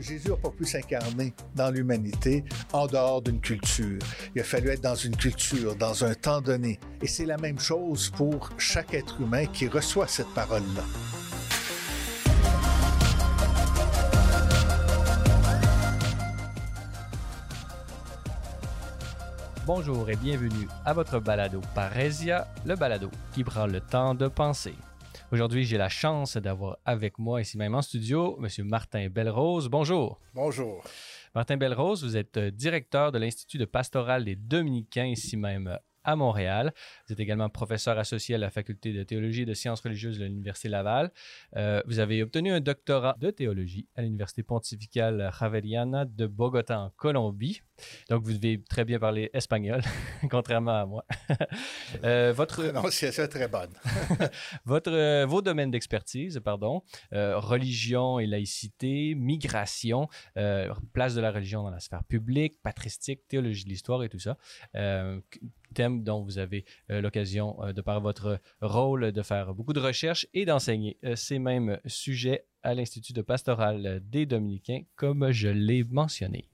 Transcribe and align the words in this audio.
Jésus 0.00 0.28
n'a 0.28 0.36
pas 0.36 0.50
pu 0.50 0.64
s'incarner 0.64 1.32
dans 1.54 1.70
l'humanité 1.70 2.44
en 2.72 2.86
dehors 2.86 3.22
d'une 3.22 3.40
culture. 3.40 3.98
Il 4.34 4.40
a 4.40 4.44
fallu 4.44 4.68
être 4.68 4.82
dans 4.82 4.94
une 4.94 5.16
culture, 5.16 5.74
dans 5.76 6.04
un 6.04 6.14
temps 6.14 6.40
donné. 6.40 6.78
Et 7.02 7.06
c'est 7.06 7.26
la 7.26 7.36
même 7.38 7.58
chose 7.58 8.10
pour 8.10 8.50
chaque 8.58 8.94
être 8.94 9.20
humain 9.20 9.46
qui 9.46 9.68
reçoit 9.68 10.06
cette 10.06 10.32
parole-là. 10.34 10.84
Bonjour 19.66 20.08
et 20.08 20.16
bienvenue 20.16 20.68
à 20.84 20.92
votre 20.92 21.18
balado 21.18 21.60
Parésia, 21.74 22.46
le 22.64 22.76
balado 22.76 23.10
qui 23.32 23.42
prend 23.42 23.66
le 23.66 23.80
temps 23.80 24.14
de 24.14 24.28
penser. 24.28 24.74
Aujourd'hui, 25.32 25.64
j'ai 25.64 25.76
la 25.76 25.88
chance 25.88 26.36
d'avoir 26.36 26.78
avec 26.84 27.18
moi 27.18 27.40
ici 27.40 27.58
même 27.58 27.74
en 27.74 27.82
studio 27.82 28.38
M. 28.40 28.64
Martin 28.64 29.08
Belrose. 29.08 29.68
Bonjour. 29.68 30.20
Bonjour. 30.34 30.84
Martin 31.34 31.56
Belrose, 31.56 32.04
vous 32.04 32.16
êtes 32.16 32.36
euh, 32.36 32.50
directeur 32.52 33.10
de 33.10 33.18
l'Institut 33.18 33.58
de 33.58 33.64
pastoral 33.64 34.24
des 34.24 34.36
Dominicains 34.36 35.06
ici 35.06 35.36
même 35.36 35.78
à 36.06 36.16
Montréal. 36.16 36.72
Vous 37.06 37.12
êtes 37.12 37.20
également 37.20 37.50
professeur 37.50 37.98
associé 37.98 38.36
à 38.36 38.38
la 38.38 38.50
faculté 38.50 38.92
de 38.92 39.02
théologie 39.02 39.42
et 39.42 39.46
de 39.46 39.54
sciences 39.54 39.80
religieuses 39.80 40.18
de 40.18 40.24
l'Université 40.24 40.68
Laval. 40.68 41.12
Euh, 41.56 41.82
vous 41.86 41.98
avez 41.98 42.22
obtenu 42.22 42.52
un 42.52 42.60
doctorat 42.60 43.16
de 43.20 43.30
théologie 43.30 43.88
à 43.96 44.02
l'Université 44.02 44.42
pontificale 44.42 45.30
Javeriana 45.38 46.04
de 46.04 46.26
Bogota 46.26 46.80
en 46.80 46.90
Colombie. 46.96 47.60
Donc, 48.08 48.22
vous 48.22 48.32
devez 48.32 48.62
très 48.62 48.84
bien 48.84 48.98
parler 48.98 49.30
espagnol, 49.32 49.82
contrairement 50.30 50.80
à 50.80 50.86
moi. 50.86 51.04
euh, 52.04 52.32
votre 52.34 52.62
prononciation 52.62 53.26
très 53.28 53.48
bonne. 53.48 53.74
votre, 54.64 54.92
euh, 54.92 55.26
vos 55.26 55.42
domaines 55.42 55.70
d'expertise, 55.70 56.40
pardon, 56.42 56.82
euh, 57.12 57.38
religion 57.38 58.18
et 58.18 58.26
laïcité, 58.26 59.14
migration, 59.14 60.08
place 60.92 61.14
de 61.14 61.20
la 61.20 61.30
religion 61.30 61.62
dans 61.62 61.70
la 61.70 61.80
sphère 61.80 62.04
publique, 62.04 62.62
patristique, 62.62 63.26
théologie 63.28 63.64
de 63.64 63.70
l'histoire 63.70 64.02
et 64.02 64.08
tout 64.08 64.18
ça. 64.18 64.36
Euh, 65.66 65.74
thème 65.74 66.02
dont 66.02 66.22
vous 66.22 66.38
avez 66.38 66.64
euh, 66.90 67.00
l'occasion, 67.00 67.56
de 67.74 67.80
par 67.80 68.00
votre 68.00 68.40
rôle, 68.60 69.12
de 69.12 69.22
faire 69.22 69.54
beaucoup 69.54 69.72
de 69.72 69.80
recherches 69.80 70.26
et 70.34 70.44
d'enseigner 70.44 70.98
ces 71.14 71.38
mêmes 71.38 71.78
sujets 71.86 72.44
à 72.62 72.74
l'Institut 72.74 73.12
de 73.12 73.22
pastoral 73.22 74.00
des 74.04 74.26
Dominicains, 74.26 74.82
comme 74.96 75.30
je 75.30 75.48
l'ai 75.48 75.84
mentionné. 75.84 76.48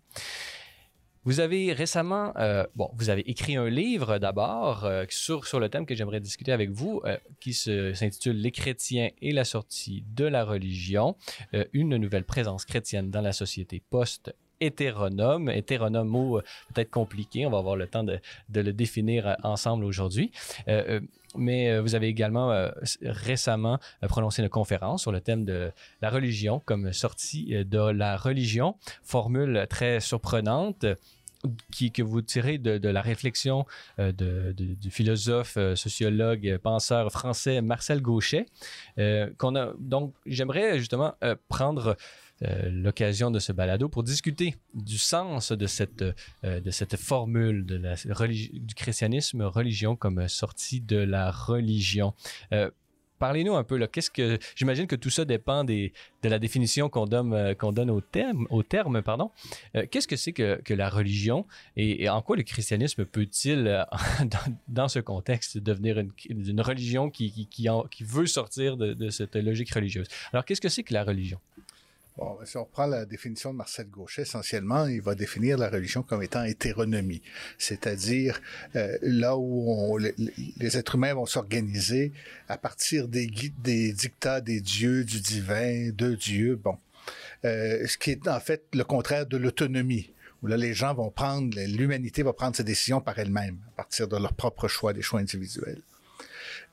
Vous 1.24 1.38
avez 1.38 1.72
récemment, 1.72 2.32
euh, 2.36 2.66
bon, 2.74 2.90
vous 2.94 3.08
avez 3.08 3.22
écrit 3.30 3.54
un 3.54 3.68
livre 3.68 4.18
d'abord 4.18 4.84
euh, 4.84 5.04
sur, 5.08 5.46
sur 5.46 5.60
le 5.60 5.68
thème 5.68 5.86
que 5.86 5.94
j'aimerais 5.94 6.18
discuter 6.18 6.50
avec 6.50 6.70
vous, 6.70 7.00
euh, 7.04 7.16
qui 7.38 7.54
s'intitule 7.54 8.36
Les 8.36 8.50
chrétiens 8.50 9.08
et 9.20 9.30
la 9.30 9.44
sortie 9.44 10.02
de 10.16 10.24
la 10.24 10.44
religion, 10.44 11.14
euh, 11.54 11.64
une 11.72 11.96
nouvelle 11.96 12.24
présence 12.24 12.64
chrétienne 12.64 13.12
dans 13.12 13.20
la 13.20 13.32
société 13.32 13.80
post 13.88 14.34
hétéronome. 14.62 15.50
Hétéronome, 15.50 16.08
mot 16.08 16.38
euh, 16.38 16.42
peut-être 16.72 16.90
compliqué, 16.90 17.46
on 17.46 17.50
va 17.50 17.58
avoir 17.58 17.76
le 17.76 17.86
temps 17.86 18.04
de, 18.04 18.20
le 18.54 18.72
définir 18.72 19.26
euh, 19.26 19.34
ensemble 19.42 19.84
aujourd'hui. 19.84 20.30
Euh, 20.68 21.00
mais 21.34 21.78
vous 21.78 21.94
avez 21.94 22.08
également 22.08 22.68
récemment 23.02 23.78
prononcé 24.02 24.42
une 24.42 24.50
conférence 24.50 25.00
sur 25.00 25.12
le 25.12 25.22
thème 25.22 25.46
de 25.46 25.72
la 26.02 26.10
religion 26.10 26.60
comme 26.66 26.92
sortie 26.92 27.64
de 27.64 27.78
la 27.78 28.18
religion, 28.18 28.76
formule 29.02 29.66
très 29.70 30.00
surprenante 30.00 30.84
qui, 31.70 31.90
que 31.90 32.02
vous 32.02 32.20
tirez 32.20 32.58
de, 32.58 32.86
la 32.86 33.00
réflexion 33.00 33.64
de, 33.96 34.52
du 34.52 34.90
philosophe, 34.90 35.56
sociologue, 35.74 36.58
penseur 36.58 37.10
français 37.10 37.62
Marcel 37.62 38.02
Gauchet. 38.02 38.44
Donc, 38.98 40.12
j'aimerais 40.26 40.78
justement 40.78 41.14
prendre 41.48 41.96
l'occasion 42.70 43.30
de 43.30 43.38
ce 43.38 43.52
balado 43.52 43.88
pour 43.88 44.02
discuter 44.02 44.56
du 44.74 44.98
sens 44.98 45.52
de 45.52 45.66
cette, 45.66 46.04
de 46.42 46.70
cette 46.70 46.96
formule 46.96 47.64
du 47.64 48.74
christianisme 48.74 49.42
religion 49.42 49.96
comme 49.96 50.28
sortie 50.28 50.80
de 50.80 50.96
la 50.96 51.30
religion 51.30 52.14
parlez-nous 53.22 53.54
un 53.54 53.62
peu. 53.62 53.78
Qu'est-ce 53.86 54.10
que 54.10 54.36
j'imagine 54.56 54.88
que 54.88 54.96
tout 54.96 55.08
ça 55.08 55.24
dépend 55.24 55.62
des, 55.62 55.92
de 56.24 56.28
la 56.28 56.40
définition 56.40 56.88
qu'on 56.88 57.06
donne 57.06 57.32
euh, 57.32 57.54
qu'on 57.54 57.70
donne 57.70 57.88
au 57.88 58.00
terme 58.00 58.48
au 58.50 58.64
terme 58.64 59.00
pardon. 59.00 59.30
Euh, 59.76 59.86
qu'est-ce 59.88 60.08
que 60.08 60.16
c'est 60.16 60.32
que, 60.32 60.60
que 60.64 60.74
la 60.74 60.88
religion 60.90 61.46
et, 61.76 62.08
en 62.08 62.20
quoi 62.20 62.36
le 62.36 62.42
christianisme 62.42 63.04
peut-il 63.04 63.68
euh, 63.68 63.84
dans, 64.68 64.88
ce 64.88 64.98
contexte 64.98 65.56
devenir 65.56 66.00
une, 66.00 66.10
une 66.28 66.60
religion 66.60 67.10
qui 67.10 67.30
qui, 67.30 67.68
qui, 67.90 68.04
veut 68.04 68.26
sortir 68.26 68.76
de 68.76 69.08
cette 69.10 69.36
logique 69.36 69.70
religieuse? 69.70 70.08
Alors 70.32 70.44
qu'est-ce 70.44 70.60
que 70.60 70.68
c'est 70.68 70.82
que 70.82 70.92
la 70.92 71.04
religion? 71.04 71.38
Bon, 72.16 72.38
si 72.44 72.58
on 72.58 72.66
prend 72.66 72.86
la 72.86 73.06
définition 73.06 73.52
de 73.52 73.56
Marcel 73.56 73.88
Gauchet, 73.88 74.22
essentiellement, 74.22 74.86
il 74.86 75.00
va 75.00 75.14
définir 75.14 75.56
la 75.56 75.70
religion 75.70 76.02
comme 76.02 76.22
étant 76.22 76.44
hétéronomie, 76.44 77.22
c'est-à-dire 77.56 78.40
euh, 78.76 78.98
là 79.00 79.36
où 79.38 79.98
les, 79.98 80.76
êtres 80.76 80.96
humains 80.96 81.14
vont 81.14 81.24
s'organiser 81.24 82.12
à 82.48 82.58
partir 82.58 83.08
des, 83.08 83.30
des 83.62 83.92
dictats 83.92 84.42
des 84.42 84.60
dieux, 84.60 85.04
du 85.04 85.20
divin, 85.20 85.90
de 85.90 86.14
Dieu, 86.14 86.56
bon. 86.56 86.76
Euh, 87.44 87.86
ce 87.86 87.98
qui 87.98 88.10
est 88.10 88.28
en 88.28 88.38
fait 88.38 88.62
le 88.74 88.84
contraire 88.84 89.26
de 89.26 89.36
l'autonomie 89.36 90.12
où 90.42 90.48
là, 90.48 90.56
les 90.56 90.74
gens 90.74 90.92
vont 90.92 91.10
prendre, 91.10 91.56
l'humanité 91.58 92.22
va 92.22 92.32
prendre 92.32 92.56
ses 92.56 92.64
décisions 92.64 93.00
par 93.00 93.18
elle-même, 93.18 93.58
à 93.68 93.76
partir 93.76 94.08
de 94.08 94.16
leurs 94.16 94.34
propres 94.34 94.68
choix, 94.68 94.92
des 94.92 95.02
choix 95.02 95.20
individuels. 95.20 95.80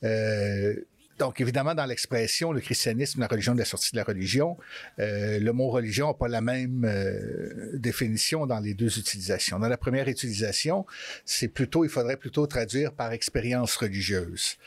Euh, 0.03 0.75
donc, 1.19 1.41
évidemment, 1.41 1.75
dans 1.75 1.85
l'expression, 1.85 2.53
le 2.53 2.62
christianisme, 2.62 3.19
la 3.19 3.28
religion 3.28 3.53
de 3.53 3.59
la 3.59 3.66
sortie 3.66 3.91
de 3.91 3.97
la 3.97 4.03
religion, 4.03 4.57
euh, 5.00 5.38
le 5.40 5.52
mot 5.52 5.69
religion 5.69 6.07
n'a 6.07 6.13
pas 6.13 6.30
la 6.30 6.41
même 6.41 6.85
euh, 6.85 7.78
définition 7.78 8.47
dans 8.47 8.59
les 8.59 8.74
deux 8.74 8.97
utilisations. 8.97 9.59
Dans 9.59 9.68
la 9.68 9.78
première 9.78 10.07
utilisation, 10.07 10.85
c'est 11.25 11.50
plutôt, 11.50 11.84
il 11.84 11.90
faudrait 11.90 12.18
plutôt 12.18 12.47
traduire 12.47 12.94
par 12.94 13.12
expérience 13.12 13.75
religieuse, 13.75 14.57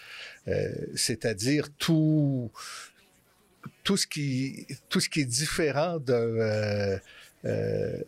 euh, 0.47 0.69
c'est-à-dire 0.95 1.69
tout 1.79 2.51
tout 3.85 3.97
ce 3.97 4.07
qui 4.07 4.67
tout 4.89 5.01
ce 5.01 5.09
qui 5.09 5.21
est 5.21 5.25
différent 5.25 5.99
de 5.99 6.13
euh, 6.13 6.99
euh, 7.45 8.03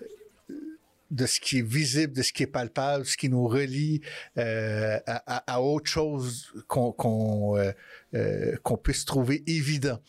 de 1.11 1.27
ce 1.27 1.41
qui 1.41 1.59
est 1.59 1.67
visible, 1.67 2.13
de 2.13 2.23
ce 2.23 2.33
qui 2.33 2.43
est 2.43 2.49
palpable, 2.49 3.05
ce 3.05 3.17
qui 3.17 3.29
nous 3.29 3.47
relie 3.47 4.01
euh, 4.39 4.99
à, 5.07 5.63
autre 5.63 5.89
chose 5.89 6.53
qu'on 6.67 7.57
euh, 7.57 7.73
euh, 8.15 8.57
puisse 8.83 9.05
trouver 9.05 9.43
évident. 9.47 10.01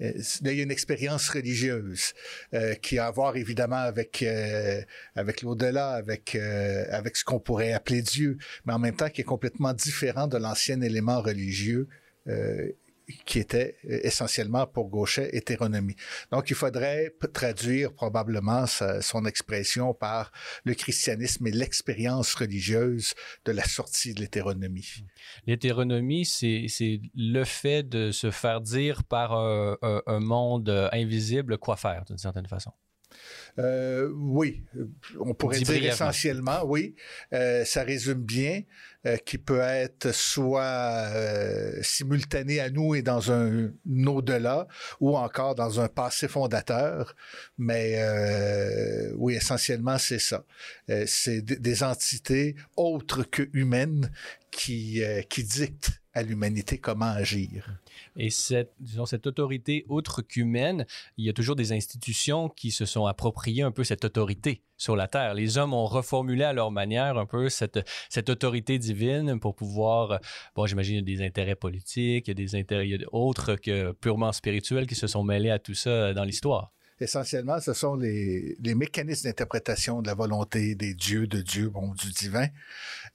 Là, 0.00 0.12
il 0.52 0.56
y 0.56 0.60
a 0.60 0.62
une 0.62 0.70
expérience 0.70 1.28
religieuse 1.28 2.14
qui 2.82 3.00
a 3.00 3.06
à 3.06 3.10
voir 3.10 3.36
évidemment 3.36 3.78
avec 3.80 4.24
avec 5.16 5.42
l'au-delà, 5.42 5.94
avec 5.94 6.36
avec 6.36 7.16
ce 7.16 7.24
qu'on 7.24 7.40
pourrait 7.40 7.72
appeler 7.72 8.02
Dieu, 8.02 8.38
mais 8.64 8.74
en 8.74 8.78
même 8.78 8.94
temps 8.94 9.10
qui 9.10 9.22
est 9.22 9.24
complètement 9.24 9.72
différent 9.72 10.28
de 10.28 10.36
l'ancien 10.36 10.80
élément 10.82 11.20
religieux 11.20 11.88
qui 13.24 13.38
était 13.38 13.76
essentiellement 13.84 14.66
pour 14.66 14.88
Gauchet 14.88 15.30
hétéronomie. 15.32 15.96
Donc, 16.30 16.50
il 16.50 16.56
faudrait 16.56 17.14
traduire 17.32 17.92
probablement 17.92 18.66
son 18.66 19.24
expression 19.24 19.94
par 19.94 20.32
le 20.64 20.74
christianisme 20.74 21.46
et 21.46 21.50
l'expérience 21.50 22.34
religieuse 22.34 23.14
de 23.44 23.52
la 23.52 23.64
sortie 23.64 24.14
de 24.14 24.20
l'hétéronomie. 24.20 25.04
L'hétéronomie, 25.46 26.24
c'est 26.24 26.66
le 27.14 27.44
fait 27.44 27.82
de 27.82 28.10
se 28.10 28.30
faire 28.30 28.60
dire 28.60 29.04
par 29.04 29.32
un, 29.32 29.76
un, 29.82 30.02
un 30.06 30.20
monde 30.20 30.88
invisible 30.92 31.58
quoi 31.58 31.76
faire, 31.76 32.04
d'une 32.04 32.18
certaine 32.18 32.46
façon. 32.46 32.72
Euh, 33.58 34.08
oui, 34.14 34.62
on 35.18 35.34
pourrait 35.34 35.60
dire 35.60 35.84
essentiellement, 35.84 36.64
oui. 36.64 36.94
Euh, 37.32 37.64
ça 37.64 37.82
résume 37.82 38.22
bien, 38.22 38.62
euh, 39.06 39.16
qui 39.16 39.38
peut 39.38 39.60
être 39.60 40.14
soit 40.14 41.08
simultané 41.82 42.60
à 42.60 42.70
nous 42.70 42.94
et 42.94 43.02
dans 43.02 43.32
un, 43.32 43.66
un 43.66 44.06
au-delà, 44.06 44.68
ou 45.00 45.16
encore 45.16 45.54
dans 45.54 45.80
un 45.80 45.88
passé 45.88 46.28
fondateur. 46.28 47.14
Mais 47.56 48.00
oui, 49.16 49.34
essentiellement, 49.34 49.98
c'est 49.98 50.20
ça. 50.20 50.44
C'est 51.06 51.42
des 51.42 51.82
entités 51.82 52.54
autres 52.76 53.24
que 53.24 53.48
humaines 53.52 54.10
qui, 54.50 55.02
qui 55.28 55.44
dictent 55.44 56.00
à 56.18 56.22
l'humanité 56.22 56.78
comment 56.78 57.06
agir. 57.06 57.78
Et 58.16 58.30
cette, 58.30 58.72
disons, 58.80 59.06
cette 59.06 59.26
autorité 59.26 59.84
autre 59.88 60.20
qu'humaine, 60.22 60.84
il 61.16 61.24
y 61.24 61.28
a 61.28 61.32
toujours 61.32 61.56
des 61.56 61.72
institutions 61.72 62.48
qui 62.48 62.70
se 62.70 62.84
sont 62.84 63.06
appropriées 63.06 63.62
un 63.62 63.70
peu 63.70 63.84
cette 63.84 64.04
autorité 64.04 64.62
sur 64.76 64.96
la 64.96 65.08
terre. 65.08 65.34
Les 65.34 65.58
hommes 65.58 65.74
ont 65.74 65.86
reformulé 65.86 66.44
à 66.44 66.52
leur 66.52 66.70
manière 66.70 67.18
un 67.18 67.26
peu 67.26 67.48
cette, 67.48 67.80
cette 68.08 68.28
autorité 68.30 68.78
divine 68.78 69.38
pour 69.38 69.54
pouvoir, 69.54 70.20
bon, 70.54 70.66
j'imagine, 70.66 71.04
des 71.04 71.22
intérêts 71.24 71.56
politiques, 71.56 72.26
il 72.26 72.30
y 72.30 72.32
a 72.32 72.34
des 72.34 72.56
intérêts 72.56 72.98
autres 73.12 73.54
que 73.54 73.92
purement 73.92 74.32
spirituels 74.32 74.86
qui 74.86 74.94
se 74.94 75.06
sont 75.06 75.22
mêlés 75.22 75.50
à 75.50 75.58
tout 75.58 75.74
ça 75.74 76.12
dans 76.14 76.24
l'histoire. 76.24 76.72
Essentiellement, 77.00 77.60
ce 77.60 77.72
sont 77.72 77.94
les, 77.94 78.56
les 78.60 78.74
mécanismes 78.74 79.28
d'interprétation 79.28 80.02
de 80.02 80.06
la 80.06 80.14
volonté 80.14 80.74
des 80.74 80.94
dieux, 80.94 81.26
de 81.26 81.40
Dieu, 81.40 81.68
bon, 81.68 81.94
du 81.94 82.10
divin, 82.10 82.48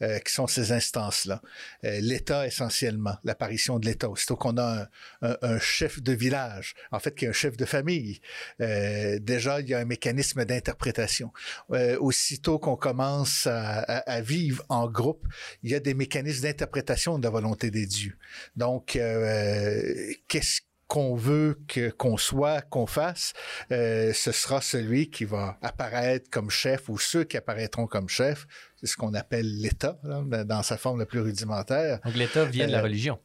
euh, 0.01 0.19
qui 0.19 0.33
sont 0.33 0.47
ces 0.47 0.71
instances-là. 0.71 1.41
Euh, 1.85 1.99
L'État, 2.01 2.47
essentiellement, 2.47 3.15
l'apparition 3.23 3.79
de 3.79 3.85
l'État. 3.85 4.09
Aussitôt 4.09 4.35
qu'on 4.35 4.57
a 4.57 4.87
un, 5.21 5.37
un, 5.41 5.59
chef 5.59 6.01
de 6.01 6.13
village, 6.13 6.75
en 6.91 6.99
fait, 6.99 7.15
qui 7.15 7.25
est 7.25 7.29
un 7.29 7.33
chef 7.33 7.57
de 7.57 7.65
famille, 7.65 8.19
euh, 8.61 9.19
déjà, 9.19 9.59
il 9.59 9.69
y 9.69 9.73
a 9.73 9.79
un 9.79 9.85
mécanisme 9.85 10.45
d'interprétation. 10.45 11.31
Euh, 11.71 11.97
aussitôt 11.99 12.59
qu'on 12.59 12.75
commence 12.75 13.47
à, 13.47 13.79
à, 13.79 13.97
à, 14.11 14.21
vivre 14.21 14.63
en 14.69 14.89
groupe, 14.89 15.27
il 15.63 15.71
y 15.71 15.75
a 15.75 15.79
des 15.79 15.93
mécanismes 15.93 16.43
d'interprétation 16.43 17.17
de 17.17 17.23
la 17.23 17.29
volonté 17.29 17.71
des 17.71 17.85
dieux. 17.85 18.17
Donc, 18.55 18.95
euh, 18.95 20.13
qu'est-ce 20.27 20.61
qu'on 20.93 21.15
veut 21.15 21.57
que 21.67 21.89
qu'on 21.89 22.17
soit, 22.17 22.61
qu'on 22.61 22.85
fasse, 22.85 23.33
euh, 23.71 24.13
ce 24.13 24.31
sera 24.31 24.61
celui 24.61 25.09
qui 25.09 25.25
va 25.25 25.57
apparaître 25.63 26.29
comme 26.29 26.51
chef 26.51 26.87
ou 26.87 26.99
ceux 26.99 27.23
qui 27.23 27.35
apparaîtront 27.35 27.87
comme 27.87 28.07
chef. 28.07 28.45
C'est 28.79 28.85
ce 28.85 28.95
qu'on 28.95 29.15
appelle 29.15 29.59
l'État, 29.59 29.99
dans 30.03 30.61
sa 30.61 30.77
forme 30.77 30.99
la 30.99 31.07
plus 31.07 31.21
rudimentaire. 31.21 31.99
Donc 32.05 32.13
l'État 32.13 32.45
vient 32.45 32.67
de 32.67 32.73
la 32.73 32.83
religion. 32.83 33.17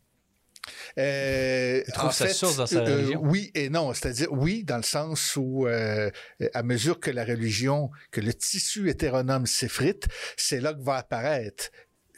Euh, 0.96 1.82
trouve 1.92 2.12
sa 2.12 2.28
fait, 2.28 2.32
source 2.32 2.56
dans 2.56 2.66
sa 2.66 2.80
religion. 2.80 3.22
Euh, 3.22 3.28
oui 3.28 3.50
et 3.54 3.68
non, 3.68 3.92
c'est-à-dire 3.92 4.32
oui 4.32 4.64
dans 4.64 4.78
le 4.78 4.82
sens 4.82 5.36
où 5.36 5.66
euh, 5.66 6.10
à 6.54 6.62
mesure 6.62 6.98
que 6.98 7.10
la 7.10 7.26
religion, 7.26 7.90
que 8.10 8.22
le 8.22 8.32
tissu 8.32 8.88
hétéronome 8.88 9.44
s'effrite, 9.44 10.08
c'est 10.38 10.60
là 10.60 10.72
que 10.72 10.80
va 10.80 10.96
apparaître 10.96 11.70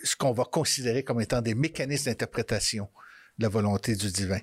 ce 0.04 0.14
qu'on 0.14 0.32
va 0.32 0.44
considérer 0.44 1.02
comme 1.02 1.20
étant 1.20 1.42
des 1.42 1.56
mécanismes 1.56 2.08
d'interprétation 2.08 2.88
de 3.38 3.42
la 3.42 3.48
volonté 3.48 3.96
du 3.96 4.12
divin. 4.12 4.38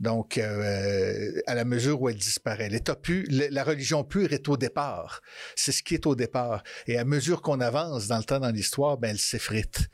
Donc, 0.00 0.38
euh, 0.38 1.40
à 1.46 1.54
la 1.54 1.64
mesure 1.64 2.02
où 2.02 2.08
elle 2.08 2.16
disparaît, 2.16 2.68
l'État 2.68 2.96
pur, 2.96 3.24
la 3.28 3.62
religion 3.62 4.02
pure 4.02 4.32
est 4.32 4.48
au 4.48 4.56
départ. 4.56 5.20
C'est 5.54 5.72
ce 5.72 5.82
qui 5.82 5.94
est 5.94 6.06
au 6.06 6.16
départ. 6.16 6.64
Et 6.86 6.98
à 6.98 7.04
mesure 7.04 7.42
qu'on 7.42 7.60
avance 7.60 8.08
dans 8.08 8.18
le 8.18 8.24
temps, 8.24 8.40
dans 8.40 8.50
l'histoire, 8.50 8.98
ben, 8.98 9.10
elle 9.10 9.18
s'effrite. 9.18 9.88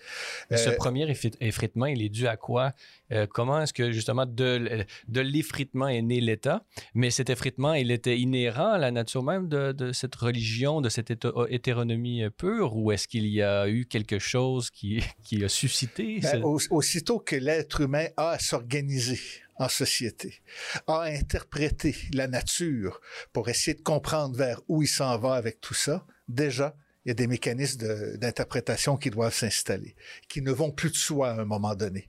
Euh, 0.53 0.57
ce 0.57 0.71
premier 0.71 1.07
effritement, 1.41 1.87
il 1.87 2.03
est 2.03 2.09
dû 2.09 2.27
à 2.27 2.37
quoi? 2.37 2.73
Euh, 3.13 3.27
comment 3.27 3.61
est-ce 3.61 3.75
que, 3.75 3.93
justement, 3.93 4.25
de, 4.25 4.85
de 5.09 5.21
l'effritement 5.21 5.89
est 5.89 6.03
né 6.03 6.21
l'État? 6.21 6.65
Mais 6.95 7.11
cet 7.11 7.29
effritement, 7.29 7.75
il 7.75 7.91
était 7.91 8.19
inhérent 8.19 8.73
à 8.73 8.79
la 8.79 8.91
nature 8.91 9.23
même 9.23 9.49
de, 9.49 9.73
de 9.73 9.93
cette 9.93 10.15
religion, 10.15 10.81
de 10.81 10.89
cette 10.89 11.13
hétéronomie 11.49 12.25
pure? 12.39 12.75
Ou 12.75 12.93
est-ce 12.93 13.07
qu'il 13.07 13.27
y 13.27 13.43
a 13.43 13.69
eu 13.69 13.85
quelque 13.85 14.19
chose 14.19 14.71
qui, 14.71 15.03
qui 15.25 15.45
a 15.45 15.49
suscité? 15.49 16.21
Ben, 16.23 16.43
aussitôt 16.43 17.19
que 17.19 17.37
l'être 17.37 17.83
humain 17.83 18.07
a 18.17 18.31
à 18.31 18.39
s'organiser, 18.39 19.21
en 19.61 19.69
société, 19.69 20.41
a 20.87 21.03
interprété 21.03 21.95
la 22.15 22.27
nature 22.27 23.01
pour 23.33 23.51
essayer 23.51 23.75
de 23.75 23.83
comprendre 23.83 24.35
vers 24.35 24.61
où 24.69 24.83
il 24.83 24.89
s'en 24.89 25.19
va 25.19 25.35
avec 25.35 25.61
tout 25.61 25.75
ça, 25.75 26.07
déjà, 26.29 26.75
il 27.05 27.09
y 27.09 27.13
a 27.13 27.15
des 27.15 27.27
mécanismes 27.27 28.17
d'interprétation 28.17 28.97
qui 28.97 29.11
doivent 29.11 29.35
s'installer, 29.35 29.95
qui 30.29 30.41
ne 30.41 30.51
vont 30.51 30.71
plus 30.71 30.91
de 30.91 30.97
soi 30.97 31.31
à 31.31 31.41
un 31.41 31.45
moment 31.45 31.75
donné. 31.75 32.09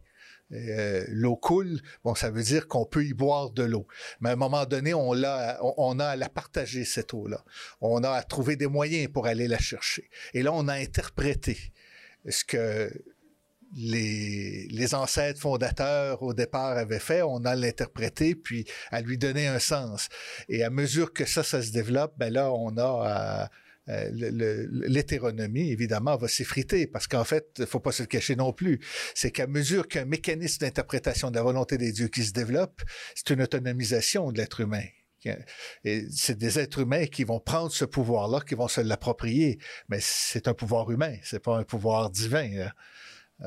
Euh, 0.53 1.05
l'eau 1.09 1.35
coule, 1.35 1.81
bon, 2.03 2.15
ça 2.15 2.29
veut 2.29 2.43
dire 2.43 2.67
qu'on 2.67 2.85
peut 2.85 3.05
y 3.05 3.13
boire 3.13 3.51
de 3.51 3.63
l'eau. 3.63 3.87
Mais 4.21 4.29
à 4.29 4.33
un 4.33 4.37
moment 4.37 4.65
donné, 4.65 4.93
on, 4.93 5.13
a, 5.23 5.59
on 5.61 5.99
a 5.99 6.07
à 6.07 6.15
la 6.15 6.29
partager, 6.29 6.83
cette 6.85 7.13
eau-là. 7.13 7.43
On 7.79 8.03
a 8.03 8.11
à 8.11 8.23
trouver 8.23 8.55
des 8.55 8.67
moyens 8.67 9.11
pour 9.11 9.27
aller 9.27 9.47
la 9.47 9.59
chercher. 9.59 10.09
Et 10.33 10.41
là, 10.41 10.51
on 10.53 10.67
a 10.67 10.73
interprété 10.73 11.57
ce 12.29 12.43
que 12.43 12.91
les, 13.75 14.67
les 14.69 14.95
ancêtres 14.95 15.39
fondateurs 15.39 16.21
au 16.23 16.33
départ 16.33 16.77
avaient 16.77 16.99
fait, 16.99 17.21
on 17.21 17.45
a 17.45 17.55
l'interprété 17.55 18.35
puis 18.35 18.65
à 18.91 19.01
lui 19.01 19.17
donner 19.17 19.47
un 19.47 19.59
sens. 19.59 20.09
Et 20.49 20.63
à 20.63 20.69
mesure 20.69 21.13
que 21.13 21.25
ça, 21.25 21.43
ça 21.43 21.61
se 21.61 21.71
développe, 21.71 22.13
ben 22.17 22.33
là, 22.33 22.51
on 22.51 22.77
a 22.77 23.49
euh, 23.89 24.09
l'hétéronomie, 24.87 25.71
évidemment, 25.71 26.15
va 26.15 26.27
s'effriter 26.27 26.85
parce 26.87 27.07
qu'en 27.07 27.23
fait, 27.23 27.47
il 27.59 27.65
faut 27.65 27.79
pas 27.79 27.91
se 27.91 28.03
le 28.03 28.07
cacher 28.07 28.35
non 28.35 28.53
plus. 28.53 28.79
C'est 29.15 29.31
qu'à 29.31 29.47
mesure 29.47 29.87
qu'un 29.87 30.05
mécanisme 30.05 30.59
d'interprétation 30.59 31.31
de 31.31 31.35
la 31.35 31.43
volonté 31.43 31.77
des 31.77 31.91
dieux 31.91 32.07
qui 32.07 32.23
se 32.23 32.31
développe, 32.31 32.81
c'est 33.15 33.31
une 33.31 33.41
autonomisation 33.41 34.31
de 34.31 34.37
l'être 34.37 34.59
humain. 34.59 34.85
Et 35.83 36.05
c'est 36.09 36.37
des 36.37 36.57
êtres 36.57 36.79
humains 36.79 37.05
qui 37.05 37.23
vont 37.23 37.39
prendre 37.39 37.71
ce 37.71 37.85
pouvoir-là, 37.85 38.41
qui 38.41 38.55
vont 38.55 38.67
se 38.67 38.81
l'approprier. 38.81 39.59
Mais 39.89 39.99
c'est 40.01 40.47
un 40.47 40.53
pouvoir 40.53 40.89
humain, 40.89 41.15
c'est 41.23 41.41
pas 41.41 41.57
un 41.57 41.63
pouvoir 41.63 42.09
divin. 42.09 42.49
Là. 42.49 42.73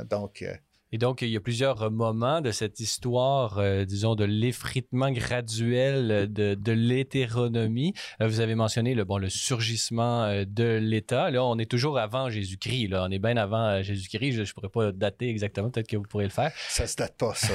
Donc, 0.08 0.42
euh, 0.42 0.54
et 0.94 0.98
donc, 0.98 1.22
il 1.22 1.28
y 1.28 1.36
a 1.36 1.40
plusieurs 1.40 1.90
moments 1.90 2.40
de 2.40 2.52
cette 2.52 2.78
histoire, 2.78 3.58
euh, 3.58 3.84
disons, 3.84 4.14
de 4.14 4.22
l'effritement 4.22 5.10
graduel 5.10 6.32
de, 6.32 6.54
de 6.54 6.70
l'hétéronomie. 6.72 7.94
Euh, 8.20 8.28
vous 8.28 8.38
avez 8.38 8.54
mentionné 8.54 8.94
le, 8.94 9.02
bon, 9.02 9.18
le 9.18 9.28
surgissement 9.28 10.22
euh, 10.22 10.44
de 10.46 10.78
l'État. 10.80 11.32
Là, 11.32 11.44
on 11.44 11.58
est 11.58 11.68
toujours 11.68 11.98
avant 11.98 12.30
Jésus-Christ. 12.30 12.90
Là. 12.90 13.06
On 13.08 13.10
est 13.10 13.18
bien 13.18 13.36
avant 13.36 13.66
euh, 13.66 13.82
Jésus-Christ. 13.82 14.34
Je 14.34 14.40
ne 14.42 14.46
pourrais 14.52 14.68
pas 14.68 14.92
dater 14.92 15.28
exactement. 15.28 15.68
Peut-être 15.68 15.88
que 15.88 15.96
vous 15.96 16.04
pourrez 16.04 16.26
le 16.26 16.30
faire. 16.30 16.52
Ça 16.68 16.86
se 16.86 16.94
date 16.94 17.16
pas, 17.16 17.34
ça. 17.34 17.54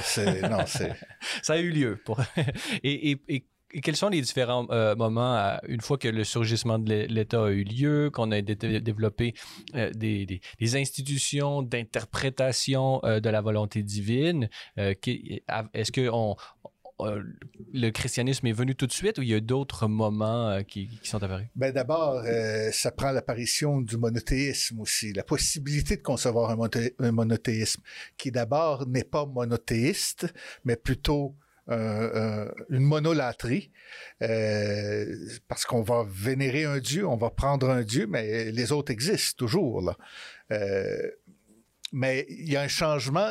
Non, 0.49 0.65
c'est... 0.65 0.93
ça 1.41 1.53
a 1.53 1.59
eu 1.59 1.69
lieu. 1.69 1.97
Pour... 2.03 2.19
et, 2.83 3.11
et, 3.11 3.21
et 3.29 3.45
quels 3.69 3.95
sont 3.95 4.09
les 4.09 4.21
différents 4.21 4.67
euh, 4.71 4.95
moments, 4.95 5.35
à, 5.35 5.61
une 5.67 5.81
fois 5.81 5.97
que 5.97 6.07
le 6.07 6.23
surgissement 6.23 6.79
de 6.79 7.05
l'État 7.07 7.45
a 7.45 7.49
eu 7.49 7.63
lieu, 7.63 8.09
qu'on 8.11 8.31
a 8.31 8.41
dé 8.41 8.55
développé 8.55 9.33
euh, 9.75 9.91
des, 9.93 10.41
institutions 10.75 11.61
d'interprétation 11.61 13.03
euh, 13.03 13.19
de 13.19 13.29
la 13.29 13.41
volonté 13.41 13.83
divine? 13.83 14.49
Est-ce 14.77 15.91
que 15.91 16.09
le 17.73 17.89
christianisme 17.91 18.47
est 18.47 18.53
venu 18.53 18.75
tout 18.75 18.87
de 18.87 18.91
suite 18.91 19.19
ou 19.19 19.21
il 19.21 19.29
y 19.29 19.33
a 19.33 19.39
d'autres 19.39 19.87
moments 19.87 20.61
qui, 20.63 20.89
sont 21.03 21.23
apparus? 21.23 21.47
Ben 21.55 21.71
d'abord, 21.71 22.23
ça 22.71 22.91
prend 22.91 23.11
l'apparition 23.11 23.81
du 23.81 23.97
monothéisme 23.97 24.79
aussi, 24.81 25.13
la 25.13 25.23
possibilité 25.23 25.97
de 25.97 26.01
concevoir 26.01 26.51
un, 26.51 26.69
un 26.99 27.11
monothéisme 27.11 27.81
qui 28.17 28.31
d'abord 28.31 28.87
n'est 28.87 29.03
pas 29.03 29.25
monothéiste, 29.25 30.33
mais 30.65 30.75
plutôt 30.75 31.35
euh, 31.69 32.49
une 32.69 32.83
monolatrie, 32.83 33.71
euh, 34.23 35.05
parce 35.47 35.65
qu'on 35.65 35.83
va 35.83 36.03
vénérer 36.07 36.65
un 36.65 36.79
dieu, 36.79 37.07
on 37.07 37.15
va 37.15 37.29
prendre 37.29 37.69
un 37.69 37.83
dieu, 37.83 38.07
mais 38.07 38.51
les 38.51 38.71
autres 38.71 38.91
existent 38.91 39.37
toujours. 39.37 39.81
Là. 39.81 39.95
Euh, 40.51 41.11
mais 41.91 42.25
il 42.29 42.51
y 42.51 42.57
a 42.57 42.61
un 42.61 42.67
changement, 42.67 43.29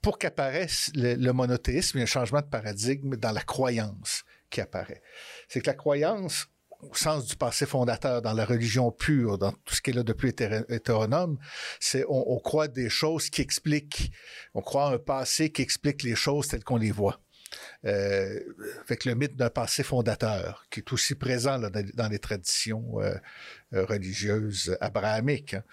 pour 0.00 0.18
qu'apparaisse 0.18 0.90
le, 0.94 1.32
monothéisme, 1.32 1.98
il 1.98 2.00
y 2.00 2.02
a 2.02 2.04
un 2.04 2.06
changement 2.06 2.40
de 2.40 2.46
paradigme 2.46 3.16
dans 3.16 3.32
la 3.32 3.42
croyance 3.42 4.24
qui 4.48 4.62
apparaît. 4.62 5.02
C'est 5.48 5.60
que 5.60 5.66
la 5.66 5.74
croyance, 5.74 6.46
au 6.80 6.94
sens 6.94 7.26
du 7.26 7.36
passé 7.36 7.66
fondateur, 7.66 8.22
dans 8.22 8.32
la 8.32 8.46
religion 8.46 8.92
pure, 8.92 9.36
dans 9.36 9.52
tout 9.52 9.74
ce 9.74 9.82
qui 9.82 9.90
est 9.90 9.94
là 9.94 10.02
de 10.02 10.12
plus 10.14 10.30
hétéronome, 10.30 11.38
c'est 11.80 12.04
on, 12.08 12.32
on 12.32 12.38
croit 12.38 12.68
des 12.68 12.88
choses 12.88 13.28
qui 13.28 13.42
expliquent, 13.42 14.10
on 14.54 14.62
croit 14.62 14.88
un 14.88 14.98
passé 14.98 15.50
qui 15.50 15.60
explique 15.60 16.02
les 16.02 16.14
choses 16.14 16.48
telles 16.48 16.64
qu'on 16.64 16.78
les 16.78 16.90
voit 16.90 17.23
euh, 17.86 18.40
avec 18.84 19.04
le 19.04 19.14
mythe 19.14 19.36
d'un 19.36 19.50
passé 19.50 19.82
fondateur 19.82 20.66
qui 20.70 20.80
est 20.80 20.92
aussi 20.92 21.14
présent 21.14 21.58
dans, 21.58 22.08
les 22.08 22.18
traditions 22.18 23.00
euh, 23.00 23.14
religieuses 23.82 24.76
abrahamiques. 24.80 25.54
Hein. 25.54 25.64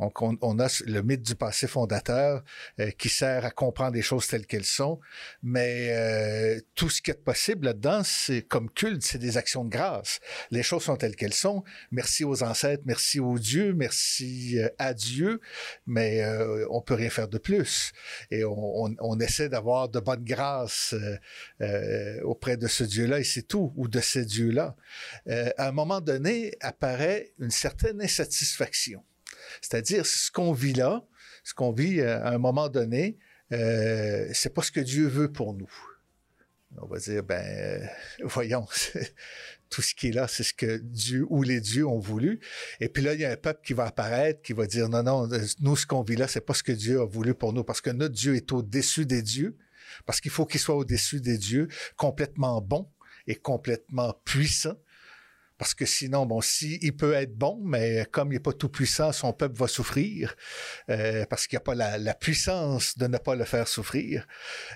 Donc, 0.00 0.22
on, 0.22 0.58
a 0.58 0.82
le 0.86 1.02
mythe 1.02 1.22
du 1.22 1.34
passé 1.34 1.66
fondateur 1.66 2.44
euh, 2.78 2.90
qui 2.92 3.08
sert 3.08 3.44
à 3.44 3.50
comprendre 3.50 3.94
les 3.94 4.02
choses 4.02 4.26
telles 4.28 4.46
qu'elles 4.46 4.64
sont, 4.64 5.00
mais 5.42 5.88
euh, 5.90 6.60
tout 6.74 6.88
ce 6.88 7.02
qui 7.02 7.10
est 7.10 7.24
possible 7.24 7.66
là-dedans, 7.66 8.02
c'est 8.04 8.42
comme 8.42 8.70
culte, 8.70 9.02
c'est 9.02 9.18
des 9.18 9.36
actions 9.36 9.64
de 9.64 9.70
grâce. 9.70 10.20
Les 10.50 10.62
choses 10.62 10.84
sont 10.84 10.96
telles 10.96 11.16
qu'elles 11.16 11.34
sont. 11.34 11.64
Merci 11.90 12.24
aux 12.24 12.42
ancêtres, 12.42 12.84
merci 12.86 13.18
aux 13.18 13.38
dieux, 13.38 13.74
merci 13.74 14.58
euh, 14.58 14.68
à 14.78 14.94
Dieu, 14.94 15.40
mais 15.86 16.22
euh, 16.22 16.66
on 16.70 16.80
peut 16.80 16.94
rien 16.94 17.10
faire 17.10 17.28
de 17.28 17.38
plus. 17.38 17.92
Et 18.30 18.44
on, 18.44 18.94
on, 19.00 19.18
essaie 19.20 19.48
d'avoir 19.48 19.88
de 19.88 19.98
bonnes 19.98 20.24
grâces 20.24 20.94
euh, 21.60 22.20
auprès 22.22 22.56
de 22.56 22.68
ce 22.68 22.84
Dieu-là 22.84 23.18
et 23.18 23.24
c'est 23.24 23.42
tout, 23.42 23.72
ou 23.76 23.88
de 23.88 24.00
ces 24.00 24.24
dieux-là. 24.24 24.76
à 25.26 25.68
un 25.68 25.72
moment 25.72 26.00
donné, 26.00 26.54
apparaît 26.60 27.32
une 27.40 27.47
certaine 27.50 28.00
insatisfaction. 28.00 29.04
C'est-à-dire, 29.60 30.06
ce 30.06 30.30
qu'on 30.30 30.52
vit 30.52 30.72
là, 30.72 31.04
ce 31.44 31.54
qu'on 31.54 31.72
vit 31.72 32.00
à 32.02 32.28
un 32.28 32.38
moment 32.38 32.68
donné, 32.68 33.18
euh, 33.52 34.28
c'est 34.32 34.52
pas 34.52 34.62
ce 34.62 34.70
que 34.70 34.80
Dieu 34.80 35.06
veut 35.06 35.32
pour 35.32 35.54
nous. 35.54 35.70
On 36.76 36.86
va 36.86 36.98
dire, 36.98 37.22
ben, 37.22 37.42
euh, 37.42 37.86
voyons, 38.24 38.66
tout 39.70 39.82
ce 39.82 39.94
qui 39.94 40.08
est 40.08 40.12
là, 40.12 40.28
c'est 40.28 40.42
ce 40.42 40.52
que 40.52 40.76
Dieu 40.76 41.26
ou 41.30 41.42
les 41.42 41.60
dieux 41.60 41.86
ont 41.86 41.98
voulu. 41.98 42.40
Et 42.80 42.88
puis 42.88 43.02
là, 43.02 43.14
il 43.14 43.20
y 43.20 43.24
a 43.24 43.30
un 43.30 43.36
peuple 43.36 43.60
qui 43.64 43.72
va 43.72 43.86
apparaître, 43.86 44.42
qui 44.42 44.52
va 44.52 44.66
dire, 44.66 44.88
non, 44.88 45.02
non, 45.02 45.28
nous, 45.60 45.76
ce 45.76 45.86
qu'on 45.86 46.02
vit 46.02 46.16
là, 46.16 46.28
c'est 46.28 46.42
pas 46.42 46.54
ce 46.54 46.62
que 46.62 46.72
Dieu 46.72 47.00
a 47.00 47.06
voulu 47.06 47.34
pour 47.34 47.52
nous, 47.52 47.64
parce 47.64 47.80
que 47.80 47.90
notre 47.90 48.14
Dieu 48.14 48.36
est 48.36 48.52
au-dessus 48.52 49.06
des 49.06 49.22
dieux, 49.22 49.56
parce 50.04 50.20
qu'il 50.20 50.30
faut 50.30 50.44
qu'il 50.44 50.60
soit 50.60 50.76
au-dessus 50.76 51.20
des 51.20 51.38
dieux, 51.38 51.68
complètement 51.96 52.60
bon 52.60 52.90
et 53.26 53.34
complètement 53.34 54.14
puissant 54.24 54.76
Parce 55.58 55.74
que 55.74 55.84
sinon, 55.84 56.24
bon, 56.24 56.40
si 56.40 56.78
il 56.82 56.96
peut 56.96 57.14
être 57.14 57.34
bon, 57.36 57.60
mais 57.64 58.06
comme 58.12 58.30
il 58.30 58.36
n'est 58.36 58.40
pas 58.40 58.52
tout 58.52 58.68
puissant, 58.68 59.10
son 59.12 59.32
peuple 59.32 59.58
va 59.58 59.66
souffrir 59.66 60.36
euh, 60.88 61.26
parce 61.26 61.48
qu'il 61.48 61.56
n'y 61.56 61.62
a 61.62 61.64
pas 61.64 61.74
la, 61.74 62.14
puissance 62.14 62.96
de 62.96 63.08
ne 63.08 63.18
pas 63.18 63.34
le 63.34 63.44
faire 63.44 63.66
souffrir. 63.66 64.26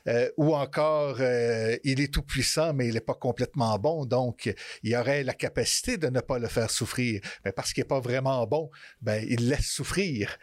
Euh, 0.08 0.28
ou 0.36 0.54
encore, 0.54 1.18
euh, 1.20 1.76
il 1.84 2.00
est 2.00 2.12
tout 2.12 2.22
puissant, 2.22 2.74
mais 2.74 2.88
il 2.88 2.94
n'est 2.94 3.00
pas 3.00 3.14
complètement 3.14 3.78
bon, 3.78 4.06
donc 4.06 4.52
il 4.82 4.96
aurait 4.96 5.22
la 5.22 5.34
capacité 5.34 5.98
de 5.98 6.08
ne 6.08 6.20
pas 6.20 6.40
le 6.40 6.48
faire 6.48 6.70
souffrir. 6.70 7.20
Mais 7.44 7.52
parce 7.52 7.72
qu'il 7.72 7.82
n'est 7.82 7.88
pas 7.88 8.00
vraiment 8.00 8.44
bon, 8.46 8.68
ben 9.00 9.24
il 9.28 9.48
laisse 9.48 9.66
souffrir. 9.66 10.36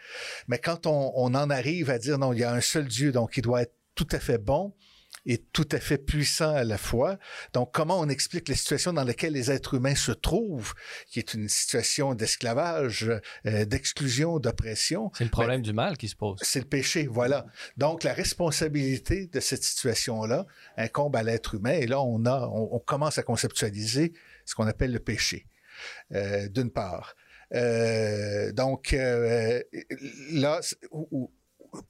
Mais 0.48 0.58
quand 0.58 0.86
on, 0.86 1.12
on 1.16 1.34
en 1.34 1.50
arrive 1.50 1.90
à 1.90 1.98
dire 1.98 2.18
non, 2.18 2.32
il 2.32 2.40
y 2.40 2.44
a 2.44 2.52
un 2.52 2.62
seul 2.62 2.88
Dieu, 2.88 3.12
donc 3.12 3.36
il 3.36 3.42
doit 3.42 3.62
être 3.62 3.74
tout 3.94 4.08
à 4.12 4.18
fait 4.18 4.38
bon, 4.38 4.74
est 5.26 5.52
tout 5.52 5.68
à 5.72 5.78
fait 5.78 5.98
puissant 5.98 6.54
à 6.54 6.64
la 6.64 6.78
fois. 6.78 7.18
Donc, 7.52 7.72
comment 7.72 7.98
on 8.00 8.08
explique 8.08 8.48
la 8.48 8.54
situation 8.54 8.92
dans 8.92 9.04
laquelle 9.04 9.32
les 9.32 9.50
êtres 9.50 9.74
humains 9.74 9.94
se 9.94 10.12
trouvent, 10.12 10.74
qui 11.08 11.18
est 11.18 11.34
une 11.34 11.48
situation 11.48 12.14
d'esclavage, 12.14 13.10
euh, 13.46 13.64
d'exclusion, 13.64 14.38
d'oppression? 14.38 15.10
C'est 15.16 15.24
le 15.24 15.30
problème 15.30 15.62
du 15.62 15.72
mal 15.72 15.96
qui 15.96 16.08
se 16.08 16.16
pose. 16.16 16.38
C'est 16.42 16.60
le 16.60 16.66
péché, 16.66 17.06
voilà. 17.06 17.46
Donc, 17.76 18.02
la 18.04 18.12
responsabilité 18.12 19.26
de 19.26 19.40
cette 19.40 19.62
situation-là 19.62 20.46
incombe 20.76 21.16
à 21.16 21.22
l'être 21.22 21.54
humain. 21.54 21.72
Et 21.72 21.86
là, 21.86 22.00
on, 22.00 22.24
a, 22.26 22.46
on, 22.48 22.78
commence 22.78 23.18
à 23.18 23.22
conceptualiser 23.22 24.12
ce 24.44 24.54
qu'on 24.54 24.66
appelle 24.66 24.92
le 24.92 25.00
péché, 25.00 25.46
euh, 26.12 26.48
d'une 26.48 26.70
part. 26.70 27.14
Euh, 27.52 28.52
donc, 28.52 28.96
là, 30.32 30.60
où, 30.92 31.30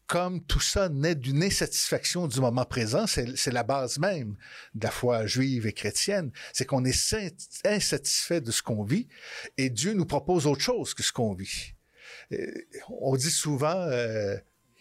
comme 0.07 0.45
tout 0.45 0.61
ça 0.61 0.89
naît 0.89 1.15
d'une 1.15 1.43
insatisfaction 1.43 2.27
du 2.27 2.41
moment 2.41 2.65
présent, 2.65 3.07
c'est 3.07 3.53
la 3.53 3.63
base 3.63 3.99
même 3.99 4.37
de 4.75 4.85
la 4.85 4.91
foi 4.91 5.27
juive 5.27 5.67
et 5.67 5.73
chrétienne, 5.73 6.33
c'est 6.53 6.65
qu'on 6.65 6.85
est 6.85 7.15
insatisfait 7.65 8.41
de 8.41 8.51
ce 8.51 8.63
qu'on 8.63 8.85
vit 8.85 9.09
et 9.57 9.71
Dieu 9.71 9.93
nous 9.93 10.07
propose 10.07 10.47
autre 10.47 10.63
chose 10.63 10.95
que 10.95 11.03
ce 11.03 11.13
qu'on 11.13 11.35
vit. 11.35 11.75
Euh, 12.33 12.47
on 12.89 13.17
dit 13.17 13.31
souvent, 13.31 13.77
euh, 13.89 14.37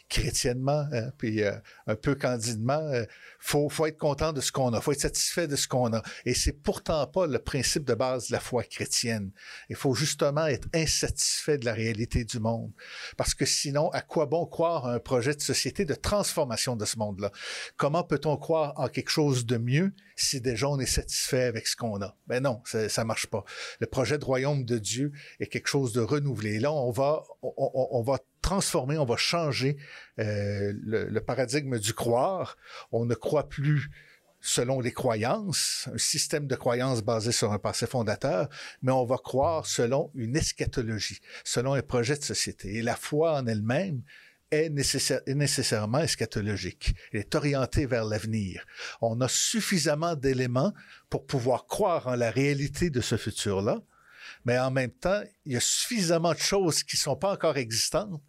chrétiennement, 0.09 0.85
hein, 0.91 1.11
puis 1.17 1.43
euh, 1.43 1.51
un 1.87 1.95
peu 1.95 2.15
candidement, 2.15 2.79
euh, 2.79 3.05
faut, 3.39 3.69
faut 3.69 3.85
être 3.85 3.97
content 3.97 4.33
de 4.33 4.41
ce 4.41 4.51
qu'on 4.51 4.73
a, 4.73 4.81
faut 4.81 4.91
être 4.91 4.99
satisfait 5.01 5.47
de 5.47 5.55
ce 5.55 5.67
qu'on 5.67 5.93
a. 5.93 6.01
Et 6.25 6.33
c'est 6.33 6.51
pourtant 6.51 7.05
pas 7.07 7.27
le 7.27 7.39
principe 7.39 7.85
de 7.85 7.93
base 7.93 8.27
de 8.27 8.33
la 8.33 8.39
foi 8.39 8.63
chrétienne. 8.63 9.31
Il 9.69 9.75
faut 9.75 9.93
justement 9.93 10.47
être 10.47 10.67
insatisfait 10.73 11.57
de 11.57 11.65
la 11.65 11.73
réalité 11.73 12.25
du 12.25 12.39
monde, 12.39 12.71
parce 13.17 13.33
que 13.35 13.45
sinon, 13.45 13.89
à 13.89 14.01
quoi 14.01 14.25
bon 14.25 14.45
croire 14.45 14.87
à 14.87 14.93
un 14.93 14.99
projet 14.99 15.35
de 15.35 15.41
société 15.41 15.85
de 15.85 15.93
transformation 15.93 16.75
de 16.75 16.85
ce 16.85 16.97
monde-là? 16.97 17.31
Comment 17.77 18.03
peut-on 18.03 18.35
croire 18.37 18.73
en 18.77 18.87
quelque 18.87 19.11
chose 19.11 19.45
de 19.45 19.57
mieux 19.57 19.93
si 20.15 20.41
déjà 20.41 20.67
on 20.67 20.79
est 20.79 20.85
satisfait 20.85 21.43
avec 21.43 21.67
ce 21.67 21.75
qu'on 21.75 22.01
a? 22.01 22.15
Ben 22.27 22.41
non, 22.41 22.61
ça, 22.65 22.89
ça 22.89 23.05
marche 23.05 23.27
pas. 23.27 23.43
Le 23.79 23.85
projet 23.87 24.17
de 24.17 24.25
royaume 24.25 24.65
de 24.65 24.79
Dieu 24.79 25.11
est 25.39 25.47
quelque 25.47 25.67
chose 25.67 25.93
de 25.93 26.01
renouvelé. 26.01 26.59
Là, 26.59 26.71
on 26.71 26.91
va, 26.91 27.23
on, 27.43 27.87
on 27.91 28.01
va 28.01 28.17
transformer, 28.41 28.97
on 28.97 29.05
va 29.05 29.17
changer 29.17 29.77
euh, 30.19 30.73
le, 30.83 31.19
paradigme 31.19 31.79
du 31.79 31.93
croire. 31.93 32.57
On 32.91 33.05
ne 33.05 33.15
croit 33.15 33.49
plus 33.49 33.89
selon 34.41 34.79
les 34.79 34.93
croyances, 34.93 35.89
un 35.93 35.97
système 35.97 36.47
de 36.47 36.55
croyances 36.55 37.01
basé 37.01 37.31
sur 37.31 37.51
un 37.51 37.59
passé 37.59 37.87
fondateur, 37.87 38.47
mais 38.81 38.91
on 38.91 39.03
va 39.03 39.17
croire 39.17 39.65
selon 39.65 40.11
une 40.15 40.37
eschatologie, 40.37 41.19
selon 41.43 41.73
un 41.73 41.81
projet 41.81 42.15
de 42.15 42.23
société. 42.23 42.75
Et 42.75 42.81
la 42.81 42.95
foi 42.95 43.33
en 43.33 43.47
elle-même 43.47 44.01
est, 44.51 44.69
nécessairement 45.27 45.99
eschatologique. 45.99 46.95
Elle 47.11 47.21
est 47.21 47.35
orientée 47.35 47.85
vers 47.85 48.05
l'avenir. 48.05 48.65
On 49.01 49.19
a 49.21 49.27
suffisamment 49.27 50.15
d'éléments 50.15 50.73
pour 51.09 51.25
pouvoir 51.25 51.67
croire 51.67 52.07
en 52.07 52.15
la 52.15 52.31
réalité 52.31 52.89
de 52.89 53.01
ce 53.01 53.17
futur-là, 53.17 53.81
mais 54.45 54.57
en 54.57 54.71
même 54.71 54.91
temps, 54.91 55.21
il 55.45 55.53
y 55.53 55.57
a 55.57 55.61
suffisamment 55.61 56.33
de 56.33 56.39
choses 56.39 56.83
qui 56.83 56.95
ne 56.95 56.99
sont 56.99 57.15
pas 57.15 57.33
encore 57.33 57.57
existantes 57.57 58.21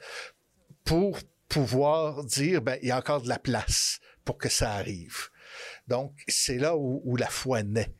pour 0.85 1.19
pouvoir 1.49 2.25
dire, 2.25 2.63
ben, 2.63 2.79
il 2.83 2.89
y 2.89 2.91
a 2.91 2.99
encore 2.99 3.23
de 3.23 3.29
la 3.29 3.39
place 3.39 4.01
pour 4.25 4.39
que 4.39 4.49
ça 4.49 4.73
arrive. 4.73 5.29
Donc, 5.89 6.15
c'est 6.29 6.59
là 6.59 6.77
où, 6.77 7.03
où 7.05 7.17
la 7.17 7.29
foi 7.29 7.63
naît. 7.63 7.93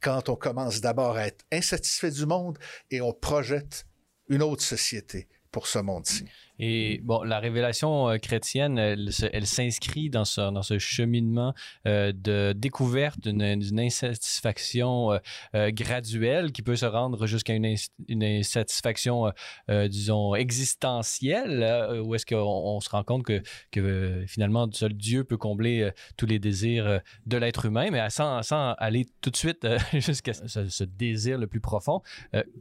Quand 0.00 0.28
on 0.28 0.36
commence 0.36 0.80
d'abord 0.80 1.16
à 1.16 1.26
être 1.26 1.44
insatisfait 1.52 2.10
du 2.10 2.26
monde 2.26 2.58
et 2.90 3.00
on 3.00 3.12
projette 3.12 3.86
une 4.28 4.42
autre 4.42 4.62
société 4.62 5.28
pour 5.50 5.66
ce 5.66 5.78
monde-ci. 5.78 6.24
Et 6.64 7.00
bon, 7.02 7.24
la 7.24 7.40
révélation 7.40 8.08
euh, 8.08 8.18
chrétienne, 8.18 8.78
elle, 8.78 9.10
s'inscrit 9.46 10.10
dans 10.10 10.24
ce, 10.24 10.78
cheminement 10.78 11.54
euh, 11.88 12.12
de 12.14 12.52
découverte 12.56 13.18
d'une 13.18 13.80
insatisfaction 13.80 15.18
euh, 15.56 15.70
graduelle 15.72 16.52
qui 16.52 16.62
peut 16.62 16.76
se 16.76 16.86
rendre 16.86 17.26
jusqu'à 17.26 17.54
une, 17.54 17.76
insatisfaction, 18.22 19.32
disons, 19.68 20.36
existentielle, 20.36 22.00
où 22.04 22.14
est-ce 22.14 22.26
qu'on 22.26 22.78
se 22.78 22.90
rend 22.90 23.02
compte 23.02 23.26
que, 23.72 24.24
finalement, 24.28 24.68
seul 24.70 24.94
Dieu 24.94 25.24
peut 25.24 25.36
combler 25.36 25.90
tous 26.16 26.26
les 26.26 26.38
désirs 26.38 27.00
de 27.26 27.36
l'être 27.38 27.66
humain, 27.66 27.88
mais 27.90 28.08
sans, 28.10 28.40
aller 28.78 29.08
tout 29.20 29.30
de 29.30 29.36
suite 29.36 29.66
jusqu'à 29.94 30.34
ce, 30.34 30.84
désir 30.84 31.38
le 31.38 31.48
plus 31.48 31.60
profond. 31.60 32.02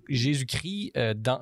Jésus-Christ 0.10 0.94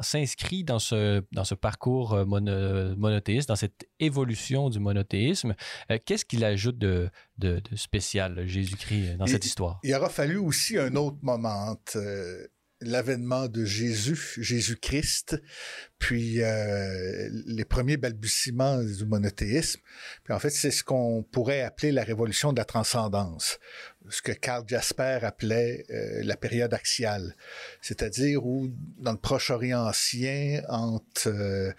s'inscrit 0.02 0.66
dans 0.66 0.80
ce, 0.80 1.24
dans 1.32 1.46
ce 1.46 1.56
parcours 1.56 2.26
mono 2.50 3.20
monothéisme, 3.20 3.48
dans 3.48 3.56
cette 3.56 3.88
évolution 4.00 4.70
du 4.70 4.80
monothéisme. 4.80 5.56
Euh, 5.92 5.98
qu'est-ce 6.04 6.26
qu'il 6.26 6.44
ajoute 6.44 6.78
de, 6.78 7.10
de, 7.38 7.62
spécial, 7.76 8.46
Jésus-Christ, 8.46 9.18
dans 9.18 9.28
cette 9.28 9.46
histoire? 9.46 9.80
Il 9.84 9.94
aura 9.94 10.10
fallu 10.10 10.38
aussi 10.38 10.78
un 10.78 10.96
autre 10.96 11.18
moment 11.22 11.78
euh, 11.96 12.48
l'avènement 12.82 13.48
de 13.50 13.66
Jésus, 13.66 14.36
Jésus-Christ, 14.38 15.42
puis 15.98 16.42
euh, 16.42 17.30
les 17.46 17.66
premiers 17.66 17.98
balbutiements 17.98 18.82
du 18.82 19.06
monothéisme. 19.06 19.82
Puis 20.24 20.34
en 20.34 20.40
fait, 20.40 20.50
c'est 20.50 20.72
ce 20.72 20.84
qu'on 20.84 21.24
pourrait 21.30 21.62
appeler 21.62 21.92
la 21.92 22.04
révolution 22.04 22.54
de 22.54 22.58
la 22.58 22.66
transcendance, 22.66 23.60
ce 24.10 24.22
que 24.22 24.32
Karl 24.32 24.64
Jasper 24.66 25.20
appelait 25.24 25.84
la 26.24 26.38
période 26.38 26.74
axiale, 26.74 27.36
c'est-à-dire 27.82 28.46
où 28.46 28.70
dans 28.98 29.12
le 29.12 29.18
Proche-Orient 29.18 29.86
ancien, 29.86 30.62
entre 30.70 31.76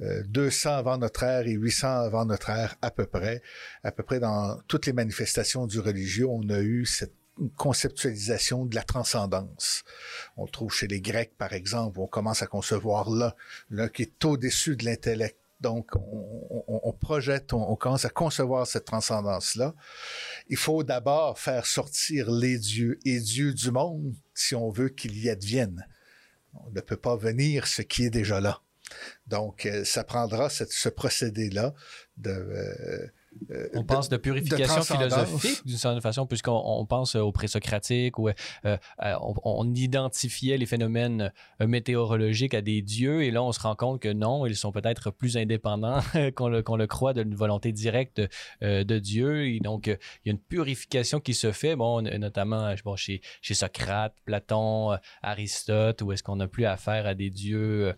200 0.00 0.68
euh, 0.68 0.78
avant 0.78 0.98
notre 0.98 1.22
ère 1.22 1.46
et 1.46 1.52
800 1.52 1.88
avant 1.88 2.24
notre 2.24 2.50
ère 2.50 2.76
à 2.82 2.90
peu 2.90 3.06
près. 3.06 3.42
À 3.82 3.92
peu 3.92 4.02
près 4.02 4.20
dans 4.20 4.60
toutes 4.66 4.86
les 4.86 4.92
manifestations 4.92 5.66
du 5.66 5.80
religieux, 5.80 6.26
on 6.28 6.48
a 6.50 6.60
eu 6.60 6.86
cette 6.86 7.14
conceptualisation 7.56 8.64
de 8.64 8.74
la 8.74 8.82
transcendance. 8.82 9.84
On 10.36 10.46
trouve 10.46 10.72
chez 10.72 10.86
les 10.86 11.00
Grecs, 11.00 11.36
par 11.36 11.52
exemple, 11.52 11.98
on 12.00 12.06
commence 12.06 12.42
à 12.42 12.46
concevoir 12.46 13.10
là, 13.10 13.34
là 13.70 13.88
qui 13.88 14.02
est 14.02 14.24
au-dessus 14.24 14.76
de 14.76 14.84
l'intellect. 14.84 15.38
Donc, 15.60 15.92
on, 15.94 16.92
projette, 16.92 17.54
on, 17.54 17.70
on, 17.70 17.76
commence 17.76 18.04
à 18.04 18.10
concevoir 18.10 18.66
cette 18.66 18.84
transcendance-là. 18.84 19.74
Il 20.48 20.58
faut 20.58 20.82
d'abord 20.82 21.38
faire 21.38 21.64
sortir 21.64 22.30
les 22.30 22.58
dieux 22.58 22.98
et 23.06 23.18
dieux 23.18 23.54
du 23.54 23.70
monde 23.70 24.14
si 24.34 24.54
on 24.54 24.68
veut 24.68 24.90
qu'il 24.90 25.16
y 25.18 25.30
advienne. 25.30 25.86
On 26.52 26.70
ne 26.70 26.80
peut 26.80 26.98
pas 26.98 27.16
venir 27.16 27.66
ce 27.66 27.80
qui 27.80 28.04
est 28.04 28.10
déjà 28.10 28.40
là. 28.40 28.60
Donc, 29.26 29.66
euh, 29.66 29.84
ça 29.84 30.04
prendra 30.04 30.48
ce 30.48 30.88
procédé-là 30.88 31.74
de... 32.16 32.30
Euh, 32.30 33.06
euh, 33.50 33.68
on 33.74 33.82
pense 33.82 34.08
de 34.08 34.16
purification 34.16 34.82
philosophique 34.82 35.66
d'une 35.66 35.76
certaine 35.76 36.00
façon, 36.00 36.24
puisqu'on 36.24 36.86
pense 36.88 37.16
aux 37.16 37.32
présocratiques, 37.32 38.16
où 38.16 38.30
on, 39.42 39.74
identifiait 39.74 40.56
les 40.56 40.66
phénomènes 40.66 41.32
météorologiques 41.58 42.54
à 42.54 42.60
des 42.60 42.80
dieux, 42.80 43.24
et 43.24 43.32
là 43.32 43.42
on 43.42 43.50
se 43.50 43.58
rend 43.58 43.74
compte 43.74 44.00
que 44.00 44.12
non, 44.12 44.46
ils 44.46 44.54
sont 44.54 44.70
peut-être 44.70 45.10
plus 45.10 45.36
indépendants 45.36 45.98
qu'on 46.36 46.46
le, 46.46 46.86
croit 46.86 47.12
d'une 47.12 47.34
volonté 47.34 47.72
directe 47.72 48.22
de 48.60 48.98
Dieu. 49.00 49.48
Et 49.48 49.58
donc 49.58 49.88
il 49.88 50.26
y 50.26 50.28
a 50.28 50.32
une 50.32 50.38
purification 50.38 51.18
qui 51.18 51.34
se 51.34 51.50
fait, 51.50 51.74
bon, 51.74 52.02
notamment 52.02 52.72
chez, 52.94 53.20
chez 53.42 53.54
Socrate, 53.54 54.14
Platon, 54.24 54.96
Aristote, 55.22 56.02
où 56.02 56.12
est-ce 56.12 56.22
qu'on 56.22 56.36
n'a 56.36 56.46
plus 56.46 56.66
affaire 56.66 57.04
à 57.04 57.14
des 57.14 57.30
dieux 57.30 57.96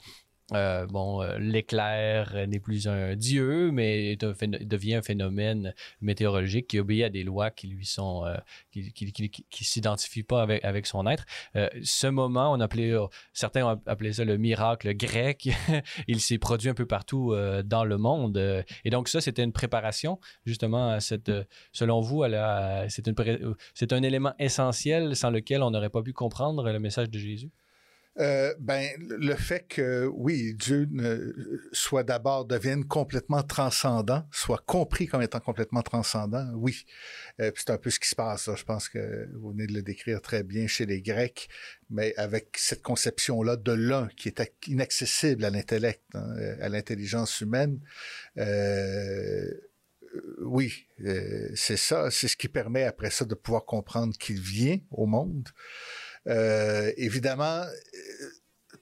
euh, 0.52 0.86
bon, 0.86 1.22
euh, 1.22 1.38
l'éclair 1.38 2.46
n'est 2.46 2.60
plus 2.60 2.86
un 2.86 3.16
dieu, 3.16 3.72
mais 3.72 4.16
devient 4.16 4.94
un 4.94 5.02
phénomène 5.02 5.74
météorologique 6.00 6.68
qui 6.68 6.78
obéit 6.78 7.04
à 7.04 7.08
des 7.08 7.24
lois 7.24 7.50
qui 7.50 7.66
lui 7.66 7.84
sont, 7.84 8.24
euh, 8.24 8.36
qui, 8.70 9.64
s'identifient 9.64 10.22
pas 10.22 10.42
avec, 10.42 10.86
son 10.86 11.06
être. 11.06 11.26
ce 11.54 12.06
moment, 12.06 12.52
on 12.52 12.60
appelait, 12.60 12.94
certains 13.32 13.66
ont 13.66 13.80
appelé 13.86 14.12
ça 14.12 14.24
le 14.24 14.38
miracle 14.38 14.94
grec. 14.94 15.48
Il 16.06 16.20
s'est 16.20 16.38
produit 16.38 16.68
un 16.68 16.74
peu 16.74 16.86
partout 16.86 17.34
dans 17.64 17.84
le 17.84 17.98
monde. 17.98 18.38
et 18.84 18.90
donc 18.90 19.08
ça, 19.08 19.20
c'était 19.20 19.42
une 19.42 19.52
préparation 19.52 20.20
justement 20.44 20.98
selon 21.72 22.00
vous, 22.00 22.24
c'est 23.74 23.92
un 23.92 24.02
élément 24.02 24.34
essentiel 24.38 25.16
sans 25.16 25.30
lequel 25.30 25.62
on 25.62 25.70
n'aurait 25.70 25.90
pas 25.90 26.02
pu 26.02 26.12
comprendre 26.12 26.70
le 26.70 26.78
message 26.78 27.10
de 27.10 27.18
Jésus? 27.18 27.50
Euh, 28.18 28.54
ben, 28.58 28.88
le 28.98 29.34
fait 29.34 29.66
que, 29.68 30.06
oui, 30.06 30.54
Dieu 30.54 30.88
ne, 30.90 31.32
soit 31.72 32.02
d'abord, 32.02 32.46
devienne 32.46 32.84
complètement 32.84 33.42
transcendant, 33.42 34.26
soit 34.30 34.62
compris 34.64 35.06
comme 35.06 35.22
étant 35.22 35.40
complètement 35.40 35.82
transcendant, 35.82 36.50
oui. 36.54 36.86
Euh, 37.40 37.50
c'est 37.54 37.70
un 37.70 37.78
peu 37.78 37.90
ce 37.90 38.00
qui 38.00 38.08
se 38.08 38.14
passe. 38.14 38.48
Là. 38.48 38.54
Je 38.56 38.64
pense 38.64 38.88
que 38.88 39.28
vous 39.34 39.50
venez 39.50 39.66
de 39.66 39.74
le 39.74 39.82
décrire 39.82 40.22
très 40.22 40.42
bien 40.42 40.66
chez 40.66 40.86
les 40.86 41.02
Grecs, 41.02 41.48
mais 41.90 42.14
avec 42.16 42.56
cette 42.56 42.82
conception-là 42.82 43.56
de 43.56 43.72
l'un 43.72 44.08
qui 44.16 44.28
est 44.28 44.42
inaccessible 44.66 45.44
à 45.44 45.50
l'intellect, 45.50 46.02
hein, 46.14 46.34
à 46.60 46.68
l'intelligence 46.68 47.40
humaine. 47.42 47.80
Euh, 48.38 49.50
oui, 50.40 50.86
euh, 51.04 51.50
c'est 51.54 51.76
ça. 51.76 52.10
C'est 52.10 52.28
ce 52.28 52.36
qui 52.36 52.48
permet 52.48 52.84
après 52.84 53.10
ça 53.10 53.24
de 53.24 53.34
pouvoir 53.34 53.64
comprendre 53.64 54.16
qu'il 54.16 54.40
vient 54.40 54.78
au 54.90 55.06
monde. 55.06 55.48
Euh, 56.28 56.92
évidemment, 56.96 57.62
euh, 57.62 58.26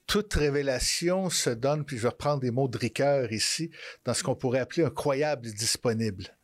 toute 0.07 0.33
révélation 0.35 1.31
se 1.31 1.51
donne, 1.51 1.85
puis 1.85 1.97
je 1.97 2.03
vais 2.03 2.09
reprendre 2.09 2.41
des 2.41 2.51
mots 2.51 2.69
de 2.69 2.79
Ricoeur 2.79 3.33
ici, 3.33 3.71
dans 4.05 4.15
ce 4.15 4.23
qu'on 4.23 4.35
pourrait 4.35 4.61
appeler 4.61 4.85
un 4.85 4.91
croyable 4.91 5.51
disponible. 5.51 6.37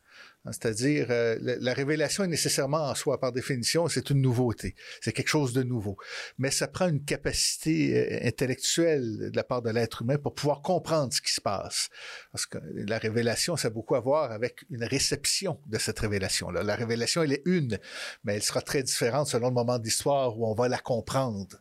Hein, 0.46 0.52
c'est-à-dire, 0.52 1.06
euh, 1.10 1.36
la, 1.40 1.74
révélation 1.74 2.24
est 2.24 2.28
nécessairement 2.28 2.88
en 2.88 2.94
soi, 2.94 3.20
par 3.20 3.30
définition, 3.30 3.88
c'est 3.88 4.08
une 4.08 4.22
nouveauté. 4.22 4.74
C'est 5.02 5.12
quelque 5.12 5.28
chose 5.28 5.52
de 5.52 5.62
nouveau. 5.62 5.98
Mais 6.38 6.50
ça 6.50 6.66
prend 6.66 6.88
une 6.88 7.04
capacité 7.04 8.22
euh, 8.22 8.26
intellectuelle 8.26 9.30
de 9.30 9.36
la 9.36 9.44
part 9.44 9.60
de 9.60 9.68
l'être 9.68 10.00
humain 10.00 10.16
pour 10.16 10.34
pouvoir 10.34 10.62
comprendre 10.62 11.12
ce 11.12 11.20
qui 11.20 11.32
se 11.32 11.42
passe. 11.42 11.90
Parce 12.32 12.46
que 12.46 12.56
la 12.72 12.96
révélation, 12.96 13.56
ça 13.56 13.68
a 13.68 13.70
beaucoup 13.70 13.96
à 13.96 14.00
voir 14.00 14.32
avec 14.32 14.64
une 14.70 14.84
réception 14.84 15.60
de 15.66 15.76
cette 15.76 15.98
révélation-là. 15.98 16.62
La 16.62 16.74
révélation, 16.74 17.22
elle 17.22 17.32
est 17.32 17.42
une, 17.44 17.78
mais 18.24 18.36
elle 18.36 18.42
sera 18.42 18.62
très 18.62 18.82
différente 18.82 19.26
selon 19.26 19.48
le 19.48 19.54
moment 19.54 19.78
d'histoire 19.78 20.38
où 20.38 20.46
on 20.46 20.54
va 20.54 20.68
la 20.68 20.78
comprendre. 20.78 21.60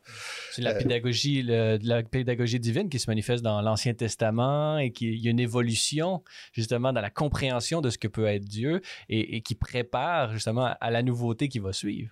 C'est 0.54 0.62
la 0.62 0.72
euh, 0.72 0.78
pédagogie, 0.78 1.44
la 1.44 2.04
pédagogie 2.04 2.62
divine 2.62 2.88
qui 2.88 3.00
se 3.00 3.10
manifeste 3.10 3.44
dans 3.44 3.62
l'Ancien 3.62 3.94
Testament 3.94 4.78
et 4.78 4.92
qu'il 4.92 5.16
y 5.16 5.28
a 5.28 5.32
une 5.32 5.40
évolution, 5.40 6.24
justement, 6.54 6.94
dans 6.94 7.02
la 7.02 7.10
compréhension 7.10 7.82
de 7.82 7.90
ce 7.90 7.98
que 7.98 8.08
peut 8.08 8.26
être 8.26 8.46
Dieu 8.46 8.70
et, 9.10 9.42
qui 9.42 9.56
prépare 9.56 10.34
justement 10.34 10.76
à 10.80 10.92
la 10.92 11.02
nouveauté 11.04 11.48
qui 11.48 11.60
va 11.60 11.74
suivre. 11.74 12.12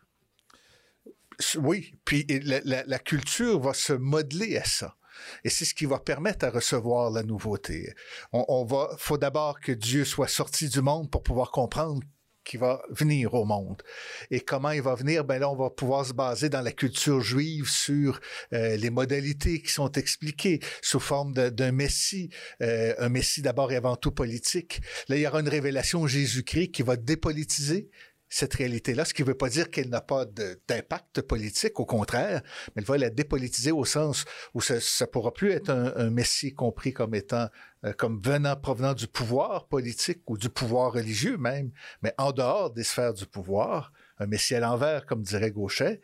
Oui, 1.55 1.93
puis 2.03 2.25
la, 2.27 2.99
culture 2.99 3.59
va 3.59 3.73
se 3.73 3.93
modeler 3.93 4.57
à 4.57 4.63
ça. 4.63 4.95
Et 5.43 5.49
c'est 5.49 5.65
ce 5.65 5.73
qui 5.73 5.85
va 5.85 5.99
permettre 5.99 6.45
à 6.45 6.49
recevoir 6.49 7.09
la 7.09 7.23
nouveauté. 7.23 7.93
On, 8.33 8.45
on 8.47 8.65
va, 8.65 8.89
faut 8.97 9.17
d'abord 9.17 9.59
que 9.59 9.71
Dieu 9.71 10.05
soit 10.05 10.27
sorti 10.27 10.69
du 10.69 10.81
monde 10.81 11.09
pour 11.09 11.23
pouvoir 11.23 11.51
comprendre 11.51 12.01
qui 12.47 12.57
va 12.57 12.81
venir 12.89 13.33
au 13.33 13.45
monde. 13.45 13.83
Et 14.31 14.39
comment 14.39 14.71
il 14.71 14.81
va 14.81 14.95
venir? 14.95 15.25
Ben 15.25 15.37
là, 15.37 15.49
on 15.49 15.55
va 15.55 15.69
pouvoir 15.69 16.05
se 16.05 16.13
baser 16.13 16.49
dans 16.49 16.61
la 16.61 16.71
culture 16.71 17.19
juive 17.19 17.69
sur 17.69 18.19
euh, 18.53 18.77
les 18.77 18.89
modalités 18.89 19.61
qui 19.61 19.71
sont 19.71 19.91
expliquées 19.91 20.59
sous 20.81 21.01
forme 21.01 21.33
d'un 21.33 21.71
Messie, 21.71 22.29
euh, 22.61 22.95
un 22.97 23.09
Messie 23.09 23.41
d'abord 23.41 23.71
et 23.71 23.75
avant 23.75 23.97
tout 23.97 24.11
politique. 24.11 24.79
Là, 25.09 25.17
il 25.17 25.21
y 25.21 25.27
aura 25.27 25.41
une 25.41 25.49
révélation 25.49 26.07
Jésus-Christ 26.07 26.71
qui 26.71 26.83
va 26.83 26.95
dépolitiser 26.95 27.89
cette 28.29 28.53
réalité-là, 28.55 29.05
ce 29.05 29.13
qui 29.13 29.21
ne 29.21 29.27
veut 29.27 29.37
pas 29.37 29.49
dire 29.49 29.69
qu'elle 29.69 29.89
n'a 29.89 30.01
pas 30.01 30.25
d'impact 30.25 31.21
politique, 31.21 31.79
au 31.79 31.85
contraire, 31.85 32.41
mais 32.75 32.81
elle 32.81 32.85
va 32.85 32.97
la 32.97 33.09
dépolitiser 33.09 33.71
au 33.71 33.85
sens 33.85 34.25
où 34.53 34.61
ça 34.61 34.75
ne 34.75 35.05
pourra 35.05 35.33
plus 35.33 35.51
être 35.51 35.69
un, 35.69 36.09
messie 36.09 36.53
compris 36.53 36.93
comme 36.93 37.15
étant, 37.15 37.47
comme 37.93 38.21
venant, 38.21 38.55
provenant 38.55 38.93
du 38.93 39.07
pouvoir 39.07 39.67
politique 39.67 40.21
ou 40.27 40.37
du 40.37 40.49
pouvoir 40.49 40.93
religieux 40.93 41.37
même, 41.37 41.71
mais 42.01 42.13
en 42.17 42.31
dehors 42.31 42.71
des 42.71 42.83
sphères 42.83 43.13
du 43.13 43.25
pouvoir, 43.25 43.91
un 44.19 44.25
messie 44.25 44.55
à 44.55 44.59
l'envers, 44.59 45.05
comme 45.05 45.21
dirait 45.21 45.51
Gauchet. 45.51 46.01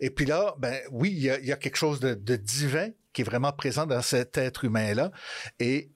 Et 0.00 0.10
puis 0.10 0.24
là, 0.24 0.54
ben 0.58 0.80
oui, 0.90 1.10
il 1.10 1.22
y 1.22 1.52
a, 1.52 1.56
quelque 1.56 1.76
chose 1.76 2.00
de, 2.00 2.14
de 2.14 2.36
divin 2.36 2.90
qui 3.12 3.22
est 3.22 3.24
vraiment 3.24 3.52
présent 3.52 3.86
dans 3.86 4.02
cet 4.02 4.38
être 4.38 4.64
humain-là. 4.64 5.10
Et 5.58 5.90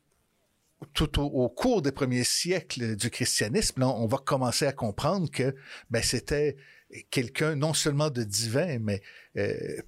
tout 0.94 1.20
au, 1.20 1.48
cours 1.48 1.82
des 1.82 1.92
premiers 1.92 2.24
siècles 2.24 2.96
du 2.96 3.10
christianisme, 3.10 3.82
on 3.82 4.06
va 4.06 4.18
commencer 4.18 4.66
à 4.66 4.72
comprendre 4.72 5.30
que 5.30 5.54
ben, 5.90 6.02
c'était 6.02 6.56
quelqu'un 7.10 7.54
non 7.54 7.74
seulement 7.74 8.10
de 8.10 8.24
divin, 8.24 8.78
mais 8.80 9.02
euh, 9.36 9.82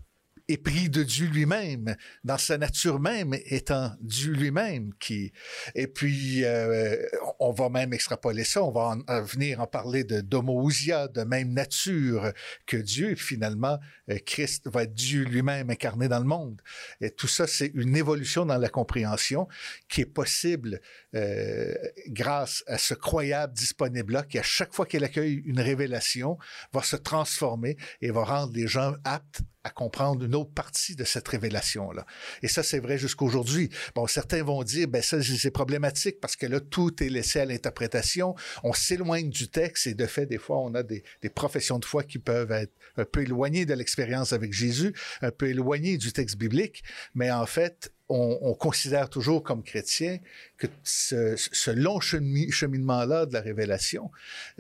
épris 0.49 0.89
de 0.89 1.03
Dieu 1.03 1.27
lui-même, 1.27 1.97
dans 2.25 2.39
sa 2.39 2.59
nature 2.59 3.01
même 3.01 3.35
étant 3.47 3.93
Dieu 4.01 4.33
lui-même 4.33 4.93
qui. 4.99 5.33
Et 5.75 5.87
puis 5.87 6.45
euh, 6.45 6.97
on 7.39 7.53
va 7.53 7.69
même 7.69 7.93
extrapoler 7.93 8.45
ça, 8.45 8.63
on 8.63 8.71
va 8.71 8.97
en, 9.07 9.23
venir 9.23 9.61
en 9.61 9.67
parler 9.67 10.05
de 10.05 10.21
d'homoousia, 10.21 11.09
de 11.09 11.23
même 11.23 11.53
nature 11.53 12.33
que 12.67 12.77
Dieu. 12.77 13.15
Finalement, 13.15 13.79
euh, 14.11 14.19
Christ 14.25 14.69
va 14.69 14.85
être 14.85 14.95
Dieu 14.95 15.25
lui-même 15.25 15.71
incarné 15.71 16.09
dans 16.09 16.19
le 16.19 16.25
monde. 16.25 16.61
Et 17.01 17.11
tout 17.11 17.29
ça, 17.29 17.47
c'est 17.47 17.71
une 17.75 17.97
évolution 17.97 18.47
dans 18.47 18.59
la 18.59 18.69
compréhension 18.69 19.49
qui 19.89 20.03
est 20.03 20.07
possible 20.07 20.81
euh, 21.15 21.75
grâce 22.09 22.65
à 22.67 22.79
ce 22.79 22.95
croyable 22.95 23.53
disponible-là 23.53 24.23
qui, 24.25 24.39
à 24.39 24.43
chaque 24.43 24.75
fois 24.75 24.87
qu'elle 24.87 25.05
accueille 25.05 25.43
une 25.45 25.61
révélation, 25.61 26.39
va 26.73 26.83
se 26.83 26.97
transformer 26.97 27.77
et 28.01 28.11
va 28.11 28.25
rendre 28.25 28.53
les 28.55 28.67
gens 28.67 28.95
aptes 29.05 29.43
à 29.64 29.71
comprendre 29.71 30.25
une 30.25 30.35
autre 30.35 30.52
partie 30.52 30.97
de 30.97 31.04
cette 31.04 31.28
révélation-là. 31.28 32.04
Et 32.42 32.49
ça, 32.49 32.62
c'est 32.62 32.80
vrai 32.80 32.99
jusqu'aujourd'hui. 32.99 33.71
Bon, 33.95 34.06
certains 34.06 34.43
vont 34.43 34.63
dire, 34.65 34.89
ben 34.89 35.02
ça, 35.02 35.23
c'est 35.23 35.50
problématique 35.50 36.21
parce 36.21 36.37
que 36.37 36.47
là, 36.47 36.58
tout 36.58 37.02
est 37.02 37.08
laissé 37.08 37.41
à 37.41 37.45
l'interprétation. 37.45 38.34
On 38.65 38.73
s'éloigne 38.73 39.30
du 39.30 39.49
texte 39.49 39.87
et 39.87 39.95
de 39.95 40.06
fait, 40.06 40.26
des 40.26 40.39
fois, 40.39 40.58
on 40.58 40.75
a 40.75 40.82
des, 40.82 41.04
professions 41.34 41.78
de 41.78 41.84
foi 41.84 42.02
qui 42.02 42.19
peuvent 42.19 42.52
être 42.52 42.73
un 42.97 43.04
peu 43.04 43.23
éloignées 43.23 43.65
de 43.65 43.75
l'expérience 43.75 44.32
avec 44.32 44.52
Jésus, 44.52 44.95
un 45.23 45.30
peu 45.30 45.49
éloignées 45.49 45.97
du 45.97 46.13
texte 46.13 46.37
biblique. 46.37 46.82
Mais 47.15 47.30
en 47.30 47.47
fait, 47.47 47.93
on, 48.08 48.54
considère 48.54 49.08
toujours 49.08 49.43
comme 49.43 49.63
chrétien 49.63 50.19
que 50.58 50.67
ce, 50.84 51.71
long 51.71 52.00
cheminement-là 52.00 53.26
de 53.26 53.32
la 53.32 53.41
révélation 53.41 54.10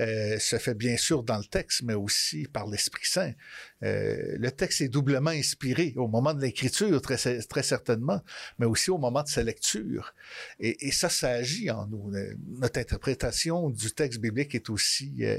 euh, 0.00 0.38
se 0.38 0.56
fait 0.56 0.74
bien 0.74 0.96
sûr 0.96 1.22
dans 1.22 1.38
le 1.38 1.44
texte, 1.44 1.82
mais 1.82 1.94
aussi 1.94 2.46
par 2.50 2.66
l'Esprit 2.66 3.04
Saint. 3.04 3.32
Euh, 3.82 4.36
le 4.38 4.50
texte 4.50 4.80
est 4.80 4.88
doublement 4.88 5.30
inspiré 5.30 5.94
au 5.96 6.08
moment 6.08 6.34
de 6.34 6.40
l'écriture, 6.40 7.00
très, 7.00 7.16
certainement, 7.16 8.22
mais 8.58 8.66
aussi 8.66 8.90
au 8.90 8.98
moment 8.98 9.22
de 9.22 9.28
sa 9.28 9.42
lecture. 9.42 10.14
Et, 10.60 10.90
ça, 10.92 11.08
ça 11.08 11.30
agit 11.30 11.70
en 11.70 11.86
nous. 11.86 12.12
Notre 12.58 12.80
interprétation 12.80 13.70
du 13.70 13.92
texte 13.92 14.20
biblique 14.20 14.54
est 14.54 14.70
aussi 14.70 15.24
euh, 15.24 15.38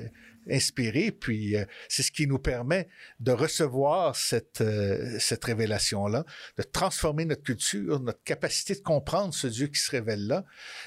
inspiré, 0.49 1.11
puis 1.11 1.55
euh, 1.55 1.65
c'est 1.87 2.03
ce 2.03 2.11
qui 2.11 2.27
nous 2.27 2.39
permet 2.39 2.87
de 3.19 3.31
recevoir 3.31 4.15
cette, 4.15 4.61
euh, 4.61 5.17
cette 5.19 5.43
révélation-là, 5.43 6.25
de 6.57 6.63
transformer 6.63 7.25
notre 7.25 7.43
culture, 7.43 7.99
notre 7.99 8.23
capacité 8.23 8.75
de 8.75 8.81
comprendre 8.81 9.33
ce 9.33 9.47
Dieu 9.47 9.67
qui 9.67 9.79
se 9.79 9.91
révèle 9.91 10.27
là. 10.27 10.45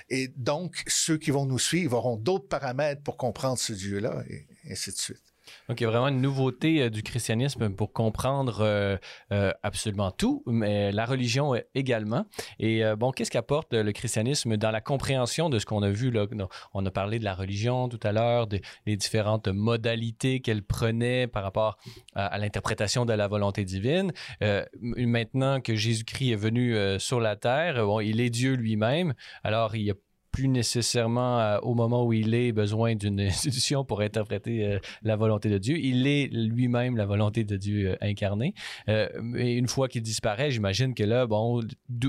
Et 0.09 0.29
donc, 0.29 0.83
ceux 0.87 1.19
qui 1.19 1.31
vont 1.31 1.47
nous 1.47 1.59
suivre 1.59 1.97
auront 1.97 2.17
d'autres 2.17 2.49
paramètres 2.49 3.03
pour 3.03 3.17
comprendre 3.17 3.59
ce 3.59 3.73
Dieu-là, 3.73 4.25
et 4.29 4.47
ainsi 4.71 4.91
de 4.91 4.97
suite. 4.97 5.26
Donc, 5.69 5.81
il 5.81 5.85
y 5.85 5.87
a 5.87 5.91
vraiment 5.91 6.09
une 6.09 6.21
nouveauté 6.21 6.83
euh, 6.83 6.91
du 6.91 7.03
christianisme 7.03 7.71
pour 7.71 7.93
comprendre 7.93 8.61
euh, 8.61 8.97
euh, 9.33 9.53
absolument 9.63 10.11
tout, 10.11 10.43
mais 10.47 10.93
la 10.93 11.05
religion 11.07 11.55
également. 11.75 12.27
Et 12.59 12.83
bon, 12.97 13.11
qu'est-ce 13.11 13.31
qu'apporte 13.31 13.73
le 13.73 13.93
christianisme 13.93 14.57
dans 14.57 14.71
la 14.71 14.81
compréhension 14.81 15.49
de 15.49 15.59
ce 15.59 15.67
qu'on 15.67 15.83
a 15.83 15.91
vu 15.91 16.11
là? 16.11 16.27
On 16.75 16.85
a 16.87 16.91
parlé 16.91 17.19
de 17.19 17.25
la 17.25 17.35
religion 17.35 17.89
tout 17.89 18.01
à 18.03 18.13
l'heure, 18.13 18.47
des 18.47 18.61
différentes 18.87 19.49
modalités 19.49 20.41
qu'elle 20.41 20.63
prenait 20.63 21.27
par 21.27 21.43
rapport 21.43 21.79
à, 22.15 22.39
l'interprétation 22.39 23.05
de 23.05 23.13
la 23.13 23.29
volonté 23.29 23.65
divine. 23.65 24.13
maintenant 24.81 25.61
que 25.61 25.75
Jésus-Christ 25.75 26.33
est 26.33 26.37
venu 26.37 26.77
sur 26.99 27.21
la 27.21 27.37
terre, 27.37 27.85
il 28.03 28.21
est 28.21 28.31
Dieu 28.31 28.55
lui-même. 28.55 29.15
Alors, 29.43 29.77
il 29.77 29.83
y 29.83 29.91
a 29.91 29.95
plus 30.37 30.49
nécessairement 30.49 31.41
euh, 31.41 31.59
au 31.63 31.75
moment 31.75 32.05
où 32.05 32.13
il 32.13 32.35
est 32.35 32.53
besoin 32.53 32.95
d'une 32.95 33.21
institution 33.33 33.87
pour 33.87 34.03
interpréter 34.03 34.67
euh, 34.67 34.79
la 35.03 35.17
volonté 35.17 35.49
de 35.49 35.57
Dieu. 35.57 35.79
Il 35.79 36.07
est 36.07 36.27
lui-même 36.31 36.99
la 36.99 37.07
volonté 37.07 37.43
de 37.43 37.57
Dieu 37.57 37.93
euh, 37.93 37.97
incarnée. 38.03 38.53
mais 38.87 39.55
une 39.55 39.67
fois 39.67 39.89
qu'il 39.89 40.03
disparaît, 40.03 40.51
j'imagine 40.51 40.93
que 40.93 41.05
là, 41.05 41.27
bon, 41.27 41.63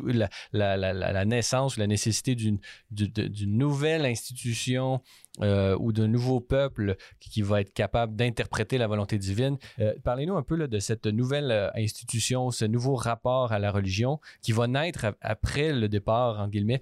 la, 0.03 0.27
la, 0.51 0.75
la, 0.75 0.93
la 0.93 1.25
naissance, 1.25 1.77
la 1.77 1.87
nécessité 1.87 2.35
d'une 2.35 2.59
nouvelle 2.91 4.05
institution 4.05 5.01
euh, 5.41 5.77
ou 5.79 5.91
d'un 5.91 6.07
nouveau 6.07 6.39
peuple 6.39 6.95
qui, 7.19 7.41
va 7.41 7.61
être 7.61 7.73
capable 7.73 8.15
d'interpréter 8.15 8.77
la 8.77 8.87
volonté 8.87 9.17
divine. 9.17 9.57
Euh, 9.79 9.93
parlez-nous 10.03 10.35
un 10.35 10.41
peu 10.41 10.67
de 10.67 10.79
cette 10.79 11.05
nouvelle 11.05 11.51
euh, 11.51 11.69
institution, 11.75 12.51
ce 12.51 12.65
nouveau 12.65 12.95
rapport 12.95 13.51
à 13.51 13.59
la 13.59 13.71
religion 13.71 14.19
qui 14.41 14.51
va 14.51 14.67
naître 14.67 15.15
après 15.21 15.73
le 15.73 15.87
départ, 15.87 16.39
en 16.39 16.47
guillemets, 16.47 16.79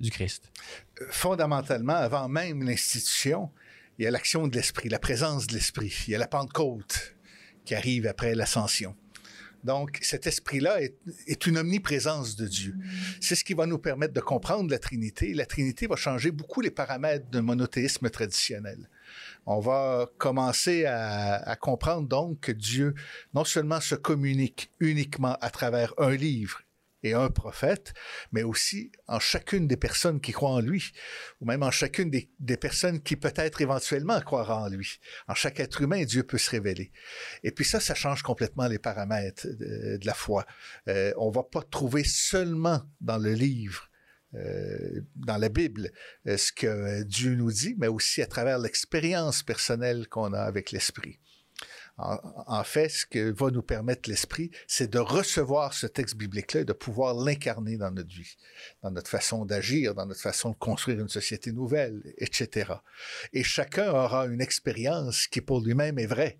du 0.00 0.10
Christ. 0.10 0.50
Fondamentalement, 1.10 1.94
avant 1.94 2.28
même 2.28 2.62
l'institution, 2.62 3.50
il 3.98 4.04
y 4.04 4.06
a 4.06 4.10
l'action 4.10 4.48
de 4.48 4.56
l'Esprit, 4.56 4.88
la 4.88 4.98
présence 4.98 5.46
de 5.46 5.54
l'Esprit. 5.54 6.04
Il 6.06 6.12
y 6.12 6.14
a 6.14 6.18
la 6.18 6.28
Pentecôte 6.28 7.16
qui 7.64 7.74
arrive 7.74 8.06
après 8.06 8.34
l'ascension. 8.34 8.96
Donc, 9.64 9.98
cet 10.02 10.26
esprit-là 10.26 10.80
est, 10.80 11.46
une 11.46 11.58
omniprésence 11.58 12.36
de 12.36 12.46
Dieu. 12.46 12.76
C'est 13.20 13.34
ce 13.34 13.44
qui 13.44 13.54
va 13.54 13.66
nous 13.66 13.78
permettre 13.78 14.14
de 14.14 14.20
comprendre 14.20 14.70
la 14.70 14.78
Trinité. 14.78 15.34
La 15.34 15.46
Trinité 15.46 15.86
va 15.86 15.96
changer 15.96 16.30
beaucoup 16.30 16.60
les 16.60 16.70
paramètres 16.70 17.26
d'un 17.30 17.42
monothéisme 17.42 18.08
traditionnel. 18.10 18.88
On 19.46 19.60
va 19.60 20.08
commencer 20.18 20.84
à, 20.84 21.36
à, 21.36 21.56
comprendre 21.56 22.06
donc 22.06 22.40
que 22.40 22.52
Dieu 22.52 22.94
non 23.34 23.44
seulement 23.44 23.80
se 23.80 23.94
communique 23.94 24.70
uniquement 24.80 25.36
à 25.40 25.50
travers 25.50 25.94
un 25.98 26.14
livre 26.14 26.62
et 27.02 27.14
un 27.14 27.30
prophète, 27.30 27.92
mais 28.32 28.42
aussi 28.42 28.92
en 29.06 29.20
chacune 29.20 29.66
des 29.66 29.76
personnes 29.76 30.20
qui 30.20 30.32
croient 30.32 30.50
en 30.50 30.60
lui, 30.60 30.92
ou 31.40 31.46
même 31.46 31.62
en 31.62 31.70
chacune 31.70 32.10
des, 32.10 32.56
personnes 32.56 33.00
qui 33.00 33.16
peut-être 33.16 33.60
éventuellement 33.60 34.20
croiront 34.20 34.64
en 34.64 34.68
lui. 34.68 34.98
En 35.28 35.34
chaque 35.34 35.60
être 35.60 35.80
humain, 35.82 36.04
Dieu 36.04 36.22
peut 36.22 36.38
se 36.38 36.50
révéler. 36.50 36.92
Et 37.44 37.52
puis 37.52 37.64
ça, 37.64 37.80
ça 37.80 37.94
change 37.94 38.22
complètement 38.22 38.66
les 38.66 38.78
paramètres 38.78 39.46
de, 39.46 39.98
la 40.04 40.14
foi. 40.14 40.44
Euh, 40.88 41.12
on 41.16 41.30
va 41.30 41.42
pas 41.42 41.62
trouver 41.62 42.04
seulement 42.04 42.82
dans 43.00 43.18
le 43.18 43.32
livre 43.32 43.88
euh, 44.34 45.00
dans 45.16 45.38
la 45.38 45.48
Bible 45.48 45.90
euh, 46.26 46.36
ce 46.36 46.52
que 46.52 47.02
Dieu 47.04 47.34
nous 47.34 47.50
dit, 47.50 47.74
mais 47.78 47.88
aussi 47.88 48.20
à 48.20 48.26
travers 48.26 48.58
l'expérience 48.58 49.42
personnelle 49.42 50.06
qu'on 50.08 50.34
a 50.34 50.40
avec 50.40 50.70
l'Esprit. 50.70 51.18
En, 51.98 52.62
fait, 52.62 52.88
ce 52.88 53.06
que 53.06 53.32
va 53.32 53.50
nous 53.50 53.62
permettre 53.62 54.08
l'Esprit, 54.08 54.52
c'est 54.68 54.88
de 54.88 55.00
recevoir 55.00 55.74
ce 55.74 55.88
texte 55.88 56.16
biblique-là 56.16 56.60
et 56.60 56.64
de 56.64 56.72
pouvoir 56.72 57.14
l'incarner 57.14 57.76
dans 57.76 57.90
notre 57.90 58.14
vie, 58.14 58.36
dans 58.84 58.92
notre 58.92 59.10
façon 59.10 59.44
d'agir, 59.44 59.96
dans 59.96 60.06
notre 60.06 60.20
façon 60.20 60.50
de 60.50 60.56
construire 60.56 61.00
une 61.00 61.08
société 61.08 61.50
nouvelle, 61.50 62.00
etc. 62.18 62.72
Et 63.32 63.42
chacun 63.42 63.90
aura 63.90 64.26
une 64.26 64.40
expérience 64.40 65.26
qui 65.26 65.40
pour 65.40 65.60
lui-même 65.60 65.98
est 65.98 66.06
vraie. 66.06 66.38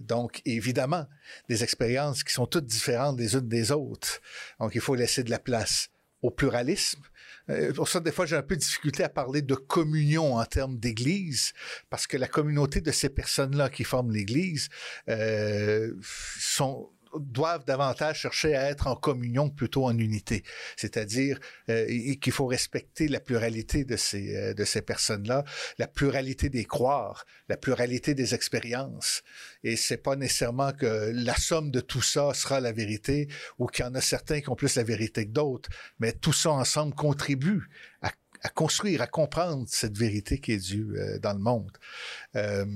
Donc, 0.00 0.40
évidemment, 0.46 1.06
des 1.50 1.62
expériences 1.62 2.24
qui 2.24 2.32
sont 2.32 2.46
toutes 2.46 2.66
différentes 2.66 3.18
les 3.18 3.34
unes 3.34 3.48
des 3.48 3.72
autres. 3.72 4.20
Donc, 4.58 4.74
il 4.74 4.80
faut 4.80 4.94
laisser 4.94 5.22
de 5.22 5.30
la 5.30 5.38
place 5.38 5.90
au 6.22 6.30
pluralisme, 6.30 7.02
euh, 7.50 7.72
pour 7.72 7.88
ça, 7.88 8.00
des 8.00 8.12
fois, 8.12 8.26
j'ai 8.26 8.36
un 8.36 8.42
peu 8.42 8.56
de 8.56 8.60
difficulté 8.60 9.04
à 9.04 9.08
parler 9.08 9.42
de 9.42 9.54
communion 9.54 10.36
en 10.36 10.44
termes 10.44 10.78
d'Église, 10.78 11.52
parce 11.90 12.06
que 12.06 12.16
la 12.16 12.28
communauté 12.28 12.80
de 12.80 12.90
ces 12.90 13.08
personnes-là 13.08 13.70
qui 13.70 13.84
forment 13.84 14.12
l'Église 14.12 14.68
euh, 15.08 15.92
sont 16.02 16.90
doivent 17.18 17.64
davantage 17.64 18.20
chercher 18.20 18.54
à 18.54 18.70
être 18.70 18.86
en 18.86 18.96
communion 18.96 19.50
plutôt 19.50 19.84
en 19.84 19.96
unité. 19.98 20.44
C'est-à-dire 20.76 21.38
euh, 21.68 21.86
qu'il 22.20 22.32
faut 22.32 22.46
respecter 22.46 23.08
la 23.08 23.20
pluralité 23.20 23.84
de 23.84 23.96
ces, 23.96 24.36
euh, 24.36 24.54
de 24.54 24.64
ces 24.64 24.82
personnes-là, 24.82 25.44
la 25.78 25.86
pluralité 25.86 26.48
des 26.48 26.64
croires, 26.64 27.24
la 27.48 27.56
pluralité 27.56 28.14
des 28.14 28.34
expériences. 28.34 29.22
Et 29.62 29.76
c'est 29.76 30.02
pas 30.02 30.16
nécessairement 30.16 30.72
que 30.72 31.12
la 31.14 31.36
somme 31.36 31.70
de 31.70 31.80
tout 31.80 32.02
ça 32.02 32.34
sera 32.34 32.60
la 32.60 32.72
vérité 32.72 33.28
ou 33.58 33.66
qu'il 33.66 33.84
y 33.84 33.88
en 33.88 33.94
a 33.94 34.00
certains 34.00 34.40
qui 34.40 34.50
ont 34.50 34.56
plus 34.56 34.76
la 34.76 34.82
vérité 34.82 35.26
que 35.26 35.32
d'autres, 35.32 35.68
mais 35.98 36.12
tout 36.12 36.32
ça 36.32 36.50
ensemble 36.50 36.94
contribue 36.94 37.68
à 38.02 38.10
à 38.44 38.50
construire, 38.50 39.00
à 39.00 39.06
comprendre 39.06 39.64
cette 39.66 39.96
vérité 39.96 40.38
qui 40.38 40.52
est 40.52 40.58
Dieu 40.58 40.94
euh, 40.96 41.18
dans 41.18 41.32
le 41.32 41.38
monde, 41.38 41.70
euh, 42.36 42.66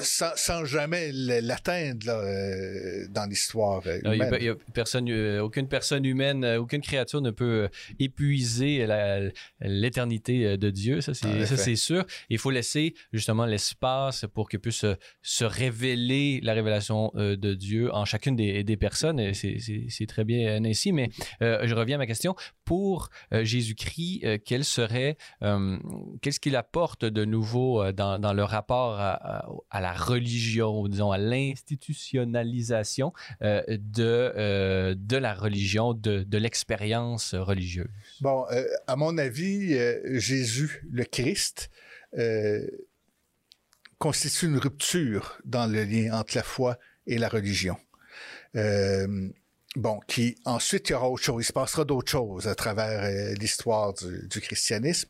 sans, 0.00 0.34
sans, 0.34 0.64
jamais 0.64 1.12
l'atteindre 1.12 2.08
euh, 2.08 3.06
dans 3.10 3.28
l'histoire 3.28 3.82
humaine. 3.86 4.34
Il 4.40 4.46
y 4.46 4.48
a, 4.48 4.54
personne, 4.72 5.12
aucune 5.40 5.68
personne 5.68 6.06
humaine, 6.06 6.44
aucune 6.58 6.80
créature 6.80 7.20
ne 7.20 7.30
peut 7.30 7.68
épuiser 7.98 8.86
l'éternité 9.60 10.56
de 10.56 10.70
Dieu, 10.70 11.02
ça 11.02 11.12
c'est 11.12 11.44
ça 11.44 11.56
c'est 11.58 11.76
sûr. 11.76 12.06
Il 12.30 12.38
faut 12.38 12.50
laisser 12.50 12.94
justement 13.12 13.44
l'espace 13.44 14.24
pour 14.32 14.48
que 14.48 14.56
puisse 14.56 14.86
se 15.20 15.44
révéler 15.44 16.40
la 16.42 16.54
révélation 16.54 17.12
de 17.14 17.54
Dieu 17.54 17.92
en 17.92 18.06
chacune 18.06 18.36
des, 18.36 18.64
des 18.64 18.76
personnes. 18.78 19.34
C'est 19.34 20.06
très 20.08 20.24
bien 20.24 20.64
ainsi, 20.64 20.92
mais 20.92 21.10
je 21.40 21.74
reviens 21.74 21.96
à 21.96 21.98
ma 21.98 22.06
question. 22.06 22.34
Pour 22.64 23.10
Jésus-Christ, 23.32 24.40
quel 24.44 24.61
serait, 24.62 25.16
euh, 25.42 25.78
qu'est-ce 26.20 26.40
qu'il 26.40 26.56
apporte 26.56 27.04
de 27.04 27.24
nouveau 27.24 27.82
euh, 27.82 27.92
dans, 27.92 28.32
le 28.32 28.44
rapport 28.44 28.98
à, 28.98 29.80
la 29.80 29.92
religion, 29.92 30.88
disons 30.88 31.12
à 31.12 31.18
l'institutionnalisation 31.18 33.12
euh, 33.42 33.62
de, 33.68 35.16
la 35.16 35.34
religion, 35.34 35.94
de, 35.94 36.38
l'expérience 36.38 37.34
religieuse? 37.34 37.90
Bon, 38.20 38.44
à 38.86 38.96
mon 38.96 39.18
avis, 39.18 39.76
Jésus, 40.18 40.82
le 40.90 41.04
Christ, 41.04 41.70
constitue 43.98 44.46
une 44.46 44.58
rupture 44.58 45.38
dans 45.44 45.66
le 45.66 45.84
lien 45.84 46.18
entre 46.18 46.36
la 46.36 46.42
foi 46.42 46.78
et 47.06 47.18
la 47.18 47.28
religion. 47.28 47.76
Bon, 49.76 50.00
qui 50.06 50.36
ensuite 50.44 50.90
il 50.90 50.92
y 50.92 50.94
aura 50.94 51.08
autre 51.08 51.24
chose, 51.24 51.42
il 51.42 51.46
se 51.46 51.52
passera 51.52 51.84
d'autres 51.86 52.10
choses 52.10 52.46
à 52.46 52.54
travers 52.54 53.04
euh, 53.04 53.32
l'histoire 53.40 53.94
du, 53.94 54.28
du, 54.28 54.40
christianisme, 54.42 55.08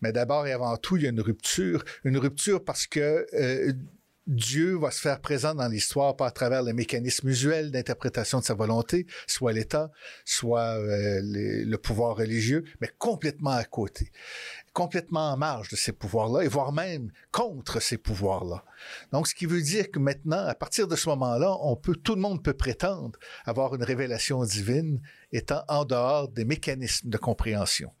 mais 0.00 0.10
d'abord 0.10 0.48
et 0.48 0.52
avant 0.52 0.76
tout 0.78 0.96
il 0.96 1.04
y 1.04 1.06
a 1.06 1.10
une 1.10 1.20
rupture, 1.20 1.84
une 2.02 2.18
rupture 2.18 2.64
parce 2.64 2.88
que 2.88 3.24
euh, 3.32 3.72
Dieu 4.26 4.76
va 4.76 4.90
se 4.90 5.00
faire 5.00 5.20
présent 5.20 5.54
dans 5.54 5.68
l'histoire 5.68 6.16
pas 6.16 6.26
à 6.26 6.30
travers 6.30 6.62
les 6.62 6.72
mécanismes 6.72 7.28
usuels 7.28 7.70
d'interprétation 7.70 8.40
de 8.40 8.44
sa 8.44 8.54
volonté, 8.54 9.06
soit 9.26 9.52
l'État, 9.52 9.90
soit 10.24 10.76
euh, 10.78 11.20
le 11.22 11.76
pouvoir 11.76 12.16
religieux, 12.16 12.64
mais 12.80 12.90
complètement 12.98 13.50
à 13.50 13.64
côté 13.64 14.10
complètement 14.72 15.32
en 15.32 15.36
marge 15.36 15.68
de 15.68 15.76
ces 15.76 15.92
pouvoirs-là, 15.92 16.42
et 16.44 16.48
voire 16.48 16.72
même 16.72 17.10
contre 17.32 17.80
ces 17.80 17.98
pouvoirs-là. 17.98 18.64
Donc, 19.12 19.26
ce 19.26 19.34
qui 19.34 19.46
veut 19.46 19.62
dire 19.62 19.90
que 19.90 19.98
maintenant, 19.98 20.44
à 20.46 20.54
partir 20.54 20.86
de 20.86 20.96
ce 20.96 21.08
moment-là, 21.08 21.56
on 21.60 21.76
peut, 21.76 21.96
tout 21.96 22.14
le 22.14 22.20
monde 22.20 22.42
peut 22.42 22.54
prétendre 22.54 23.18
avoir 23.44 23.74
une 23.74 23.82
révélation 23.82 24.44
divine 24.44 25.00
étant 25.32 25.64
en 25.68 25.84
dehors 25.84 26.28
des 26.28 26.44
mécanismes 26.44 27.08
de 27.08 27.18
compréhension 27.18 27.92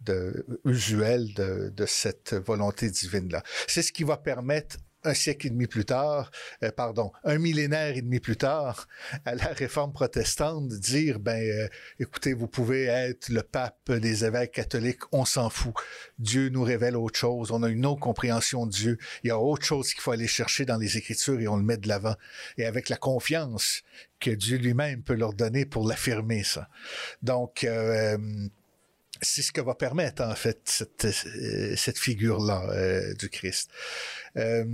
de, 0.00 0.46
usuels 0.64 1.32
de, 1.34 1.72
de 1.74 1.86
cette 1.86 2.34
volonté 2.34 2.90
divine-là. 2.90 3.42
C'est 3.66 3.82
ce 3.82 3.92
qui 3.92 4.04
va 4.04 4.16
permettre 4.16 4.76
un 5.04 5.14
siècle 5.14 5.46
et 5.46 5.50
demi 5.50 5.66
plus 5.66 5.84
tard, 5.84 6.30
euh, 6.62 6.70
pardon, 6.70 7.12
un 7.24 7.38
millénaire 7.38 7.96
et 7.96 8.02
demi 8.02 8.20
plus 8.20 8.36
tard, 8.36 8.88
à 9.24 9.34
la 9.34 9.46
réforme 9.46 9.92
protestante, 9.92 10.68
dire, 10.68 11.18
ben, 11.18 11.42
euh, 11.42 11.68
écoutez, 11.98 12.34
vous 12.34 12.48
pouvez 12.48 12.84
être 12.84 13.28
le 13.28 13.42
pape 13.42 13.90
des 13.90 14.24
évêques 14.24 14.52
catholiques, 14.52 15.02
on 15.12 15.24
s'en 15.24 15.50
fout. 15.50 15.74
Dieu 16.18 16.48
nous 16.48 16.62
révèle 16.62 16.96
autre 16.96 17.18
chose, 17.18 17.50
on 17.50 17.62
a 17.62 17.68
une 17.68 17.86
autre 17.86 18.00
compréhension 18.00 18.66
de 18.66 18.72
Dieu. 18.72 18.98
Il 19.24 19.28
y 19.28 19.30
a 19.30 19.38
autre 19.38 19.64
chose 19.64 19.92
qu'il 19.92 20.00
faut 20.00 20.12
aller 20.12 20.26
chercher 20.26 20.64
dans 20.64 20.78
les 20.78 20.96
Écritures 20.96 21.40
et 21.40 21.48
on 21.48 21.56
le 21.56 21.64
met 21.64 21.76
de 21.76 21.88
l'avant. 21.88 22.14
Et 22.58 22.64
avec 22.64 22.88
la 22.88 22.96
confiance 22.96 23.82
que 24.20 24.30
Dieu 24.30 24.58
lui-même 24.58 25.02
peut 25.02 25.14
leur 25.14 25.34
donner 25.34 25.66
pour 25.66 25.86
l'affirmer, 25.86 26.44
ça. 26.44 26.68
Donc, 27.22 27.64
euh, 27.64 28.16
c'est 29.22 29.42
ce 29.42 29.52
que 29.52 29.60
va 29.60 29.74
permettre 29.74 30.22
en 30.22 30.34
fait 30.34 30.60
cette, 30.64 31.04
euh, 31.04 31.76
figure-là 31.76 32.68
euh, 32.70 33.14
du 33.14 33.28
Christ. 33.30 33.70
Euh, 34.36 34.64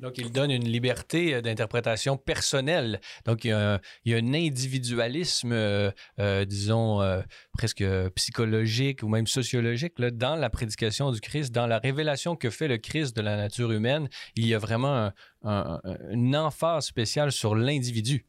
donc, 0.00 0.18
il 0.18 0.32
donne 0.32 0.50
une 0.50 0.68
liberté 0.68 1.40
d'interprétation 1.40 2.16
personnelle. 2.16 3.00
Donc, 3.24 3.44
il 3.44 3.48
y 3.48 3.52
a 3.52 3.80
un, 4.06 4.34
individualisme, 4.34 5.54
disons, 6.46 7.22
presque 7.56 7.84
psychologique 8.16 9.04
ou 9.04 9.08
même 9.08 9.28
sociologique 9.28 9.94
dans 10.00 10.34
la 10.34 10.50
prédication 10.50 11.12
du 11.12 11.20
Christ, 11.20 11.52
dans 11.52 11.68
la 11.68 11.78
révélation 11.78 12.34
que 12.34 12.50
fait 12.50 12.66
le 12.66 12.78
Christ 12.78 13.16
de 13.16 13.22
la 13.22 13.36
nature 13.36 13.70
humaine. 13.70 14.08
Il 14.34 14.46
y 14.46 14.54
a 14.54 14.58
vraiment 14.58 14.94
un, 14.94 15.12
un, 15.44 15.80
une 16.10 16.36
emphase 16.36 16.86
spéciale 16.86 17.30
sur 17.30 17.54
l'individu. 17.54 18.26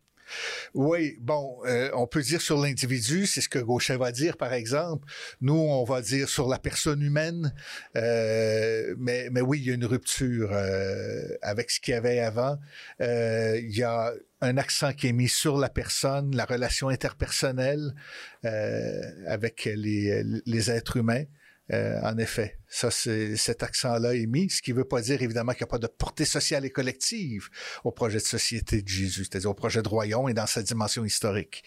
Oui, 0.74 1.18
bon, 1.20 1.60
euh, 1.66 1.90
on 1.94 2.08
peut 2.08 2.22
dire 2.22 2.42
sur 2.42 2.62
l'individu, 2.62 3.26
c'est 3.26 3.42
ce 3.42 3.50
que 3.50 3.60
Gauchet 3.60 3.98
va 3.98 4.12
dire, 4.12 4.38
par 4.38 4.54
exemple. 4.54 5.08
Nous, 5.42 5.54
on 5.54 5.84
va 5.84 6.02
dire 6.02 6.30
sur 6.30 6.48
la 6.48 6.60
personne 6.60 7.02
humaine, 7.02 7.54
euh, 7.96 8.96
mais, 8.98 9.30
mais 9.32 9.42
oui, 9.42 9.60
il 9.60 9.66
y 9.68 9.72
a 9.72 9.74
une 9.74 9.86
rupture 9.86 10.52
euh, 10.52 11.24
avec 11.42 11.72
ce 11.72 11.80
qu'il 11.80 11.94
y 11.94 11.98
avait 11.98 12.20
avant. 12.20 12.58
Il 13.00 13.76
y 13.76 13.84
a 13.84 14.14
un 14.42 14.58
accent 14.58 14.94
qui 14.94 15.08
est 15.08 15.14
mis 15.14 15.30
sur 15.30 15.58
la 15.58 15.70
personne, 15.70 16.36
la 16.36 16.46
relation 16.46 16.90
interpersonnelle 16.90 17.94
avec 19.28 19.66
les, 19.66 20.24
les 20.46 20.72
êtres 20.72 20.98
humains. 20.98 21.24
Euh, 21.74 22.00
en 22.04 22.18
effet, 22.18 22.60
ça, 22.68 22.92
c'est, 22.92 23.36
cet 23.38 23.64
accent-là 23.64 24.14
est 24.14 24.28
mis, 24.28 24.50
ce 24.50 24.62
qui 24.62 24.72
ne 24.72 24.78
veut 24.78 24.86
pas 24.86 25.02
dire 25.02 25.22
évidemment 25.22 25.54
qu'il 25.54 25.62
n'y 25.62 25.70
a 25.70 25.72
pas 25.72 25.80
de 25.80 25.88
portée 25.88 26.26
sociale 26.26 26.66
et 26.66 26.70
collective 26.70 27.50
au 27.84 27.92
projet 27.92 28.18
de 28.18 28.24
société 28.24 28.82
de 28.82 28.88
Jésus, 28.88 29.26
c'est-à-dire 29.26 29.50
au 29.50 29.56
projet 29.56 29.82
de 29.82 29.90
royaume 29.90 30.30
et 30.30 30.34
dans 30.34 30.46
sa 30.46 30.62
dimension 30.62 31.04
historique. 31.04 31.64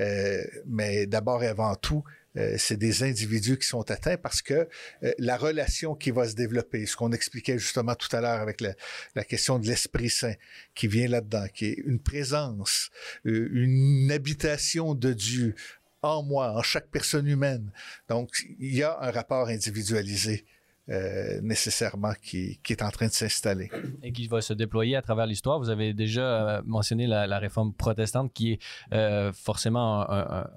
Euh, 0.00 0.42
mais 0.66 1.06
d'abord 1.06 1.42
et 1.42 1.48
avant 1.48 1.74
tout, 1.76 2.04
euh, 2.38 2.54
c'est 2.58 2.76
des 2.76 3.02
individus 3.02 3.58
qui 3.58 3.66
sont 3.66 3.90
atteints 3.90 4.16
parce 4.16 4.42
que 4.42 4.68
euh, 5.02 5.12
la 5.18 5.36
relation 5.36 5.94
qui 5.94 6.10
va 6.10 6.28
se 6.28 6.34
développer, 6.34 6.86
ce 6.86 6.94
qu'on 6.94 7.12
expliquait 7.12 7.58
justement 7.58 7.94
tout 7.94 8.14
à 8.14 8.20
l'heure 8.20 8.40
avec 8.40 8.60
la, 8.60 8.74
la 9.14 9.24
question 9.24 9.58
de 9.58 9.66
l'Esprit 9.66 10.10
Saint 10.10 10.34
qui 10.74 10.88
vient 10.88 11.08
là-dedans, 11.08 11.46
qui 11.52 11.66
est 11.66 11.82
une 11.84 11.98
présence, 11.98 12.90
euh, 13.26 13.48
une 13.52 14.10
habitation 14.12 14.94
de 14.94 15.12
Dieu 15.12 15.54
en 16.02 16.22
moi, 16.22 16.52
en 16.52 16.62
chaque 16.62 16.88
personne 16.88 17.26
humaine. 17.26 17.72
Donc, 18.08 18.30
il 18.58 18.74
y 18.74 18.82
a 18.82 18.98
un 19.00 19.10
rapport 19.10 19.48
individualisé 19.48 20.44
euh, 20.90 21.40
nécessairement 21.42 22.12
qui, 22.22 22.60
qui, 22.62 22.72
est 22.72 22.82
en 22.82 22.90
train 22.90 23.06
de 23.06 23.12
s'installer. 23.12 23.70
Et 24.02 24.12
qui 24.12 24.26
va 24.26 24.40
se 24.40 24.52
déployer 24.52 24.96
à 24.96 25.02
travers 25.02 25.26
l'histoire. 25.26 25.58
Vous 25.58 25.70
avez 25.70 25.92
déjà 25.92 26.62
mentionné 26.64 27.06
la, 27.06 27.38
réforme 27.38 27.72
protestante 27.72 28.32
qui 28.32 28.52
est 28.52 29.32
forcément 29.32 30.10
un, 30.10 30.48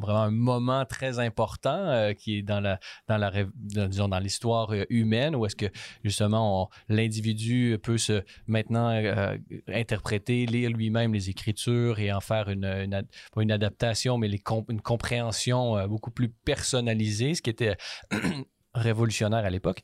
vraiment 0.00 0.22
un 0.22 0.30
moment 0.30 0.84
très 0.84 1.18
important 1.18 2.12
qui 2.16 2.38
est 2.38 2.42
dans 2.42 2.60
la 2.60 2.78
dans 3.08 3.16
la 3.16 3.32
disons 3.56 4.08
dans 4.08 4.20
l'histoire 4.20 4.72
humaine 4.88 5.34
où 5.34 5.44
est-ce 5.46 5.56
que 5.56 5.66
justement 6.04 6.70
l'individu 6.88 7.76
peut 7.82 7.98
se 7.98 8.22
maintenant 8.46 8.90
interpréter, 9.68 10.46
lire 10.46 10.70
lui-même 10.70 11.12
les 11.12 11.30
écritures 11.30 11.98
et 11.98 12.12
en 12.12 12.20
faire 12.20 12.48
une, 12.48 12.64
une, 12.64 13.02
une 13.36 13.52
adaptation, 13.52 14.18
mais 14.18 14.28
une 14.28 14.80
compréhension 14.80 15.76
euh, 15.76 15.86
beaucoup 15.86 16.10
plus 16.10 16.28
personnalisée, 16.28 17.34
ce 17.34 17.42
qui 17.42 17.50
était 17.50 17.76
révolutionnaire 18.76 19.44
à 19.44 19.50
l'époque. 19.50 19.82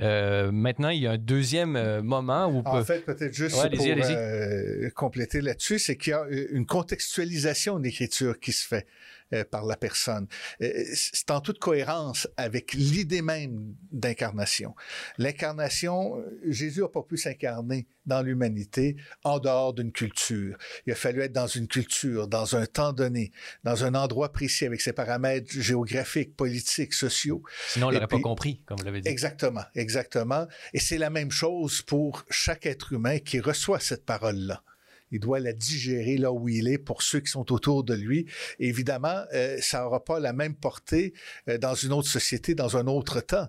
Euh, 0.00 0.50
maintenant, 0.50 0.88
il 0.88 1.00
y 1.00 1.06
a 1.06 1.12
un 1.12 1.18
deuxième 1.18 1.76
euh, 1.76 2.02
moment 2.02 2.46
où... 2.46 2.62
En 2.64 2.84
fait, 2.84 3.04
peut-être 3.04 3.34
juste 3.34 3.56
pour 3.56 4.94
compléter 4.94 5.40
là-dessus, 5.40 5.78
c'est 5.78 5.96
qu'il 5.96 6.10
y 6.10 6.14
a 6.14 6.26
une 6.28 6.66
contextualisation 6.66 7.78
d'écriture 7.78 8.38
qui 8.40 8.52
se 8.52 8.66
fait. 8.66 8.86
Euh, 9.32 9.44
par 9.44 9.64
la 9.64 9.76
personne. 9.76 10.26
Euh, 10.60 10.72
c'est 10.92 11.30
en 11.30 11.40
toute 11.40 11.60
cohérence 11.60 12.26
avec 12.36 12.72
l'idée 12.72 13.22
même 13.22 13.76
d'incarnation. 13.92 14.74
L'incarnation, 15.18 16.18
euh, 16.18 16.40
Jésus 16.48 16.80
n'a 16.80 16.88
pas 16.88 17.02
pu 17.04 17.16
s'incarner 17.16 17.86
dans 18.06 18.22
l'humanité 18.22 18.96
en 19.22 19.38
dehors 19.38 19.72
d'une 19.72 19.92
culture. 19.92 20.56
Il 20.84 20.92
a 20.92 20.96
fallu 20.96 21.20
être 21.20 21.32
dans 21.32 21.46
une 21.46 21.68
culture, 21.68 22.26
dans 22.26 22.56
un 22.56 22.66
temps 22.66 22.92
donné, 22.92 23.30
dans 23.62 23.84
un 23.84 23.94
endroit 23.94 24.32
précis 24.32 24.66
avec 24.66 24.80
ses 24.80 24.92
paramètres 24.92 25.52
géographiques, 25.52 26.34
politiques, 26.34 26.92
sociaux. 26.92 27.44
Sinon, 27.68 27.86
on 27.86 27.90
l'aurait 27.90 28.08
pas 28.08 28.18
compris, 28.18 28.64
comme 28.66 28.78
vous 28.78 28.84
l'avez 28.84 29.00
dit. 29.00 29.08
Exactement, 29.08 29.62
exactement. 29.76 30.48
Et 30.74 30.80
c'est 30.80 30.98
la 30.98 31.10
même 31.10 31.30
chose 31.30 31.82
pour 31.82 32.24
chaque 32.30 32.66
être 32.66 32.92
humain 32.92 33.20
qui 33.20 33.38
reçoit 33.38 33.78
cette 33.78 34.04
parole-là 34.04 34.64
il 35.10 35.20
doit 35.20 35.40
la 35.40 35.52
digérer 35.52 36.16
là 36.16 36.32
où 36.32 36.48
il 36.48 36.68
est 36.68 36.78
pour 36.78 37.02
ceux 37.02 37.20
qui 37.20 37.30
sont 37.30 37.52
autour 37.52 37.84
de 37.84 37.94
lui. 37.94 38.26
évidemment, 38.58 39.22
euh, 39.34 39.56
ça 39.60 39.82
n'aura 39.82 40.04
pas 40.04 40.20
la 40.20 40.32
même 40.32 40.54
portée 40.54 41.12
euh, 41.48 41.58
dans 41.58 41.74
une 41.74 41.92
autre 41.92 42.08
société, 42.08 42.54
dans 42.54 42.76
un 42.76 42.86
autre 42.86 43.20
temps. 43.20 43.48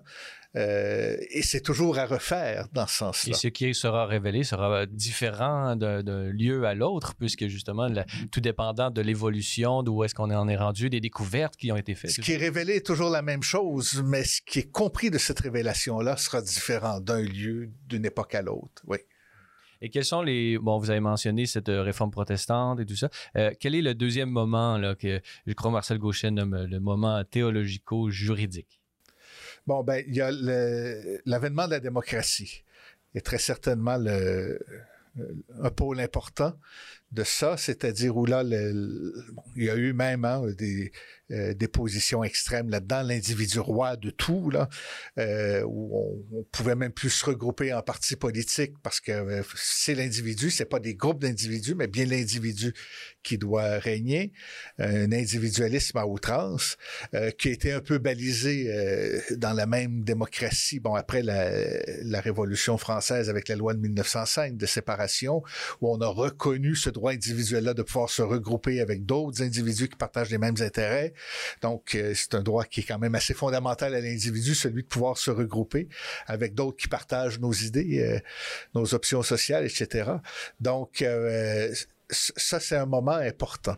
Euh, 0.54 1.16
et 1.30 1.42
c'est 1.42 1.62
toujours 1.62 1.98
à 1.98 2.04
refaire 2.04 2.68
dans 2.72 2.86
ce 2.86 2.96
sens-là. 2.96 3.30
Et 3.30 3.34
ce 3.34 3.48
qui 3.48 3.74
sera 3.74 4.04
révélé 4.04 4.44
sera 4.44 4.84
différent 4.84 5.76
d'un 5.76 6.30
lieu 6.30 6.64
à 6.64 6.74
l'autre, 6.74 7.14
puisque 7.14 7.46
justement, 7.46 7.88
tout 8.30 8.40
dépendant 8.40 8.90
de 8.90 9.00
l'évolution, 9.00 9.82
d'où 9.82 10.04
est-ce 10.04 10.14
qu'on 10.14 10.30
en 10.30 10.48
est 10.48 10.56
rendu, 10.56 10.90
des 10.90 11.00
découvertes 11.00 11.56
qui 11.56 11.72
ont 11.72 11.76
été 11.76 11.94
faites. 11.94 12.10
Ce 12.10 12.20
qui 12.20 12.32
est 12.32 12.36
révélé 12.36 12.76
est 12.76 12.86
toujours 12.86 13.08
la 13.08 13.22
même 13.22 13.42
chose, 13.42 14.02
mais 14.04 14.24
ce 14.24 14.42
qui 14.44 14.58
est 14.58 14.70
compris 14.70 15.10
de 15.10 15.16
cette 15.16 15.40
révélation-là 15.40 16.18
sera 16.18 16.42
différent 16.42 17.00
d'un 17.00 17.22
lieu, 17.22 17.70
d'une 17.86 18.04
époque 18.04 18.34
à 18.34 18.42
l'autre. 18.42 18.82
Oui. 18.86 18.98
Et 19.82 19.90
quels 19.90 20.04
sont 20.04 20.22
les. 20.22 20.58
Bon, 20.58 20.78
vous 20.78 20.90
avez 20.90 21.00
mentionné 21.00 21.44
cette 21.44 21.68
euh, 21.68 21.82
réforme 21.82 22.12
protestante 22.12 22.78
et 22.78 22.86
tout 22.86 22.94
ça. 22.94 23.10
Euh, 23.36 23.50
quel 23.58 23.74
est 23.74 23.82
le 23.82 23.94
deuxième 23.94 24.30
moment 24.30 24.78
là, 24.78 24.94
que 24.94 25.20
je 25.44 25.52
crois 25.52 25.72
Marcel 25.72 25.98
Gauchet 25.98 26.30
nomme 26.30 26.66
le 26.70 26.78
moment 26.78 27.22
théologico-juridique? 27.24 28.80
Bon, 29.66 29.82
ben, 29.82 30.04
il 30.06 30.14
y 30.14 30.20
a 30.20 30.30
l'avènement 31.26 31.66
de 31.66 31.72
la 31.72 31.80
démocratie. 31.80 32.62
Et 33.14 33.20
très 33.20 33.38
certainement 33.38 33.96
le, 33.98 34.58
un 35.60 35.70
pôle 35.70 36.00
important 36.00 36.56
de 37.12 37.24
ça, 37.24 37.56
c'est-à-dire 37.56 38.16
où 38.16 38.26
là, 38.26 38.42
il 38.42 39.64
y 39.64 39.70
a 39.70 39.76
eu 39.76 39.92
même 39.92 40.24
hein, 40.24 40.42
des, 40.58 40.92
euh, 41.32 41.54
des 41.54 41.68
positions 41.68 42.22
extrêmes 42.24 42.68
là-dedans, 42.68 43.02
l'individu 43.02 43.58
roi 43.58 43.96
de 43.96 44.10
tout, 44.10 44.50
là, 44.50 44.68
euh, 45.18 45.62
où 45.66 46.24
on, 46.32 46.44
pouvait 46.52 46.74
même 46.74 46.92
plus 46.92 47.08
se 47.08 47.24
regrouper 47.24 47.72
en 47.72 47.80
partis 47.80 48.16
politiques 48.16 48.74
parce 48.82 49.00
que 49.00 49.12
euh, 49.12 49.42
c'est 49.54 49.94
l'individu, 49.94 50.50
c'est 50.50 50.66
pas 50.66 50.80
des 50.80 50.94
groupes 50.94 51.22
d'individus, 51.22 51.74
mais 51.74 51.86
bien 51.86 52.04
l'individu 52.04 52.74
qui 53.22 53.38
doit 53.38 53.78
régner, 53.78 54.32
un 54.78 55.12
individualisme 55.12 55.96
à 55.96 56.06
outrance, 56.06 56.76
qui 57.38 57.48
a 57.48 57.52
été 57.52 57.72
un 57.72 57.80
peu 57.80 57.98
balisé 57.98 58.68
dans 59.36 59.52
la 59.52 59.66
même 59.66 60.02
démocratie, 60.02 60.80
bon, 60.80 60.94
après 60.94 61.22
la, 61.22 61.48
la 62.02 62.20
Révolution 62.20 62.76
française 62.78 63.30
avec 63.30 63.48
la 63.48 63.54
loi 63.54 63.74
de 63.74 63.78
1905 63.78 64.56
de 64.56 64.66
séparation, 64.66 65.42
où 65.80 65.94
on 65.94 66.00
a 66.00 66.08
reconnu 66.08 66.74
ce 66.74 66.90
droit 66.90 67.01
individuel-là 67.10 67.74
de 67.74 67.82
pouvoir 67.82 68.08
se 68.08 68.22
regrouper 68.22 68.80
avec 68.80 69.04
d'autres 69.04 69.42
individus 69.42 69.88
qui 69.88 69.96
partagent 69.96 70.30
les 70.30 70.38
mêmes 70.38 70.56
intérêts, 70.60 71.12
donc, 71.60 71.94
euh, 71.94 72.12
c'est 72.14 72.34
un 72.34 72.42
droit 72.42 72.64
qui 72.64 72.80
est 72.80 72.84
quand 72.84 72.98
même 72.98 73.14
assez 73.14 73.34
fondamental 73.34 73.94
à 73.94 74.00
l'individu, 74.00 74.54
celui 74.54 74.82
de 74.82 74.88
pouvoir 74.88 75.18
se 75.18 75.30
regrouper 75.30 75.88
avec 76.26 76.54
d'autres 76.54 76.76
qui 76.76 76.88
partagent 76.88 77.40
nos 77.40 77.52
idées, 77.52 78.00
euh, 78.00 78.18
nos 78.74 78.94
options 78.94 79.22
sociales, 79.22 79.64
etc. 79.64 80.12
Donc, 80.60 81.02
euh, 81.02 81.72
ça, 82.10 82.60
c'est 82.60 82.76
un 82.76 82.86
moment 82.86 83.12
important. 83.12 83.76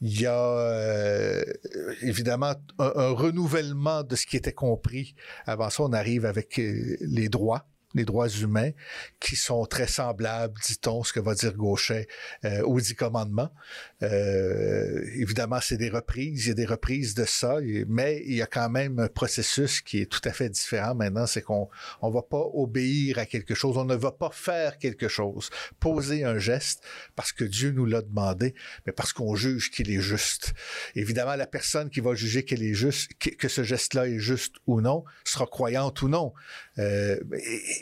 Il 0.00 0.20
y 0.20 0.26
a 0.26 1.44
évidemment 2.00 2.54
un, 2.80 3.10
renouvellement 3.10 4.02
de 4.02 4.16
ce 4.16 4.26
qui 4.26 4.36
était 4.36 4.52
compris. 4.52 5.14
Avant 5.46 5.70
ça, 5.70 5.84
on 5.84 5.92
arrive 5.92 6.26
avec 6.26 6.56
les 6.56 7.28
droits 7.28 7.64
les 7.94 8.04
droits 8.04 8.28
humains, 8.28 8.70
qui 9.20 9.36
sont 9.36 9.66
très 9.66 9.86
semblables, 9.86 10.54
dit-on, 10.64 11.02
ce 11.04 11.12
que 11.12 11.20
va 11.20 11.34
dire 11.34 11.54
Gauchet, 11.54 12.08
euh, 12.44 12.62
aux 12.62 12.80
dix 12.80 12.94
commandements. 12.94 13.50
Euh, 14.02 15.04
évidemment, 15.14 15.60
c'est 15.60 15.76
des 15.76 15.88
reprises, 15.88 16.46
il 16.46 16.48
y 16.48 16.52
a 16.52 16.54
des 16.54 16.66
reprises 16.66 17.14
de 17.14 17.24
ça, 17.24 17.58
mais 17.86 18.22
il 18.26 18.34
y 18.34 18.42
a 18.42 18.46
quand 18.46 18.68
même 18.68 18.98
un 18.98 19.08
processus 19.08 19.80
qui 19.80 20.00
est 20.00 20.06
tout 20.06 20.20
à 20.24 20.32
fait 20.32 20.48
différent 20.48 20.94
maintenant, 20.94 21.26
c'est 21.26 21.42
qu'on 21.42 21.68
on 22.00 22.10
va 22.10 22.22
pas 22.22 22.44
obéir 22.54 23.18
à 23.18 23.26
quelque 23.26 23.54
chose, 23.54 23.76
on 23.76 23.84
ne 23.84 23.94
va 23.94 24.10
pas 24.10 24.30
faire 24.32 24.78
quelque 24.78 25.08
chose, 25.08 25.50
poser 25.78 26.24
un 26.24 26.38
geste 26.38 26.82
parce 27.14 27.32
que 27.32 27.44
Dieu 27.44 27.70
nous 27.70 27.86
l'a 27.86 28.02
demandé, 28.02 28.54
mais 28.86 28.92
parce 28.92 29.12
qu'on 29.12 29.34
juge 29.34 29.70
qu'il 29.70 29.90
est 29.90 30.00
juste. 30.00 30.52
Évidemment, 30.94 31.36
la 31.36 31.46
personne 31.46 31.90
qui 31.90 32.00
va 32.00 32.14
juger 32.14 32.44
qu'elle 32.44 32.62
est 32.62 32.74
juste, 32.74 33.10
que, 33.18 33.48
ce 33.48 33.62
geste-là 33.62 34.08
est 34.08 34.18
juste 34.18 34.56
ou 34.66 34.80
non, 34.80 35.04
sera 35.24 35.46
croyante 35.46 36.02
ou 36.02 36.08
non. 36.08 36.32
Euh, 36.78 37.18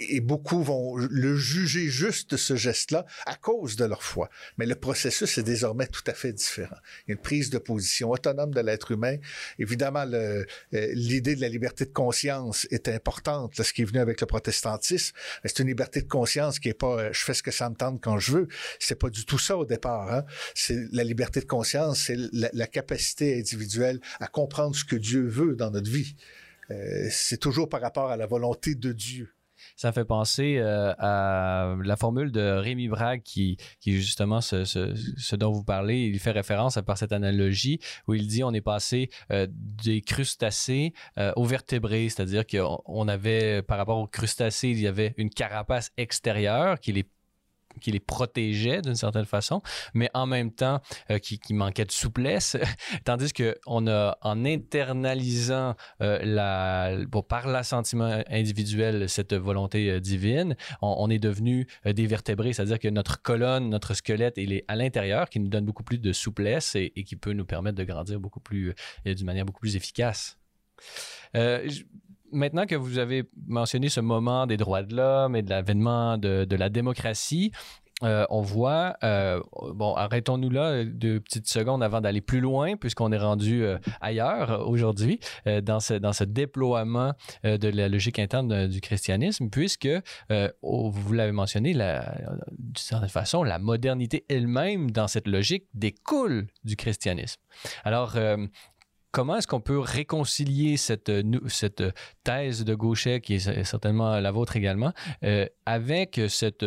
et 0.01 0.21
beaucoup 0.21 0.63
vont 0.63 0.97
le 0.97 1.37
juger 1.37 1.89
juste 1.89 2.37
ce 2.37 2.57
geste-là 2.57 3.07
à 3.27 3.37
cause 3.37 3.77
de 3.77 3.85
leur 3.85 4.03
foi. 4.03 4.29
Mais 4.59 4.67
le 4.67 4.75
processus 4.75 5.39
est 5.39 5.43
désormais 5.43 5.87
tout 5.87 6.03
à 6.07 6.10
fait 6.15 6.33
différent. 6.33 6.77
Il 7.07 7.11
y 7.11 7.13
a 7.13 7.15
une 7.15 7.23
prise 7.23 7.51
de 7.51 7.59
position 7.59 8.11
autonome 8.11 8.53
de 8.53 8.61
l'être 8.61 8.91
humain. 8.91 9.17
Évidemment, 9.59 10.05
euh, 10.07 10.45
l'idée 10.71 11.37
de 11.37 11.41
la 11.41 11.49
liberté 11.49 11.85
de 11.85 11.93
conscience 11.93 12.67
est 12.71 12.89
importante, 12.89 13.61
ce 13.61 13.73
qui 13.73 13.83
est 13.83 13.85
venu 13.85 13.99
avec 13.99 14.21
le 14.21 14.27
protestantisme. 14.27 15.15
C'est 15.45 15.59
une 15.59 15.69
liberté 15.69 16.03
de 16.03 16.09
conscience 16.09 16.59
qui 16.59 16.69
est 16.69 16.75
pas 16.75 16.99
euh, 16.99 17.11
je 17.13 17.25
fais 17.25 17.35
ce 17.35 17.43
que 17.43 17.51
ça 17.51 17.69
me 17.69 17.75
tente 17.75 18.01
quand 18.01 18.19
je 18.19 18.33
veux. 18.33 18.49
C'est 18.79 18.99
pas 18.99 19.11
du 19.11 19.25
tout 19.25 19.39
ça 19.39 19.57
au 19.57 19.65
départ. 19.65 20.13
Hein. 20.13 20.25
C'est 20.55 20.79
la 20.93 21.05
liberté 21.05 21.41
de 21.41 21.47
conscience, 21.47 22.05
c'est 22.07 22.17
la 22.33 22.67
capacité 22.67 23.39
individuelle 23.39 24.01
à 24.19 24.27
comprendre 24.27 24.75
ce 24.75 24.85
que 24.85 24.97
Dieu 24.97 25.27
veut 25.27 25.57
dans 25.57 25.71
notre 25.71 25.91
vie. 25.91 26.15
Euh, 26.71 27.09
c'est 27.11 27.39
toujours 27.39 27.69
par 27.69 27.81
rapport 27.81 28.11
à 28.11 28.17
la 28.17 28.27
volonté 28.27 28.75
de 28.75 28.93
Dieu. 28.93 29.35
Ça 29.81 29.93
fait 29.93 30.05
penser 30.05 30.59
euh, 30.59 30.93
à 30.99 31.75
la 31.83 31.97
formule 31.97 32.33
de 32.33 32.43
Rémi 32.43 32.89
Brague 32.89 33.23
qui, 33.23 33.57
justement 33.83 34.43
ce, 34.43 35.37
dont 35.37 35.53
vous 35.53 35.65
parlez. 35.65 36.01
Il 36.01 36.19
fait 36.19 36.33
référence 36.33 36.79
par 36.85 36.99
cette 36.99 37.13
analogie 37.13 37.81
où 38.07 38.13
il 38.13 38.27
dit 38.27 38.45
on 38.45 38.53
est 38.53 38.61
passé 38.61 39.09
euh, 39.33 39.47
des 39.51 40.03
crustacés 40.03 40.93
aux 41.35 41.47
vertébrés, 41.47 42.11
c'est-à-dire 42.11 42.47
qu'on 42.47 43.09
avait 43.09 43.63
par 43.63 43.79
rapport 43.79 43.97
aux 43.97 44.07
crustacés, 44.07 44.69
il 44.69 44.81
y 44.81 44.87
avait 44.87 45.15
une 45.17 45.31
carapace 45.31 45.93
extérieure 45.97 46.79
qui 46.79 46.93
les 46.93 47.07
qui 47.81 47.91
les 47.91 48.01
protégeait 48.01 48.83
d'une 48.83 48.95
certaine 48.95 49.25
façon, 49.25 49.63
mais 49.95 50.11
en 50.15 50.27
même 50.27 50.51
temps 50.53 50.81
euh, 51.11 51.19
qui, 51.19 51.39
manquait 51.55 51.85
de 51.85 51.93
souplesse, 51.93 52.57
tandis 53.05 53.33
que 53.33 53.57
on 53.67 53.87
a 53.87 54.17
en 54.23 54.45
internalisant 54.45 55.75
euh, 56.01 56.19
la, 56.23 56.97
bon, 57.07 57.23
par 57.23 57.49
l'assentiment 57.49 58.23
individuel 58.29 59.09
cette 59.09 59.35
volonté 59.35 59.91
euh, 59.91 60.01
divine, 60.01 60.57
on, 60.83 61.11
est 61.11 61.19
devenu 61.19 61.67
des 61.85 62.07
vertébrés, 62.07 62.53
c'est-à-dire 62.53 62.79
que 62.79 62.89
notre 62.89 63.21
colonne, 63.21 63.69
notre 63.69 63.95
squelette, 63.95 64.35
il 64.37 64.53
est 64.53 64.65
à 64.69 64.77
l'intérieur, 64.77 65.29
qui 65.29 65.41
nous 65.41 65.49
donne 65.49 65.65
beaucoup 65.65 65.83
plus 65.83 65.99
de 65.99 66.13
souplesse 66.13 66.75
et, 66.75 66.93
et 66.97 67.05
qui 67.05 67.17
peut 67.17 67.33
nous 67.33 67.45
permettre 67.45 67.77
de 67.77 67.85
grandir 67.85 68.21
beaucoup 68.21 68.41
plus, 68.41 68.75
d'une 69.05 69.27
manière 69.27 69.45
beaucoup 69.45 69.61
plus 69.61 69.77
efficace 69.77 70.39
maintenant 72.33 72.67
que 72.67 72.75
vous 72.75 72.99
avez 72.99 73.25
mentionné 73.47 73.89
ce 73.89 74.01
moment 74.01 74.47
des 74.47 74.57
droits 74.57 74.83
de 74.83 74.95
l'homme 74.95 75.37
et 75.37 75.43
de 75.43 75.51
l'avènement 75.51 76.19
de, 76.19 76.57
la 76.57 76.69
démocratie, 76.69 77.53
euh, 78.03 78.25
on 78.31 78.41
voit, 78.41 78.97
euh, 79.05 79.43
bon, 79.75 79.95
arrêtons-nous 79.95 80.49
là 80.49 80.85
deux 80.85 81.21
petites 81.21 81.49
secondes 81.49 81.83
avant 81.83 82.01
d'aller 82.01 82.23
plus 82.23 82.41
loin, 82.41 82.77
puisqu'on 82.77 83.13
est 83.13 83.19
rendu 83.19 83.63
euh, 83.63 83.77
ailleurs 84.01 84.67
aujourd'hui, 84.67 85.21
dans, 85.63 85.81
ce, 85.81 85.95
dans 85.95 86.13
ce 86.13 86.25
déploiement 86.25 87.13
de 87.45 87.69
la 87.69 87.89
logique 87.89 88.19
interne 88.19 88.67
du 88.69 88.81
christianisme, 88.81 89.51
puisque, 89.51 89.89
vous 90.63 91.13
l'avez 91.13 91.33
mentionné, 91.33 91.75
d'une 91.75 92.77
certaine 92.77 93.09
façon, 93.09 93.43
la 93.43 93.59
modernité 93.59 94.25
elle-même, 94.29 94.91
dans 94.91 95.09
cette 95.09 95.29
logique, 95.29 95.67
découle 95.75 96.47
du 96.65 96.77
christianisme. 96.77 97.41
Alors, 97.85 98.17
comment 99.13 99.37
est-ce 99.37 99.47
qu'on 99.47 99.61
peut 99.61 99.79
réconcilier 99.79 100.77
cette, 100.77 101.11
thèse 102.25 102.65
de 102.65 102.75
Gauchet, 102.75 103.21
qui 103.21 103.35
est 103.35 103.65
certainement 103.65 104.21
la 104.21 104.31
vôtre 104.31 104.57
également, 104.57 104.93
euh, 105.25 105.47
avec 105.67 106.21
cette, 106.29 106.65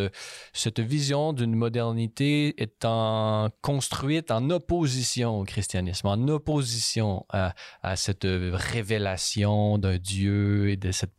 vision 0.80 1.34
d'une 1.34 1.56
modernité 1.56 2.62
étant 2.62 3.50
construite 3.62 4.32
en 4.32 4.50
opposition 4.50 5.40
au 5.40 5.44
christianisme, 5.44 6.08
en 6.08 6.28
opposition 6.28 7.26
à, 7.30 7.54
à 7.82 7.96
cette 7.96 8.28
révélation 8.28 9.78
d'un 9.78 9.98
Dieu 9.98 10.70
et 10.70 10.78
de 10.78 10.92
cette... 10.92 11.12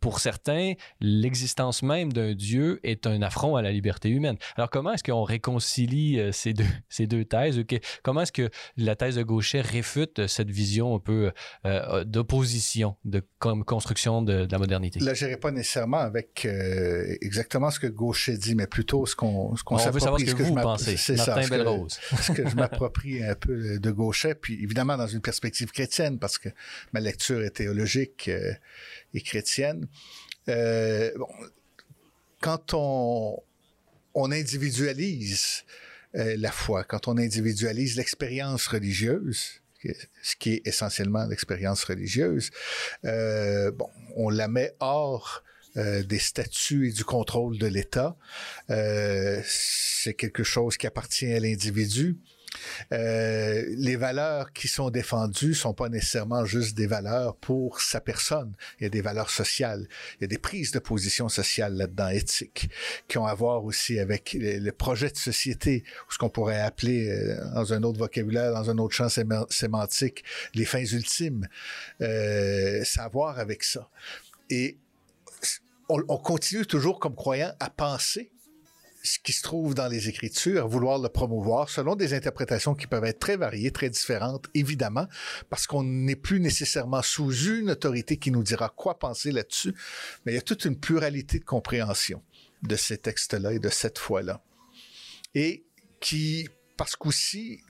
Pour 0.00 0.20
certains, 0.20 0.74
l'existence 1.00 1.82
même 1.82 2.12
d'un 2.12 2.34
Dieu 2.34 2.80
est 2.82 3.06
un 3.06 3.22
affront 3.22 3.56
à 3.56 3.62
la 3.62 3.72
liberté 3.72 4.08
humaine. 4.08 4.36
Alors 4.56 4.70
comment 4.70 4.92
est-ce 4.92 5.04
qu'on 5.04 5.24
réconcilie 5.24 6.20
euh, 6.20 6.32
ces 6.32 6.52
deux, 6.52 6.64
ces 6.88 7.06
deux 7.06 7.24
thèses? 7.24 7.62
Comment 8.02 8.22
est-ce 8.22 8.32
que 8.32 8.50
la 8.76 8.96
thèse 8.96 9.16
de 9.16 9.22
Gauchet 9.22 9.60
réfute 9.60 10.26
cette 10.26 10.43
vision 10.50 10.94
un 10.94 10.98
peu 10.98 11.32
euh, 11.64 12.04
d'opposition, 12.04 12.96
de 13.04 13.22
construction 13.38 14.22
de, 14.22 14.46
la 14.50 14.58
modernité? 14.58 15.00
Là, 15.00 15.14
je 15.14 15.34
pas 15.36 15.50
nécessairement 15.50 15.98
avec 15.98 16.44
euh, 16.46 17.16
exactement 17.20 17.70
ce 17.70 17.80
que 17.80 17.86
Gauchet 17.86 18.36
dit, 18.36 18.54
mais 18.54 18.66
plutôt 18.66 19.06
ce 19.06 19.16
qu'on 19.16 19.54
qu 19.54 19.62
On 19.70 19.76
veut 19.76 20.00
savoir 20.00 20.20
ce 20.20 20.34
que, 20.34 20.42
vous 20.42 20.54
pensez. 20.54 20.96
C'est 20.96 21.16
ça. 21.16 21.42
Ce 21.42 21.48
que, 21.48 22.22
ce 22.22 22.32
que 22.32 22.48
je 22.48 22.56
m'approprie 22.56 23.22
un 23.22 23.34
peu 23.34 23.78
de 23.78 23.90
Gauchet, 23.90 24.34
puis 24.34 24.62
évidemment 24.62 24.96
dans 24.96 25.06
une 25.06 25.20
perspective 25.20 25.70
chrétienne, 25.70 26.18
parce 26.18 26.38
que 26.38 26.48
ma 26.92 27.00
lecture 27.00 27.42
est 27.42 27.50
théologique 27.50 28.30
et 29.12 29.20
chrétienne. 29.20 29.86
bon, 30.46 31.28
quand 32.40 32.74
on, 32.74 33.42
on 34.14 34.30
individualise 34.30 35.64
euh, 36.16 36.36
la 36.38 36.52
foi, 36.52 36.84
quand 36.84 37.08
on 37.08 37.18
individualise 37.18 37.96
l'expérience 37.96 38.68
religieuse, 38.68 39.60
ce 40.22 40.36
qui 40.36 40.54
est 40.54 40.66
essentiellement 40.66 41.26
l'expérience 41.26 41.84
religieuse, 41.84 42.50
euh, 43.04 43.70
bon, 43.70 43.88
on 44.16 44.30
la 44.30 44.48
met 44.48 44.74
hors 44.80 45.42
euh, 45.76 46.04
des 46.04 46.20
statuts 46.20 46.88
et 46.88 46.92
du 46.92 47.04
contrôle 47.04 47.58
de 47.58 47.66
l'État. 47.66 48.16
Euh, 48.70 49.40
c'est 49.44 50.14
quelque 50.14 50.44
chose 50.44 50.76
qui 50.76 50.86
appartient 50.86 51.32
à 51.32 51.40
l'individu. 51.40 52.18
Euh, 52.92 53.64
les 53.76 53.96
valeurs 53.96 54.52
qui 54.52 54.68
sont 54.68 54.90
défendues 54.90 55.54
sont 55.54 55.74
pas 55.74 55.88
nécessairement 55.88 56.44
juste 56.44 56.76
des 56.76 56.86
valeurs 56.86 57.36
pour 57.36 57.80
sa 57.80 58.00
personne. 58.00 58.52
Il 58.78 58.84
y 58.84 58.86
a 58.86 58.90
des 58.90 59.00
valeurs 59.00 59.30
sociales, 59.30 59.86
il 60.18 60.22
y 60.22 60.24
a 60.24 60.28
des 60.28 60.38
prises 60.38 60.70
de 60.72 60.78
position 60.78 61.28
sociales 61.28 61.74
là-dedans, 61.74 62.08
éthiques, 62.08 62.70
qui 63.08 63.18
ont 63.18 63.26
à 63.26 63.34
voir 63.34 63.64
aussi 63.64 63.98
avec 63.98 64.36
le, 64.38 64.70
projet 64.70 65.10
de 65.10 65.16
société, 65.16 65.84
ou 66.08 66.12
ce 66.12 66.18
qu'on 66.18 66.28
pourrait 66.28 66.60
appeler, 66.60 67.08
euh, 67.08 67.36
dans 67.54 67.72
un 67.72 67.82
autre 67.82 67.98
vocabulaire, 67.98 68.52
dans 68.52 68.70
un 68.70 68.78
autre 68.78 68.94
champ 68.94 69.08
sémantique, 69.08 70.24
les 70.54 70.64
fins 70.64 70.84
ultimes. 70.84 71.48
Euh, 72.00 72.82
ça 72.84 73.02
a 73.02 73.04
à 73.04 73.08
voir 73.08 73.38
avec 73.38 73.64
ça. 73.64 73.90
Et 74.48 74.78
on 75.90 76.16
continue 76.16 76.64
toujours 76.64 76.98
comme 76.98 77.14
croyant 77.14 77.52
à 77.60 77.68
penser 77.68 78.32
ce 79.04 79.18
qui 79.18 79.32
se 79.32 79.42
trouve 79.42 79.74
dans 79.74 79.86
les 79.86 80.08
Écritures, 80.08 80.66
vouloir 80.66 80.98
le 80.98 81.10
promouvoir 81.10 81.68
selon 81.68 81.94
des 81.94 82.14
interprétations 82.14 82.74
qui 82.74 82.86
peuvent 82.86 83.04
être 83.04 83.18
très 83.18 83.36
variées, 83.36 83.70
très 83.70 83.90
différentes, 83.90 84.46
évidemment, 84.54 85.06
parce 85.50 85.66
qu'on 85.66 85.84
n'est 85.84 86.16
plus 86.16 86.40
nécessairement 86.40 87.02
sous 87.02 87.30
une 87.30 87.70
autorité 87.70 88.16
qui 88.16 88.30
nous 88.30 88.42
dira 88.42 88.70
quoi 88.70 88.98
penser 88.98 89.30
là-dessus, 89.30 89.74
mais 90.24 90.32
il 90.32 90.34
y 90.36 90.38
a 90.38 90.42
toute 90.42 90.64
une 90.64 90.80
pluralité 90.80 91.38
de 91.38 91.44
compréhension 91.44 92.22
de 92.62 92.76
ces 92.76 92.96
textes-là 92.96 93.52
et 93.52 93.58
de 93.58 93.68
cette 93.68 93.98
foi-là. 93.98 94.42
Et 95.34 95.66
qui, 96.00 96.48
parce 96.78 96.96
qu'aussi, 96.96 97.60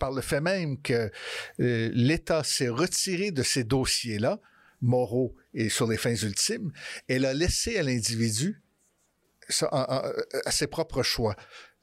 par 0.00 0.10
le 0.10 0.20
fait 0.20 0.40
même 0.40 0.82
que 0.82 1.12
euh, 1.60 1.90
l'État 1.94 2.42
s'est 2.42 2.68
retiré 2.68 3.30
de 3.30 3.44
ces 3.44 3.62
dossiers-là, 3.62 4.40
moraux 4.82 5.34
et 5.54 5.68
sur 5.68 5.86
les 5.86 5.96
fins 5.96 6.14
ultimes, 6.14 6.72
elle 7.08 7.24
a 7.24 7.32
laissé 7.32 7.78
à 7.78 7.82
l'individu 7.82 8.60
à 9.70 10.50
ses 10.50 10.66
propres 10.66 11.02
choix. 11.02 11.36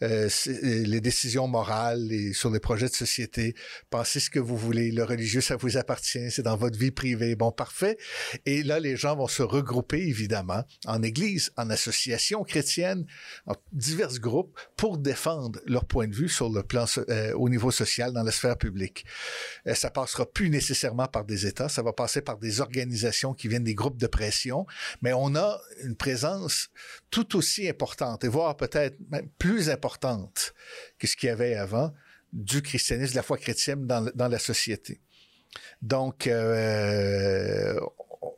Euh, 0.03 0.27
les 0.47 0.99
décisions 0.99 1.47
morales 1.47 2.11
et 2.11 2.33
sur 2.33 2.51
les 2.51 2.59
projets 2.59 2.89
de 2.89 2.93
société. 2.93 3.55
Pensez 3.89 4.19
ce 4.19 4.29
que 4.29 4.39
vous 4.39 4.57
voulez. 4.57 4.91
Le 4.91 5.03
religieux, 5.03 5.39
ça 5.39 5.55
vous 5.55 5.77
appartient. 5.77 6.29
C'est 6.29 6.41
dans 6.41 6.57
votre 6.57 6.77
vie 6.77 6.91
privée. 6.91 7.35
Bon, 7.35 7.51
parfait. 7.51 7.97
Et 8.45 8.63
là, 8.63 8.79
les 8.79 8.97
gens 8.97 9.15
vont 9.15 9.27
se 9.27 9.43
regrouper, 9.43 10.01
évidemment, 10.01 10.63
en 10.85 11.01
église, 11.03 11.51
en 11.55 11.69
association 11.69 12.43
chrétienne, 12.43 13.05
en 13.45 13.53
divers 13.71 14.19
groupes 14.19 14.59
pour 14.75 14.97
défendre 14.97 15.61
leur 15.65 15.85
point 15.85 16.07
de 16.07 16.15
vue 16.15 16.29
sur 16.29 16.49
le 16.49 16.63
plan, 16.63 16.85
euh, 17.09 17.33
au 17.35 17.47
niveau 17.47 17.71
social, 17.71 18.11
dans 18.11 18.23
la 18.23 18.31
sphère 18.31 18.57
publique. 18.57 19.05
Euh, 19.67 19.73
ça 19.73 19.89
passera 19.89 20.25
plus 20.25 20.49
nécessairement 20.49 21.07
par 21.07 21.23
des 21.23 21.47
États. 21.47 21.69
Ça 21.69 21.81
va 21.81 21.93
passer 21.93 22.21
par 22.21 22.37
des 22.37 22.59
organisations 22.59 23.33
qui 23.33 23.47
viennent 23.47 23.63
des 23.63 23.75
groupes 23.75 23.99
de 23.99 24.07
pression. 24.07 24.65
Mais 25.01 25.13
on 25.13 25.35
a 25.35 25.61
une 25.83 25.95
présence 25.95 26.69
tout 27.09 27.37
aussi 27.37 27.69
importante 27.69 28.25
et 28.25 28.27
voire 28.27 28.57
peut-être 28.57 28.97
même 29.09 29.29
plus 29.37 29.69
importante 29.69 29.92
importante 29.93 30.53
que 30.97 31.07
ce 31.07 31.15
qu'il 31.15 31.27
y 31.27 31.31
avait 31.31 31.55
avant 31.55 31.93
du 32.31 32.61
christianisme, 32.61 33.11
de 33.11 33.17
la 33.17 33.23
foi 33.23 33.37
chrétienne 33.37 33.85
dans, 33.85 34.27
la 34.27 34.39
société. 34.39 35.01
Donc, 35.81 36.25
euh, 36.25 37.79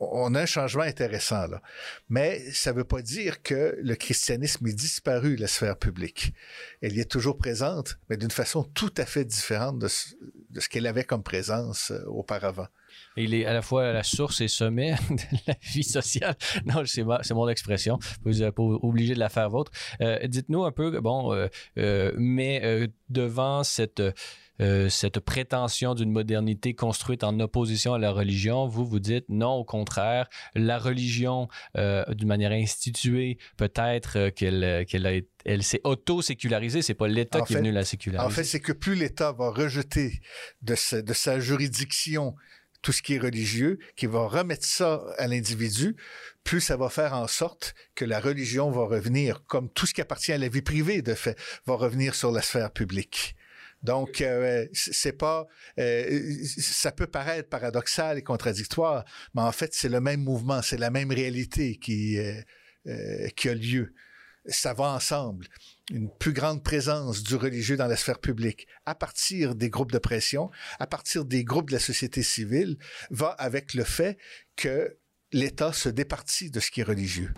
on 0.00 0.34
a 0.34 0.42
un 0.42 0.46
changement 0.46 0.82
intéressant 0.82 1.46
là. 1.46 1.62
Mais 2.10 2.50
ça 2.52 2.72
ne 2.72 2.78
veut 2.78 2.84
pas 2.84 3.00
dire 3.00 3.42
que 3.42 3.78
le 3.80 3.94
christianisme 3.94 4.66
est 4.66 4.74
disparu 4.74 5.36
de 5.36 5.40
la 5.40 5.46
sphère 5.46 5.78
publique. 5.78 6.34
Elle 6.82 6.94
y 6.94 7.00
est 7.00 7.10
toujours 7.10 7.38
présente, 7.38 7.98
mais 8.10 8.18
d'une 8.18 8.30
façon 8.30 8.64
tout 8.64 8.92
à 8.98 9.06
fait 9.06 9.24
différente 9.24 9.78
de 9.78 9.88
ce 9.88 10.68
qu'elle 10.68 10.86
avait 10.86 11.04
comme 11.04 11.22
présence 11.22 11.90
euh, 11.90 12.04
auparavant 12.06 12.68
il 13.16 13.34
est 13.34 13.46
à 13.46 13.52
la 13.52 13.62
fois 13.62 13.92
la 13.92 14.02
source 14.02 14.40
et 14.40 14.48
sommet 14.48 14.94
de 15.10 15.38
la 15.46 15.54
vie 15.62 15.84
sociale. 15.84 16.36
Non, 16.64 16.82
c'est, 16.84 17.04
mon 17.34 17.48
expression. 17.48 17.98
Vous 18.24 18.32
n'êtes 18.32 18.54
pas 18.54 18.62
obligé 18.62 19.14
de 19.14 19.18
la 19.18 19.28
faire 19.28 19.50
vôtre. 19.50 19.72
Euh, 20.00 20.18
dites-nous 20.26 20.64
un 20.64 20.72
peu, 20.72 21.00
bon, 21.00 21.32
euh, 21.32 21.48
euh, 21.78 22.12
mais 22.16 22.88
devant 23.08 23.64
cette... 23.64 24.02
cette 24.88 25.20
prétention 25.20 25.94
d'une 25.94 26.10
modernité 26.10 26.72
construite 26.74 27.24
en 27.24 27.38
opposition 27.40 27.92
à 27.92 27.98
la 27.98 28.10
religion, 28.10 28.66
vous 28.66 28.86
vous 28.86 29.00
dites 29.00 29.26
non, 29.28 29.52
au 29.52 29.64
contraire, 29.64 30.28
la 30.54 30.78
religion, 30.78 31.48
d'une 31.74 32.28
manière 32.28 32.52
instituée, 32.52 33.36
peut-être 33.58 34.30
qu'elle, 34.30 34.86
qu'elle 34.86 35.06
a 35.06 35.20
elle 35.46 35.62
s'est 35.62 35.80
auto-sécularisée, 35.84 36.82
c'est 36.82 36.94
pas 36.94 37.06
l'État 37.06 37.40
qui 37.42 37.54
est 37.54 37.56
venu 37.56 37.70
la 37.70 37.84
séculariser. 37.84 38.26
En 38.26 38.30
fait, 38.30 38.44
c'est 38.44 38.60
que 38.60 38.72
plus 38.72 38.96
l'État 38.96 39.32
va 39.32 39.50
rejeter 39.50 40.20
de, 40.62 40.74
de 41.00 41.12
sa 41.12 41.38
juridiction 41.38 42.34
tout 42.82 42.92
ce 42.92 43.02
qui 43.02 43.14
est 43.14 43.18
religieux, 43.18 43.78
qui 43.96 44.06
va 44.06 44.26
remettre 44.26 44.64
ça 44.64 45.04
à 45.18 45.26
l'individu, 45.26 45.96
plus 46.44 46.60
ça 46.60 46.76
va 46.76 46.88
faire 46.88 47.14
en 47.14 47.26
sorte 47.26 47.74
que 47.94 48.04
la 48.04 48.20
religion 48.20 48.70
va 48.70 48.84
revenir, 48.84 49.44
comme 49.46 49.68
tout 49.70 49.86
ce 49.86 49.94
qui 49.94 50.00
appartient 50.00 50.32
à 50.32 50.38
la 50.38 50.48
vie 50.48 50.62
privée, 50.62 51.02
de 51.02 51.14
fait, 51.14 51.36
va 51.66 51.74
revenir 51.74 52.14
sur 52.14 52.30
la 52.30 52.42
sphère 52.42 52.70
publique. 52.70 53.36
Donc, 53.82 54.20
euh, 54.20 54.66
c'est 54.72 55.12
pas, 55.12 55.46
euh, 55.78 56.44
ça 56.58 56.92
peut 56.92 57.06
paraître 57.06 57.48
paradoxal 57.48 58.18
et 58.18 58.22
contradictoire, 58.22 59.04
mais 59.34 59.42
en 59.42 59.52
fait, 59.52 59.74
c'est 59.74 59.88
le 59.88 60.00
même 60.00 60.22
mouvement, 60.22 60.62
c'est 60.62 60.78
la 60.78 60.90
même 60.90 61.10
réalité 61.12 61.76
qui, 61.76 62.18
euh, 62.18 63.28
qui 63.36 63.48
a 63.48 63.54
lieu. 63.54 63.94
Ça 64.46 64.72
va 64.72 64.86
ensemble 64.86 65.46
une 65.90 66.10
plus 66.10 66.32
grande 66.32 66.62
présence 66.62 67.22
du 67.22 67.36
religieux 67.36 67.76
dans 67.76 67.86
la 67.86 67.96
sphère 67.96 68.18
publique 68.18 68.66
à 68.86 68.94
partir 68.94 69.54
des 69.54 69.70
groupes 69.70 69.92
de 69.92 69.98
pression, 69.98 70.50
à 70.80 70.86
partir 70.86 71.24
des 71.24 71.44
groupes 71.44 71.68
de 71.68 71.74
la 71.74 71.80
société 71.80 72.22
civile, 72.22 72.76
va 73.10 73.28
avec 73.28 73.74
le 73.74 73.84
fait 73.84 74.18
que 74.56 74.98
l'État 75.32 75.72
se 75.72 75.88
départit 75.88 76.50
de 76.50 76.60
ce 76.60 76.70
qui 76.70 76.80
est 76.80 76.84
religieux. 76.84 77.32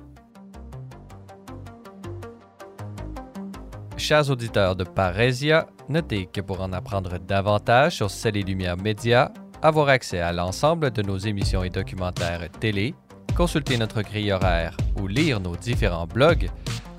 Chers 3.98 4.30
auditeurs 4.30 4.76
de 4.76 4.84
Parésia, 4.84 5.68
notez 5.88 6.26
que 6.26 6.40
pour 6.40 6.60
en 6.60 6.72
apprendre 6.72 7.18
davantage 7.18 7.96
sur 7.96 8.10
Celles 8.10 8.36
et 8.36 8.42
Lumières 8.42 8.76
Média, 8.76 9.32
avoir 9.60 9.88
accès 9.88 10.20
à 10.20 10.32
l'ensemble 10.32 10.92
de 10.92 11.02
nos 11.02 11.18
émissions 11.18 11.64
et 11.64 11.70
documentaires 11.70 12.48
télé, 12.60 12.94
consulter 13.36 13.76
notre 13.76 14.02
grille 14.02 14.32
horaire 14.32 14.76
ou 14.96 15.08
lire 15.08 15.40
nos 15.40 15.56
différents 15.56 16.06
blogs, 16.06 16.48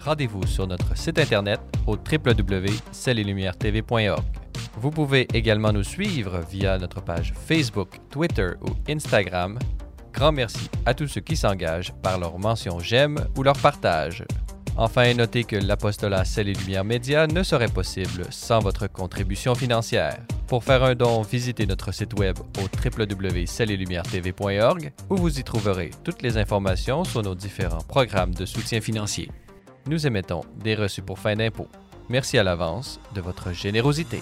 rendez-vous 0.09 0.45
sur 0.47 0.65
notre 0.65 0.97
site 0.97 1.19
internet 1.19 1.59
au 1.85 1.91
www.celletlumieretv.org. 1.91 4.23
Vous 4.81 4.89
pouvez 4.89 5.27
également 5.35 5.71
nous 5.71 5.83
suivre 5.83 6.39
via 6.49 6.79
notre 6.79 6.99
page 6.99 7.31
Facebook, 7.45 7.99
Twitter 8.09 8.53
ou 8.63 8.69
Instagram. 8.91 9.59
Grand 10.11 10.31
merci 10.31 10.67
à 10.87 10.95
tous 10.95 11.07
ceux 11.07 11.21
qui 11.21 11.35
s'engagent 11.35 11.93
par 12.01 12.17
leur 12.17 12.39
mention 12.39 12.79
j'aime 12.79 13.23
ou 13.37 13.43
leur 13.43 13.59
partage. 13.59 14.23
Enfin, 14.77 15.13
notez 15.13 15.43
que 15.43 15.57
l'apostolat 15.57 16.25
Celle 16.25 16.49
et 16.49 16.55
Média 16.83 17.27
ne 17.27 17.43
serait 17.43 17.67
possible 17.67 18.25
sans 18.31 18.61
votre 18.61 18.87
contribution 18.87 19.53
financière. 19.53 20.17
Pour 20.47 20.63
faire 20.63 20.83
un 20.83 20.95
don, 20.95 21.21
visitez 21.21 21.67
notre 21.67 21.91
site 21.91 22.19
web 22.19 22.35
au 22.57 22.63
www.celletlumieretv.org 22.83 24.91
où 25.11 25.17
vous 25.17 25.39
y 25.39 25.43
trouverez 25.43 25.91
toutes 26.03 26.23
les 26.23 26.37
informations 26.37 27.03
sur 27.03 27.21
nos 27.21 27.35
différents 27.35 27.83
programmes 27.87 28.33
de 28.33 28.47
soutien 28.47 28.81
financier 28.81 29.29
nous 29.87 30.07
émettons 30.07 30.41
des 30.55 30.75
reçus 30.75 31.01
pour 31.01 31.19
fin 31.19 31.35
d'impôt. 31.35 31.67
Merci 32.09 32.37
à 32.37 32.43
l'avance 32.43 32.99
de 33.13 33.21
votre 33.21 33.53
générosité. 33.53 34.19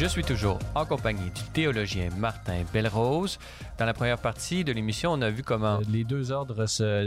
Je 0.00 0.06
suis 0.06 0.22
toujours 0.22 0.58
en 0.74 0.86
compagnie 0.86 1.28
du 1.28 1.42
théologien 1.52 2.08
Martin 2.16 2.64
Belrose. 2.72 3.38
Dans 3.78 3.84
la 3.84 3.92
première 3.92 4.16
partie 4.16 4.64
de 4.64 4.72
l'émission, 4.72 5.12
on 5.12 5.20
a 5.20 5.28
vu 5.28 5.42
comment 5.42 5.78
les 5.90 6.04
deux 6.04 6.32
ordres 6.32 6.64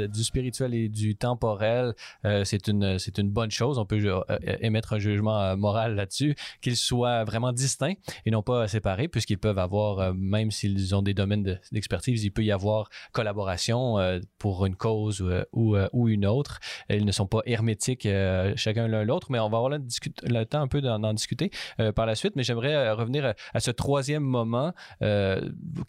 du 0.08 0.24
spirituel 0.24 0.76
et 0.76 0.90
du 0.90 1.16
temporel, 1.16 1.96
euh, 2.24 2.44
c'est 2.44 2.68
une 2.68 3.00
c'est 3.00 3.18
une 3.18 3.32
bonne 3.32 3.50
chose. 3.50 3.80
On 3.80 3.86
peut 3.88 4.00
euh, 4.06 4.24
émettre 4.60 4.94
un 4.94 5.00
jugement 5.00 5.40
euh, 5.42 5.56
moral 5.56 5.96
là-dessus, 5.96 6.36
qu'ils 6.62 6.76
soient 6.76 7.24
vraiment 7.24 7.52
distincts 7.52 7.96
et 8.28 8.32
non 8.32 8.44
pas 8.44 8.68
séparés, 8.68 9.08
puisqu'ils 9.08 9.40
peuvent 9.40 9.58
avoir, 9.58 10.14
même 10.14 10.52
s'ils 10.52 10.94
ont 10.94 11.02
des 11.02 11.16
domaines 11.16 11.60
d'expertise, 11.72 12.24
il 12.24 12.32
peut 12.32 12.44
y 12.44 12.52
avoir 12.52 12.90
collaboration 13.12 13.96
pour 14.38 14.68
une 14.68 14.76
cause 14.76 15.20
ou, 15.52 15.76
ou, 15.94 16.10
une 16.10 16.28
autre. 16.28 16.60
Ils 16.90 17.06
ne 17.06 17.12
sont 17.12 17.28
pas 17.28 17.42
hermétiques 17.48 18.08
chacun 18.56 18.88
l'un 18.88 19.04
l'autre, 19.04 19.32
mais 19.32 19.40
on 19.40 19.50
va 19.50 19.58
avoir 19.58 19.70
le, 19.70 19.80
le 20.24 20.44
temps 20.44 20.62
un 20.62 20.68
peu 20.68 20.82
d'en 20.82 21.14
discuter 21.14 21.50
par 21.96 22.06
la 22.06 22.14
suite. 22.14 22.36
Mais 22.36 22.44
j'aimerais 22.44 22.83
revenir 22.92 23.34
à, 23.54 23.60
ce 23.60 23.72
troisième 23.72 24.24
moment 24.24 24.74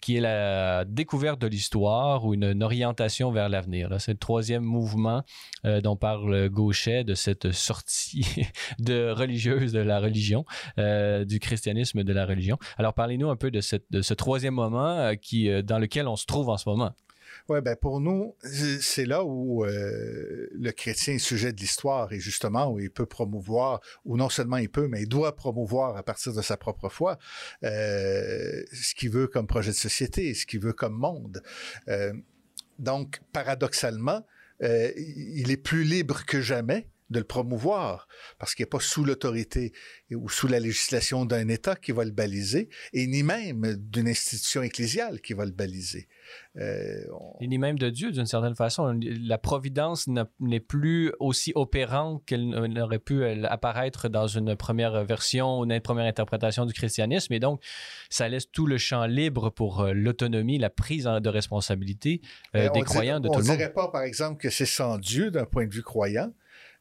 qui 0.01 0.17
est 0.17 0.21
la 0.21 0.85
découverte 0.85 1.39
de 1.39 1.47
l'histoire 1.47 2.25
ou 2.25 2.33
une, 2.33 2.63
orientation 2.63 3.31
vers 3.31 3.49
l'avenir. 3.49 3.95
C'est 3.99 4.13
le 4.13 4.17
troisième 4.17 4.63
mouvement 4.63 5.23
euh, 5.65 5.81
dont 5.81 5.95
parle 5.95 6.49
Gauchet 6.49 7.03
de 7.03 7.13
cette 7.13 7.51
sortie 7.51 8.25
de 8.79 9.11
religieuse 9.11 9.71
de 9.71 9.79
la 9.79 9.99
religion, 9.99 10.45
euh, 10.79 11.25
du 11.25 11.39
christianisme 11.39 12.03
de 12.03 12.13
la 12.13 12.25
religion. 12.25 12.57
Alors 12.77 12.93
parlez-nous 12.93 13.29
un 13.29 13.35
peu 13.35 13.51
de, 13.51 13.61
ce 13.61 14.13
troisième 14.13 14.55
moment 14.55 15.11
euh, 15.35 15.61
dans 15.61 15.79
lequel 15.79 16.07
on 16.07 16.15
se 16.15 16.25
trouve 16.25 16.49
en 16.49 16.57
ce 16.57 16.69
moment. 16.69 16.91
Oui, 17.49 17.61
ben 17.61 17.75
pour 17.75 17.99
nous, 17.99 18.35
c'est 18.81 19.05
là 19.05 19.23
où 19.23 19.65
euh, 19.65 20.47
le 20.51 20.71
chrétien 20.71 21.15
est 21.15 21.19
sujet 21.19 21.53
de 21.53 21.59
l'histoire 21.59 22.11
et 22.13 22.19
justement 22.19 22.71
où 22.71 22.79
il 22.79 22.89
peut 22.89 23.05
promouvoir, 23.05 23.81
ou 24.05 24.17
non 24.17 24.29
seulement 24.29 24.57
il 24.57 24.69
peut, 24.69 24.87
mais 24.87 25.03
il 25.03 25.07
doit 25.07 25.35
promouvoir 25.35 25.97
à 25.97 26.03
partir 26.03 26.33
de 26.33 26.41
sa 26.41 26.57
propre 26.57 26.89
foi 26.89 27.17
euh, 27.63 28.63
ce 28.71 28.95
qu'il 28.95 29.11
veut 29.11 29.27
comme 29.27 29.47
projet 29.47 29.71
de 29.71 29.75
société, 29.75 30.33
ce 30.33 30.45
qu'il 30.45 30.59
veut 30.59 30.73
comme 30.73 30.97
monde. 30.97 31.41
Euh, 31.87 32.13
donc, 32.79 33.21
paradoxalement, 33.31 34.25
il 34.61 35.51
est 35.51 35.61
plus 35.61 35.83
libre 35.83 36.23
que 36.25 36.39
jamais 36.39 36.87
de 37.09 37.19
le 37.19 37.25
promouvoir, 37.25 38.07
parce 38.39 38.55
qu'il 38.55 38.63
n'est 38.63 38.69
pas 38.69 38.79
sous 38.79 39.05
l'autorité 39.05 39.73
ou 40.11 40.29
sous 40.29 40.47
la 40.47 40.59
législation 40.59 41.25
d'un 41.25 41.47
État 41.49 41.75
qui 41.75 41.91
va 41.91 42.03
le 42.03 42.11
baliser, 42.11 42.69
et 42.93 43.07
ni 43.07 43.23
même 43.23 43.75
d'une 43.75 44.07
institution 44.07 44.63
ecclésiale 44.63 45.21
qui 45.21 45.33
va 45.33 45.45
le 45.45 45.51
baliser. 45.51 46.07
Euh, 46.57 47.03
Et 47.41 47.47
ni 47.47 47.57
même 47.57 47.77
de 47.77 47.89
Dieu, 47.89 48.11
d'une 48.11 48.25
certaine 48.25 48.55
façon. 48.55 48.99
La 49.01 49.37
providence 49.37 50.07
n'est 50.39 50.59
plus 50.59 51.11
aussi 51.19 51.51
opérante 51.55 52.23
qu'elle 52.25 52.47
n'aurait 52.47 52.99
pu 52.99 53.23
apparaître 53.45 54.09
dans 54.09 54.27
une 54.27 54.55
première 54.55 55.03
version 55.05 55.59
ou 55.59 55.65
une 55.65 55.79
première 55.81 56.05
interprétation 56.05 56.65
du 56.65 56.73
christianisme. 56.73 57.33
Et 57.33 57.39
donc, 57.39 57.61
ça 58.09 58.27
laisse 58.27 58.49
tout 58.49 58.65
le 58.65 58.77
champ 58.77 59.05
libre 59.05 59.49
pour 59.49 59.81
euh, 59.81 59.93
l'autonomie, 59.93 60.57
la 60.57 60.69
prise 60.69 61.03
de 61.03 61.29
responsabilité 61.29 62.21
euh, 62.55 62.69
des 62.69 62.81
croyants 62.81 63.19
de 63.19 63.27
tout 63.27 63.33
le 63.33 63.39
monde. 63.39 63.49
On 63.49 63.53
ne 63.53 63.57
dirait 63.57 63.73
pas, 63.73 63.89
par 63.91 64.01
exemple, 64.01 64.41
que 64.41 64.49
c'est 64.49 64.65
sans 64.65 64.97
Dieu 64.97 65.31
d'un 65.31 65.45
point 65.45 65.67
de 65.67 65.73
vue 65.73 65.83
croyant. 65.83 66.31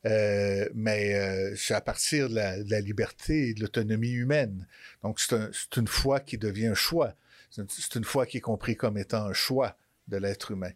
Mais 0.05 1.55
c'est 1.57 1.75
à 1.75 1.81
partir 1.81 2.29
de 2.29 2.35
la, 2.35 2.81
liberté 2.81 3.49
et 3.49 3.55
de 3.55 3.61
l'autonomie 3.61 4.13
humaine. 4.13 4.67
Donc, 5.03 5.21
c'est 5.21 5.77
une 5.77 5.89
foi 5.89 6.21
qui 6.21 6.39
devient 6.39 6.67
un 6.67 6.75
choix. 6.75 7.15
C'est 7.51 7.95
une 7.95 8.05
foi 8.05 8.27
qui 8.27 8.39
est 8.39 8.43
compris 8.43 8.77
comme 8.77 8.99
étant 8.99 9.25
un 9.27 9.33
choix 9.33 9.77
de 10.09 10.17
l'être 10.17 10.51
humain. 10.51 10.73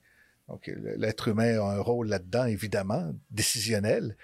Donc, 0.49 0.71
l'être 0.97 1.29
humain 1.29 1.61
a 1.61 1.75
un 1.75 1.81
rôle 1.81 2.09
là-dedans, 2.09 2.47
évidemment, 2.47 3.15
décisionnel. 3.31 4.17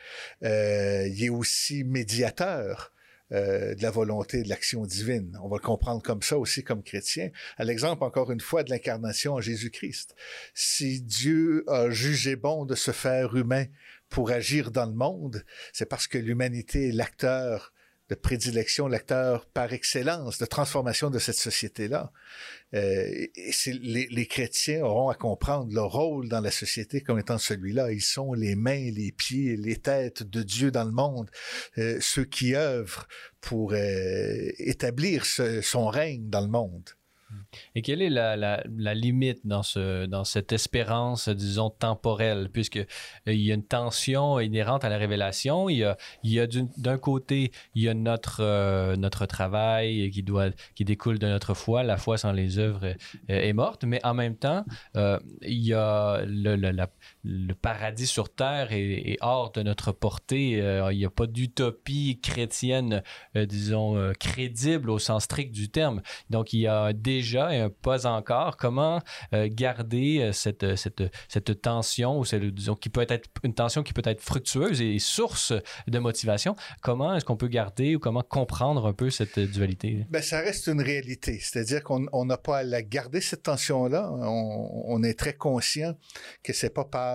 Euh, 0.43 1.07
il 1.07 1.23
est 1.23 1.29
aussi 1.29 1.85
médiateur 1.85 2.93
euh, 3.33 3.75
de 3.75 3.83
la 3.83 3.91
volonté 3.91 4.43
de 4.43 4.49
l'action 4.49 4.87
divine. 4.87 5.39
On 5.43 5.49
va 5.49 5.57
le 5.57 5.63
comprendre 5.63 6.03
comme 6.03 6.23
ça 6.23 6.39
aussi 6.39 6.63
comme 6.63 6.83
chrétien. 6.83 7.31
À 7.59 7.65
l'exemple, 7.65 8.05
encore 8.05 8.31
une 8.31 8.41
fois, 8.41 8.63
de 8.63 8.71
l'incarnation 8.71 9.35
en 9.35 9.41
Jésus-Christ. 9.41 10.15
Si 10.55 11.03
Dieu 11.03 11.65
a 11.67 11.91
jugé 11.91 12.37
bon 12.37 12.65
de 12.65 12.75
se 12.75 12.91
faire 12.91 13.37
humain 13.37 13.67
pour 14.15 14.31
agir 14.31 14.71
dans 14.71 14.87
le 14.87 14.95
monde, 14.95 15.45
c'est 15.73 15.87
parce 15.87 16.07
que 16.07 16.19
l'humanité 16.19 16.91
est 16.91 16.93
l'acteur 16.93 17.73
de 18.09 18.15
prédilection, 18.15 18.87
l'acteur 18.87 19.45
par 19.47 19.73
excellence 19.73 20.39
de 20.39 20.47
transformation 20.47 21.11
de 21.11 21.19
cette 21.19 21.35
société-là. 21.35 22.13
Euh, 22.75 23.27
les, 23.67 24.07
les, 24.09 24.27
chrétiens 24.27 24.85
auront 24.85 25.09
à 25.09 25.17
comprendre 25.17 25.75
leur 25.75 25.91
rôle 25.91 26.29
dans 26.29 26.41
la 26.41 26.53
société 26.53 27.01
comme 27.01 27.19
étant 27.19 27.39
celui-là. 27.39 27.91
Ils 27.91 28.05
sont 28.05 28.35
les 28.35 28.55
mains, 28.55 28.89
les 28.93 29.11
pieds, 29.11 29.57
les 29.57 29.79
têtes 29.79 30.23
de 30.23 30.45
Dieu 30.45 30.71
dans 30.71 30.85
le 30.85 30.93
monde, 30.93 31.29
euh, 31.79 31.99
ceux 32.01 32.25
qui 32.25 32.55
œuvrent 32.55 33.09
pour 33.41 33.73
euh, 33.73 34.49
établir 34.59 35.27
son 35.27 35.89
règne 35.89 36.31
dans 36.31 36.43
le 36.43 36.49
monde. 36.53 36.89
Et 37.75 37.83
quelle 37.83 38.03
est 38.03 38.11
la, 38.11 38.95
limite 38.95 39.41
dans, 39.45 39.63
ce, 39.63 40.07
dans 40.07 40.25
cette 40.25 40.53
espérance, 40.53 41.29
disons, 41.29 41.71
temporelle, 41.71 42.49
puisque 42.53 42.77
euh, 42.77 42.87
y 43.33 43.51
a 43.51 43.55
une 43.55 43.67
tension 43.67 44.41
inhérente 44.41 44.85
à 44.85 44.89
la 44.89 44.99
révélation. 44.99 45.69
Il 45.69 45.79
y 46.25 46.41
a, 46.41 46.47
d'un 46.77 46.99
côté, 46.99 47.53
il 47.75 47.83
y 47.83 47.89
a 47.89 47.95
notre, 47.95 48.41
euh, 48.41 49.27
travail 49.27 50.11
qui, 50.11 50.85
découle 50.85 51.19
de 51.19 51.27
notre 51.27 51.55
foi. 51.55 51.83
La 51.83 51.97
foi 51.97 52.19
sans 52.19 52.33
les 52.33 52.59
œuvres 52.59 52.85
est, 52.85 52.99
est 53.29 53.53
morte, 53.53 53.85
mais 53.85 54.01
en 54.05 54.15
même 54.15 54.37
temps, 54.37 54.65
euh, 54.97 55.19
il 55.43 55.67
y 55.67 55.75
a 55.75 56.23
le, 56.27 56.57
la, 56.57 56.89
le 57.25 57.55
paradis 57.55 58.07
sur 58.07 58.33
terre 58.33 58.69
est, 58.71 59.17
hors 59.21 59.51
de 59.53 59.63
notre 59.63 59.93
portée. 59.93 60.61
Euh, 60.61 60.93
il 60.93 60.99
n'y 60.99 61.07
a 61.07 61.11
pas 61.11 61.27
d'utopie 61.27 62.21
chrétienne, 62.21 63.03
euh, 63.37 63.47
disons, 63.47 63.97
euh, 63.97 64.13
crédible 64.13 64.91
au 64.91 64.99
sens 64.99 65.25
strict 65.25 65.53
du 65.53 65.71
terme. 65.71 66.03
Donc, 66.29 66.53
il 66.53 66.61
y 66.61 66.67
a 66.67 66.93
déjà 66.93 67.55
et 67.55 67.61
un 67.61 67.71
pas 67.71 68.07
encore. 68.07 68.57
Comment 68.57 69.01
garder 69.33 70.31
cette, 70.33 70.77
cette, 70.77 71.03
cette 71.29 71.63
tension, 71.63 72.19
ou 72.19 72.25
disons, 72.25 72.75
qui 72.75 72.89
peut 72.89 73.07
être 73.09 73.29
une 73.43 73.55
tension 73.55 73.83
qui 73.83 73.93
peut 73.93 74.03
être 74.05 74.21
fructueuse 74.21 74.81
et 74.81 74.99
source 74.99 75.53
de 75.87 75.99
motivation? 75.99 76.57
Comment 76.83 77.15
est-ce 77.15 77.25
qu'on 77.25 77.37
peut 77.37 77.49
garder 77.49 77.97
ou 77.97 77.99
comment 77.99 78.23
comprendre 78.23 78.87
un 78.87 78.93
peu 78.93 79.11
cette 79.11 79.39
dualité? 79.39 80.07
Ben, 80.11 80.23
ça 80.23 80.41
reste 80.41 80.67
une 80.67 80.81
réalité. 80.81 81.39
C'est-à-dire 81.41 81.83
qu'on 81.83 82.25
n'a 82.25 82.37
pas 82.37 82.59
à 82.59 82.63
la 82.63 82.83
garder, 82.83 83.21
cette 83.21 83.45
tension-là. 83.45 84.11
On, 84.13 84.85
on, 84.87 85.03
est 85.03 85.19
très 85.19 85.35
conscient 85.35 85.95
que 86.43 86.53
c'est 86.53 86.71
pas 86.71 86.85
par 86.85 87.14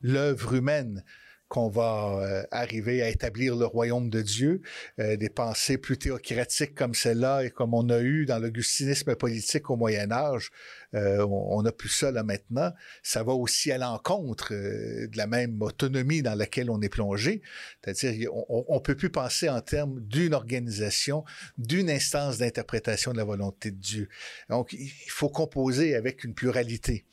l'œuvre 0.00 0.54
humaine 0.54 1.04
qu'on 1.52 1.68
va 1.68 2.18
euh, 2.22 2.44
arriver 2.50 3.02
à 3.02 3.10
établir 3.10 3.56
le 3.56 3.66
royaume 3.66 4.08
de 4.08 4.22
Dieu. 4.22 4.62
Euh, 4.98 5.18
des 5.18 5.28
pensées 5.28 5.76
plus 5.76 5.98
théocratiques 5.98 6.74
comme 6.74 6.94
celle-là 6.94 7.44
et 7.44 7.50
comme 7.50 7.74
on 7.74 7.90
a 7.90 8.00
eu 8.00 8.24
dans 8.24 8.38
l'augustinisme 8.38 9.14
politique 9.16 9.68
au 9.68 9.76
Moyen 9.76 10.10
Âge, 10.10 10.50
euh, 10.94 11.26
on 11.26 11.60
n'a 11.60 11.70
plus 11.70 11.90
ça 11.90 12.10
là 12.10 12.22
maintenant. 12.22 12.72
Ça 13.02 13.22
va 13.22 13.34
aussi 13.34 13.70
à 13.70 13.76
l'encontre 13.76 14.54
de 14.54 15.14
la 15.14 15.26
même 15.26 15.60
autonomie 15.60 16.22
dans 16.22 16.34
laquelle 16.34 16.70
on 16.70 16.80
est 16.80 16.88
plongé. 16.88 17.42
C'est-à-dire, 17.84 18.30
on 18.32 18.76
ne 18.76 18.80
peut 18.80 18.96
plus 18.96 19.10
penser 19.10 19.50
en 19.50 19.60
termes 19.60 20.00
d'une 20.00 20.32
organisation, 20.32 21.22
d'une 21.58 21.90
instance 21.90 22.38
d'interprétation 22.38 23.12
de 23.12 23.18
la 23.18 23.24
volonté 23.24 23.70
de 23.72 23.78
Dieu. 23.78 24.08
Donc, 24.48 24.72
il 24.72 25.10
faut 25.10 25.28
composer 25.28 25.96
avec 25.96 26.24
une 26.24 26.32
pluralité 26.32 27.04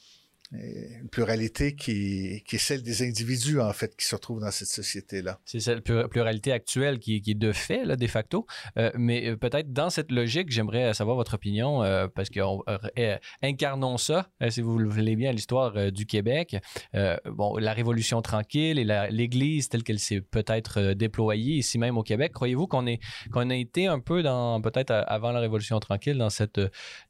une 0.52 1.10
pluralité 1.10 1.76
qui, 1.76 2.43
est 2.52 2.58
celle 2.58 2.82
des 2.82 3.04
individus, 3.08 3.60
en 3.60 3.72
fait, 3.72 3.95
qui 3.95 4.06
se 4.06 4.16
retrouvent 4.16 4.41
dans 4.41 4.50
cette 4.50 4.68
société-là. 4.68 5.39
C'est 5.45 5.60
cette 5.60 5.84
pluralité 5.84 6.52
actuelle 6.52 6.97
qui, 6.97 7.18
est 7.26 7.34
de 7.36 7.52
fait, 7.52 7.86
là, 7.86 7.95
de 7.95 8.08
facto. 8.08 8.47
Euh, 8.78 8.91
mais 8.95 9.30
euh, 9.30 9.38
peut-être 9.38 9.72
dans 9.72 9.91
cette 9.91 10.12
logique, 10.12 10.50
j'aimerais 10.50 10.93
savoir 10.95 11.18
votre 11.18 11.36
opinion, 11.36 11.84
euh, 11.84 12.08
parce 12.08 12.30
qu'on 12.30 12.64
incarnons 13.43 13.97
ça, 13.97 14.30
si 14.50 14.62
vous 14.62 14.80
le 14.80 14.89
voulez 14.89 15.16
bien, 15.16 15.32
l'histoire 15.32 15.91
du 15.91 16.06
Québec. 16.06 16.58
bon, 17.26 17.58
la 17.58 17.74
Révolution 17.74 18.22
tranquille 18.22 18.80
et 18.80 19.10
l'Église 19.12 19.70
telle 19.70 19.84
qu'elle 19.84 20.00
s'est 20.00 20.22
peut-être 20.22 20.93
déployée 20.93 21.58
ici 21.58 21.78
même 21.78 21.97
au 21.97 22.04
Québec. 22.04 22.32
Croyez-vous 22.34 22.68
qu'on 22.68 22.80
qu'on 23.32 23.50
a 23.50 23.56
été 23.56 23.88
un 23.88 24.00
peu 24.00 24.24
dans, 24.24 24.62
peut-être 24.62 24.91
avant 25.08 25.32
la 25.32 25.39
Révolution 25.39 25.80
tranquille, 25.80 26.18
dans 26.18 26.30
cette, 26.30 26.62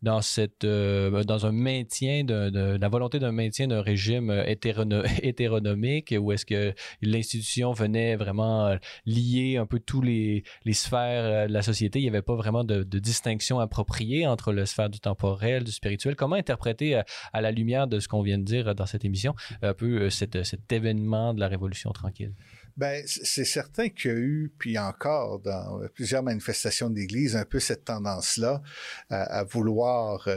dans 0.02 0.22
cette, 0.22 0.66
dans 0.66 1.46
un 1.46 1.52
maintien 1.52 2.24
de, 2.24 2.50
de 2.50 2.78
la 2.80 2.90
volonté 2.90 3.20
de 3.30 3.36
maintien 3.36 3.67
d'un 3.67 3.82
régime 3.82 4.30
euh, 4.30 4.43
hétéronomique 5.21 6.13
ou 6.17 6.32
est-ce 6.32 6.45
que 6.45 6.73
l'institution 7.01 7.71
venait 7.71 8.15
vraiment 8.15 8.67
euh, 8.67 8.77
lier 9.05 9.57
un 9.57 9.65
peu 9.65 9.80
tous 9.80 10.01
les, 10.01 10.43
sphères 10.71 11.25
euh, 11.25 11.47
de 11.47 11.53
la 11.53 11.61
société? 11.61 11.99
Il 11.99 12.03
n'y 12.03 12.09
avait 12.09 12.21
pas 12.21 12.36
vraiment 12.36 12.63
de, 12.63 12.84
distinction 12.84 13.59
appropriée 13.59 14.27
entre 14.27 14.51
le 14.51 14.65
sphère 14.65 14.89
du 14.89 14.99
temporel, 14.99 15.63
du 15.63 15.71
spirituel. 15.71 16.15
Comment 16.15 16.36
interpréter 16.36 17.01
à 17.34 17.41
la 17.41 17.51
lumière 17.51 17.88
de 17.88 17.99
ce 17.99 18.07
qu'on 18.07 18.21
vient 18.21 18.38
de 18.38 18.43
dire 18.43 18.75
dans 18.75 18.86
cette 18.86 19.05
émission 19.05 19.34
un 19.61 19.73
peu 19.73 20.09
cet 20.09 20.36
événement 20.71 21.34
de 21.34 21.39
la 21.39 21.47
Révolution 21.47 21.91
tranquille? 21.91 22.34
Ben, 22.77 23.03
c'est 23.05 23.45
certain 23.45 23.89
qu'il 23.89 24.11
y 24.11 24.13
a 24.13 24.17
eu, 24.17 24.51
puis 24.57 24.77
encore 24.77 25.39
dans 25.39 25.82
plusieurs 25.93 26.23
manifestations 26.23 26.89
d'Église, 26.89 27.36
un 27.36 27.45
peu 27.45 27.59
cette 27.59 27.86
tendance-là 27.86 28.61
à, 29.09 29.43
vouloir 29.43 30.27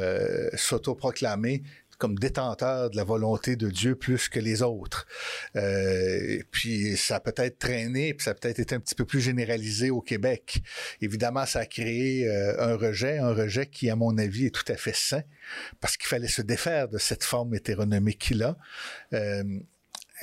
s'autoproclamer 0.55 1.63
comme 2.03 2.19
détenteur 2.19 2.91
de 2.91 2.97
la 2.97 3.05
volonté 3.05 3.55
de 3.55 3.71
Dieu 3.71 3.95
plus 3.95 4.29
que 4.29 4.41
les 4.41 4.61
autres. 4.61 5.07
Euh, 5.55 6.43
puis 6.51 6.97
ça 6.97 7.17
a 7.17 7.21
peut-être 7.21 7.61
traîné, 7.61 8.13
puis 8.13 8.25
ça 8.25 8.33
a 8.33 8.35
peut-être 8.35 8.59
été 8.59 8.75
un 8.75 8.81
petit 8.81 8.97
peu 8.97 9.05
plus 9.05 9.21
généralisé 9.21 9.91
au 9.91 10.01
Québec. 10.01 10.63
Évidemment, 11.01 11.47
ça 11.47 11.61
a 11.61 11.65
créé 11.65 12.27
euh, 12.27 12.57
un 12.59 12.75
rejet, 12.75 13.19
un 13.19 13.33
rejet 13.33 13.67
qui, 13.67 13.89
à 13.89 13.95
mon 13.95 14.19
avis, 14.19 14.47
est 14.47 14.51
tout 14.51 14.65
à 14.67 14.75
fait 14.75 14.97
sain, 14.97 15.23
parce 15.81 15.97
qu'il 15.97 16.09
fallait 16.09 16.27
se 16.27 16.43
défaire 16.43 16.89
de 16.89 16.99
cette 16.99 17.23
forme 17.23 17.55
hétéronomique 17.55 18.19
qu'il 18.19 18.43
a. 18.43 18.57
Euh, 19.13 19.45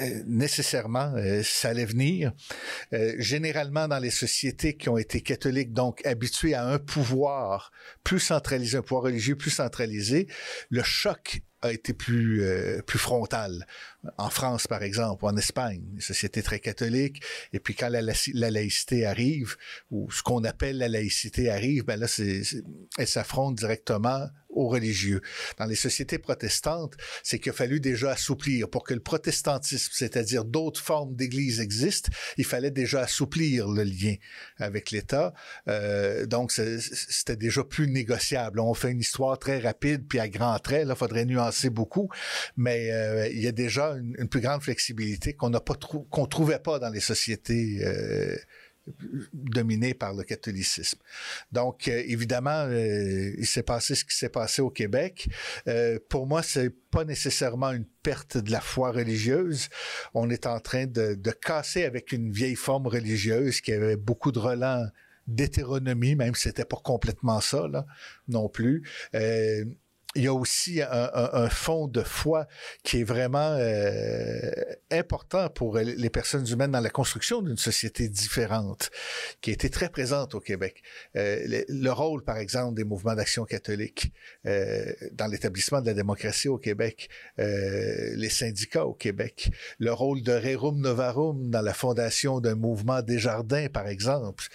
euh, 0.01 0.23
nécessairement, 0.27 1.13
ça 1.43 1.69
allait 1.69 1.85
venir. 1.85 2.33
Généralement, 3.17 3.87
dans 3.87 3.99
les 3.99 4.11
sociétés 4.11 4.75
qui 4.75 4.89
ont 4.89 4.97
été 4.97 5.21
catholiques, 5.21 5.73
donc 5.73 6.05
habituées 6.05 6.55
à 6.55 6.65
un 6.65 6.79
pouvoir 6.79 7.71
plus 8.03 8.19
centralisé, 8.19 8.77
un 8.77 8.81
pouvoir 8.81 9.03
religieux 9.03 9.35
plus 9.35 9.49
centralisé, 9.49 10.27
le 10.69 10.83
choc 10.83 11.41
a 11.61 11.71
été 11.71 11.93
plus 11.93 12.43
plus 12.85 12.99
frontal. 12.99 13.65
En 14.17 14.29
France, 14.29 14.65
par 14.65 14.81
exemple, 14.81 15.25
ou 15.25 15.27
en 15.27 15.35
Espagne, 15.35 15.83
une 15.95 16.01
société 16.01 16.41
très 16.41 16.59
catholique, 16.59 17.21
et 17.51 17.59
puis 17.59 17.75
quand 17.75 17.89
la, 17.89 18.01
la 18.01 18.51
laïcité 18.51 19.05
arrive, 19.05 19.57
ou 19.91 20.09
ce 20.09 20.23
qu'on 20.23 20.43
appelle 20.45 20.77
la 20.77 20.87
laïcité 20.87 21.49
arrive, 21.49 21.83
ben 21.83 21.99
là, 21.99 22.07
elle 22.97 23.07
s'affronte 23.07 23.55
directement 23.55 24.29
aux 24.49 24.67
religieux. 24.67 25.21
Dans 25.57 25.65
les 25.65 25.75
sociétés 25.75 26.17
protestantes, 26.17 26.95
c'est 27.23 27.39
qu'il 27.39 27.51
a 27.51 27.53
fallu 27.53 27.79
déjà 27.79 28.11
assouplir. 28.11 28.69
Pour 28.69 28.83
que 28.83 28.93
le 28.93 28.99
protestantisme, 28.99 29.91
c'est-à-dire 29.93 30.43
d'autres 30.43 30.81
formes 30.81 31.15
d'église 31.15 31.59
existent, 31.59 32.09
il 32.37 32.45
fallait 32.45 32.71
déjà 32.71 33.01
assouplir 33.01 33.67
le 33.67 33.83
lien 33.83 34.15
avec 34.57 34.91
l'État. 34.91 35.33
Euh, 35.67 36.25
donc, 36.25 36.51
c'était 36.51 37.35
déjà 37.35 37.63
plus 37.63 37.87
négociable. 37.87 38.59
On 38.59 38.73
fait 38.73 38.91
une 38.91 38.99
histoire 38.99 39.37
très 39.37 39.59
rapide, 39.59 40.07
puis 40.07 40.19
à 40.19 40.27
grands 40.27 40.57
traits, 40.59 40.87
là, 40.87 40.95
faudrait 40.95 41.25
nuancer 41.25 41.69
beaucoup, 41.69 42.09
mais 42.57 42.91
euh, 42.91 43.27
il 43.29 43.41
y 43.41 43.47
a 43.47 43.51
déjà 43.51 43.88
une, 43.95 44.27
plus 44.27 44.41
grande 44.41 44.61
flexibilité 44.61 45.33
qu'on 45.33 45.49
n'a 45.49 45.59
pas 45.59 45.75
qu'on 46.09 46.25
trouvait 46.25 46.59
pas 46.59 46.79
dans 46.79 46.89
les 46.89 46.99
sociétés 46.99 47.79
euh, 47.83 48.35
dominé 49.33 49.93
par 49.93 50.13
le 50.13 50.23
catholicisme. 50.23 50.99
Donc, 51.51 51.87
euh, 51.87 52.03
évidemment, 52.05 52.65
euh, 52.65 53.31
il 53.37 53.45
s'est 53.45 53.63
passé 53.63 53.95
ce 53.95 54.05
qui 54.05 54.15
s'est 54.15 54.29
passé 54.29 54.61
au 54.61 54.69
Québec. 54.69 55.29
Euh, 55.67 55.99
pour 56.09 56.27
moi, 56.27 56.43
c'est 56.43 56.69
pas 56.91 57.05
nécessairement 57.05 57.71
une 57.71 57.85
perte 58.03 58.37
de 58.37 58.51
la 58.51 58.61
foi 58.61 58.91
religieuse. 58.91 59.69
On 60.13 60.29
est 60.29 60.47
en 60.47 60.59
train 60.59 60.85
de, 60.85 61.15
de 61.15 61.31
casser 61.31 61.83
avec 61.83 62.11
une 62.11 62.31
vieille 62.31 62.55
forme 62.55 62.87
religieuse 62.87 63.61
qui 63.61 63.71
avait 63.71 63.97
beaucoup 63.97 64.31
de 64.31 64.39
relents 64.39 64.85
d'hétéronomie, 65.27 66.15
même 66.15 66.33
si 66.33 66.43
c'était 66.43 66.65
pas 66.65 66.79
complètement 66.83 67.39
ça, 67.39 67.67
là, 67.67 67.85
non 68.27 68.49
plus. 68.49 68.83
Euh, 70.09 70.19
il 70.19 70.23
y 70.23 70.27
a 70.27 70.33
aussi 70.33 70.81
un, 70.81 71.09
un, 71.13 71.49
fond 71.49 71.87
de 71.87 72.01
foi 72.01 72.47
qui 72.83 73.01
est 73.01 73.03
vraiment 73.03 73.55
euh, 73.57 74.51
important 74.91 75.49
pour 75.49 75.77
les 75.77 76.09
personnes 76.09 76.47
humaines 76.47 76.71
dans 76.71 76.79
la 76.79 76.89
construction 76.89 77.41
d'une 77.41 77.57
société 77.57 78.09
différente, 78.09 78.89
qui 79.41 79.51
a 79.51 79.53
été 79.53 79.69
très 79.69 79.89
présente 79.89 80.35
au 80.35 80.39
Québec. 80.39 80.81
Euh, 81.15 81.63
le, 81.67 81.91
rôle, 81.91 82.23
par 82.23 82.37
exemple, 82.37 82.75
des 82.75 82.83
mouvements 82.83 83.15
d'action 83.15 83.45
catholique 83.45 84.11
euh, 84.45 84.93
dans 85.13 85.27
l'établissement 85.27 85.81
de 85.81 85.87
la 85.87 85.93
démocratie 85.93 86.47
au 86.47 86.57
Québec, 86.57 87.09
euh, 87.39 88.15
les 88.15 88.29
syndicats 88.29 88.85
au 88.85 88.93
Québec, 88.93 89.51
le 89.79 89.93
rôle 89.93 90.23
de 90.23 90.33
Rerum 90.33 90.79
Novarum 90.79 91.49
dans 91.49 91.61
la 91.61 91.73
fondation 91.73 92.39
d'un 92.39 92.55
mouvement 92.55 93.01
des 93.01 93.19
jardins, 93.19 93.67
par 93.67 93.87
exemple, 93.87 94.45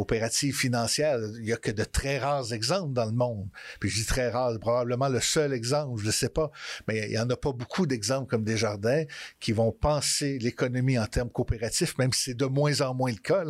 coopérative 0.00 0.56
financière, 0.56 1.18
il 1.40 1.46
y 1.46 1.52
a 1.52 1.58
que 1.58 1.70
de 1.70 1.84
très 1.84 2.18
rares 2.18 2.54
exemples 2.54 2.94
dans 2.94 3.04
le 3.04 3.12
monde. 3.12 3.48
Puis 3.80 3.90
je 3.90 3.96
dis 3.96 4.06
très 4.06 4.30
rares, 4.30 4.58
probablement 4.58 5.10
le 5.10 5.20
seul 5.20 5.52
exemple, 5.52 6.00
je 6.00 6.06
ne 6.06 6.10
sais 6.10 6.30
pas, 6.30 6.50
mais 6.88 7.06
il 7.06 7.12
y 7.12 7.18
en 7.18 7.28
a 7.28 7.36
pas 7.36 7.52
beaucoup 7.52 7.84
d'exemples 7.86 8.26
comme 8.26 8.42
Desjardins 8.42 9.04
qui 9.40 9.52
vont 9.52 9.72
penser 9.72 10.38
l'économie 10.38 10.98
en 10.98 11.06
termes 11.06 11.28
coopératifs, 11.28 11.98
même 11.98 12.14
si 12.14 12.30
c'est 12.30 12.34
de 12.34 12.46
moins 12.46 12.80
en 12.80 12.94
moins 12.94 13.10
le 13.10 13.18
cas, 13.18 13.44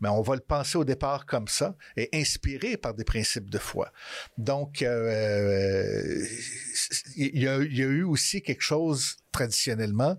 mais 0.00 0.08
on 0.08 0.22
va 0.22 0.36
le 0.36 0.40
penser 0.40 0.78
au 0.78 0.84
départ 0.84 1.26
comme 1.26 1.48
ça 1.48 1.74
et 1.96 2.08
inspiré 2.12 2.76
par 2.76 2.94
des 2.94 3.04
principes 3.04 3.50
de 3.50 3.58
foi. 3.58 3.90
Donc, 4.36 4.82
euh, 4.82 6.22
a, 6.22 7.08
il 7.16 7.42
y 7.42 7.48
a 7.48 7.58
eu 7.58 8.04
aussi 8.04 8.40
quelque 8.40 8.62
chose 8.62 9.16
traditionnellement 9.32 10.16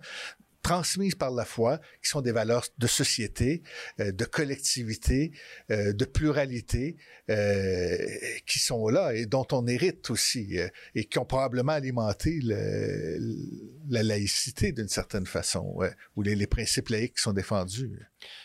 transmises 0.69 1.15
par 1.15 1.31
la 1.31 1.45
foi, 1.45 1.79
qui 2.03 2.09
sont 2.11 2.21
des 2.21 2.31
valeurs 2.31 2.67
de 2.77 2.85
société, 2.85 3.63
euh, 3.99 4.11
de 4.11 4.23
collectivité, 4.23 5.31
euh, 5.71 5.93
de 5.93 6.05
pluralité, 6.05 6.95
euh, 7.31 7.97
qui 8.45 8.59
sont 8.59 8.87
là 8.87 9.15
et 9.15 9.25
dont 9.25 9.47
on 9.51 9.65
hérite 9.65 10.11
aussi, 10.11 10.59
et 10.93 11.05
qui 11.05 11.17
ont 11.17 11.25
probablement 11.25 11.71
alimenté 11.71 12.39
la 12.43 14.03
laïcité 14.03 14.71
d'une 14.71 14.89
certaine 14.89 15.25
façon, 15.25 15.75
ou 16.15 16.21
les, 16.21 16.35
les, 16.35 16.47
principes 16.47 16.89
laïques 16.89 17.15
qui 17.15 17.23
sont 17.23 17.33
défendus. 17.33 17.99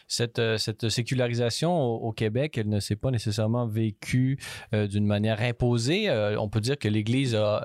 Cette, 0.07 0.41
cette 0.59 0.89
sécularisation 0.89 1.75
au, 1.75 2.13
Québec, 2.13 2.59
elle 2.59 2.69
ne 2.69 2.81
s'est 2.81 2.97
pas 2.97 3.11
nécessairement 3.11 3.67
vécue 3.67 4.39
d'une 4.73 5.07
manière 5.07 5.41
imposée. 5.41 6.11
on 6.39 6.49
peut 6.49 6.61
dire 6.61 6.79
que 6.79 6.89
l'Église 6.89 7.35
a 7.35 7.65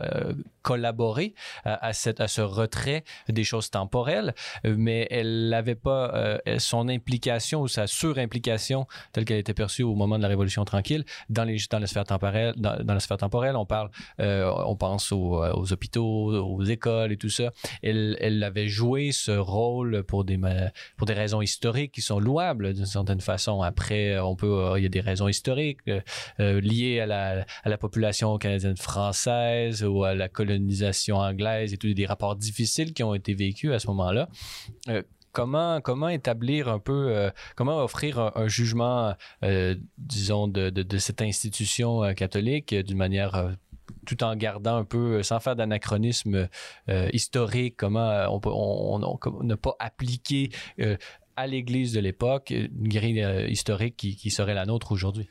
collaboré 0.62 1.34
à, 1.64 1.94
cette, 1.94 2.22
à 2.22 2.28
ce 2.28 2.42
retrait 2.42 3.04
des 3.28 3.44
choses 3.44 3.70
temporelles. 3.70 4.34
Euh, 4.66 4.76
mais 4.78 5.08
elle 5.10 5.50
n'avait 5.50 5.76
pas 5.76 6.14
euh, 6.14 6.38
son 6.60 6.90
implication 6.90 7.62
ou 7.62 7.68
sa 7.68 7.88
surimplication 7.88 8.88
telle 9.12 9.26
qu'elle 9.26 9.40
était 9.40 9.54
perçue 9.54 9.84
au 9.84 9.96
moment 9.96 10.18
de 10.18 10.24
la 10.24 10.30
Révolution 10.30 10.66
tranquille 10.66 11.06
dans, 11.30 11.44
les, 11.44 11.58
dans 11.70 11.80
la 11.80 11.88
sphère 11.88 12.04
temporelle. 12.04 12.54
Dans, 12.58 12.84
la 12.86 13.00
sphère 13.00 13.18
temporelle, 13.18 13.56
on 13.56 13.66
parle, 13.66 13.90
euh, 14.20 14.52
on 14.66 14.76
pense 14.76 15.12
aux, 15.12 15.44
hôpitaux, 15.72 16.04
aux 16.06 16.64
écoles 16.64 17.12
et 17.12 17.18
tout 17.18 17.30
ça. 17.30 17.52
Elle, 17.82 18.18
elle 18.20 18.44
avait 18.44 18.68
joué 18.68 19.12
ce 19.12 19.32
rôle 19.32 20.04
pour 20.04 20.24
des, 20.24 20.40
pour 20.98 21.08
des 21.08 21.14
raisons 21.14 21.42
historiques 21.42 21.99
sont 22.02 22.20
louables 22.20 22.74
d'une 22.74 22.86
certaine 22.86 23.22
façon. 23.22 23.62
Après, 23.62 24.20
on 24.20 24.36
peut, 24.36 24.74
il 24.78 24.84
y 24.84 24.86
a 24.86 24.90
des 24.90 25.02
raisons 25.02 25.28
historiques 25.28 25.80
liées 26.38 27.00
à 27.00 27.06
la, 27.66 27.78
population 27.78 28.38
canadienne 28.38 28.76
française 28.76 29.84
ou 29.84 30.04
à 30.04 30.14
la 30.16 30.28
colonisation 30.28 31.18
anglaise 31.18 31.74
et 31.74 31.78
tous 31.78 31.94
des 31.94 32.06
rapports 32.06 32.36
difficiles 32.36 32.94
qui 32.94 33.04
ont 33.04 33.14
été 33.14 33.34
vécus 33.34 33.72
à 33.72 33.80
ce 33.80 33.88
moment-là. 33.88 34.30
Euh, 34.88 35.04
comment, 35.32 35.82
comment 35.82 36.10
établir 36.10 36.68
un 36.68 36.80
peu, 36.80 37.16
euh, 37.16 37.30
comment 37.56 37.84
offrir 37.84 38.20
un, 38.36 38.48
jugement, 38.48 39.16
euh, 39.44 39.76
disons, 39.98 40.48
de, 40.48 40.70
de, 40.70 40.98
cette 40.98 41.22
institution 41.22 42.14
catholique 42.14 42.74
d'une 42.74 42.98
manière 42.98 43.56
tout 44.06 44.24
en 44.24 44.36
gardant 44.36 44.78
un 44.78 44.86
peu, 44.86 45.22
sans 45.24 45.40
faire 45.40 45.56
d'anachronisme 45.56 46.48
historique, 47.14 47.76
comment 47.78 48.26
on 48.30 48.40
peut 48.40 48.52
on, 48.52 49.00
ne 49.44 49.56
pas 49.56 49.76
appliquer 49.80 50.50
à 51.40 51.48
l'Église 51.48 51.94
de 51.94 52.02
l'époque 52.02 52.52
une 52.52 52.90
grille 52.90 53.26
historique 53.48 53.96
qui, 53.96 54.30
serait 54.30 54.54
la 54.54 54.66
nôtre 54.66 54.92
aujourd'hui? 54.92 55.30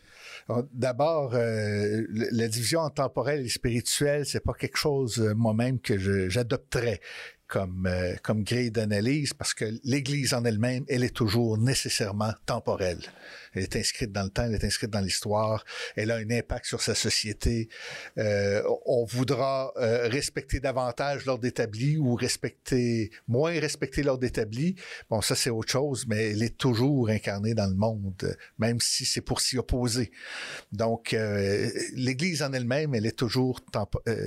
D'abord, 0.72 1.32
la 1.34 2.48
division 2.48 2.80
en 2.80 2.90
temporel 2.90 3.44
et 3.44 3.48
spirituel, 3.48 4.24
c'est 4.24 4.42
pas 4.42 4.54
quelque 4.54 4.78
chose 4.78 5.18
moi-même 5.36 5.78
que 5.78 5.98
j'adopterais 6.28 7.00
comme, 7.48 7.86
euh, 7.86 8.14
comme 8.22 8.44
d'analyse 8.44 9.32
parce 9.32 9.54
que 9.54 9.64
l'Église 9.82 10.34
en 10.34 10.44
elle-même, 10.44 10.84
elle 10.88 11.02
est 11.02 11.14
toujours 11.14 11.56
nécessairement 11.56 12.32
temporelle. 12.46 13.00
Elle 13.54 13.62
est 13.62 13.76
inscrite 13.76 14.12
dans 14.12 14.22
le 14.22 14.28
temps, 14.28 14.44
elle 14.44 14.54
est 14.54 14.64
inscrite 14.64 14.90
dans 14.90 15.00
l'histoire, 15.00 15.64
elle 15.96 16.10
a 16.10 16.16
un 16.16 16.30
impact 16.30 16.66
sur 16.66 16.82
sa 16.82 16.94
société. 16.94 17.68
Euh, 18.18 18.62
on 18.84 19.06
voudra 19.06 19.72
euh, 19.76 20.08
respecter 20.08 20.60
davantage 20.60 21.24
l'ordre 21.24 21.46
établi 21.46 21.96
ou 21.96 22.14
respecter 22.14 23.10
moins 23.26 23.58
respecter 23.58 24.02
l'ordre 24.02 24.24
établi. 24.24 24.76
Bon, 25.08 25.22
ça 25.22 25.34
c'est 25.34 25.50
autre 25.50 25.72
chose, 25.72 26.06
mais 26.06 26.32
elle 26.32 26.42
est 26.42 26.56
toujours 26.56 27.08
incarnée 27.08 27.54
dans 27.54 27.66
le 27.66 27.74
monde, 27.74 28.36
même 28.58 28.78
si 28.80 29.06
c'est 29.06 29.22
pour 29.22 29.40
s'y 29.40 29.56
opposer. 29.56 30.12
Donc, 30.72 31.14
euh, 31.14 31.70
l'Église 31.94 32.42
en 32.42 32.52
elle-même, 32.52 32.94
elle 32.94 33.06
est 33.06 33.18
toujours 33.18 33.60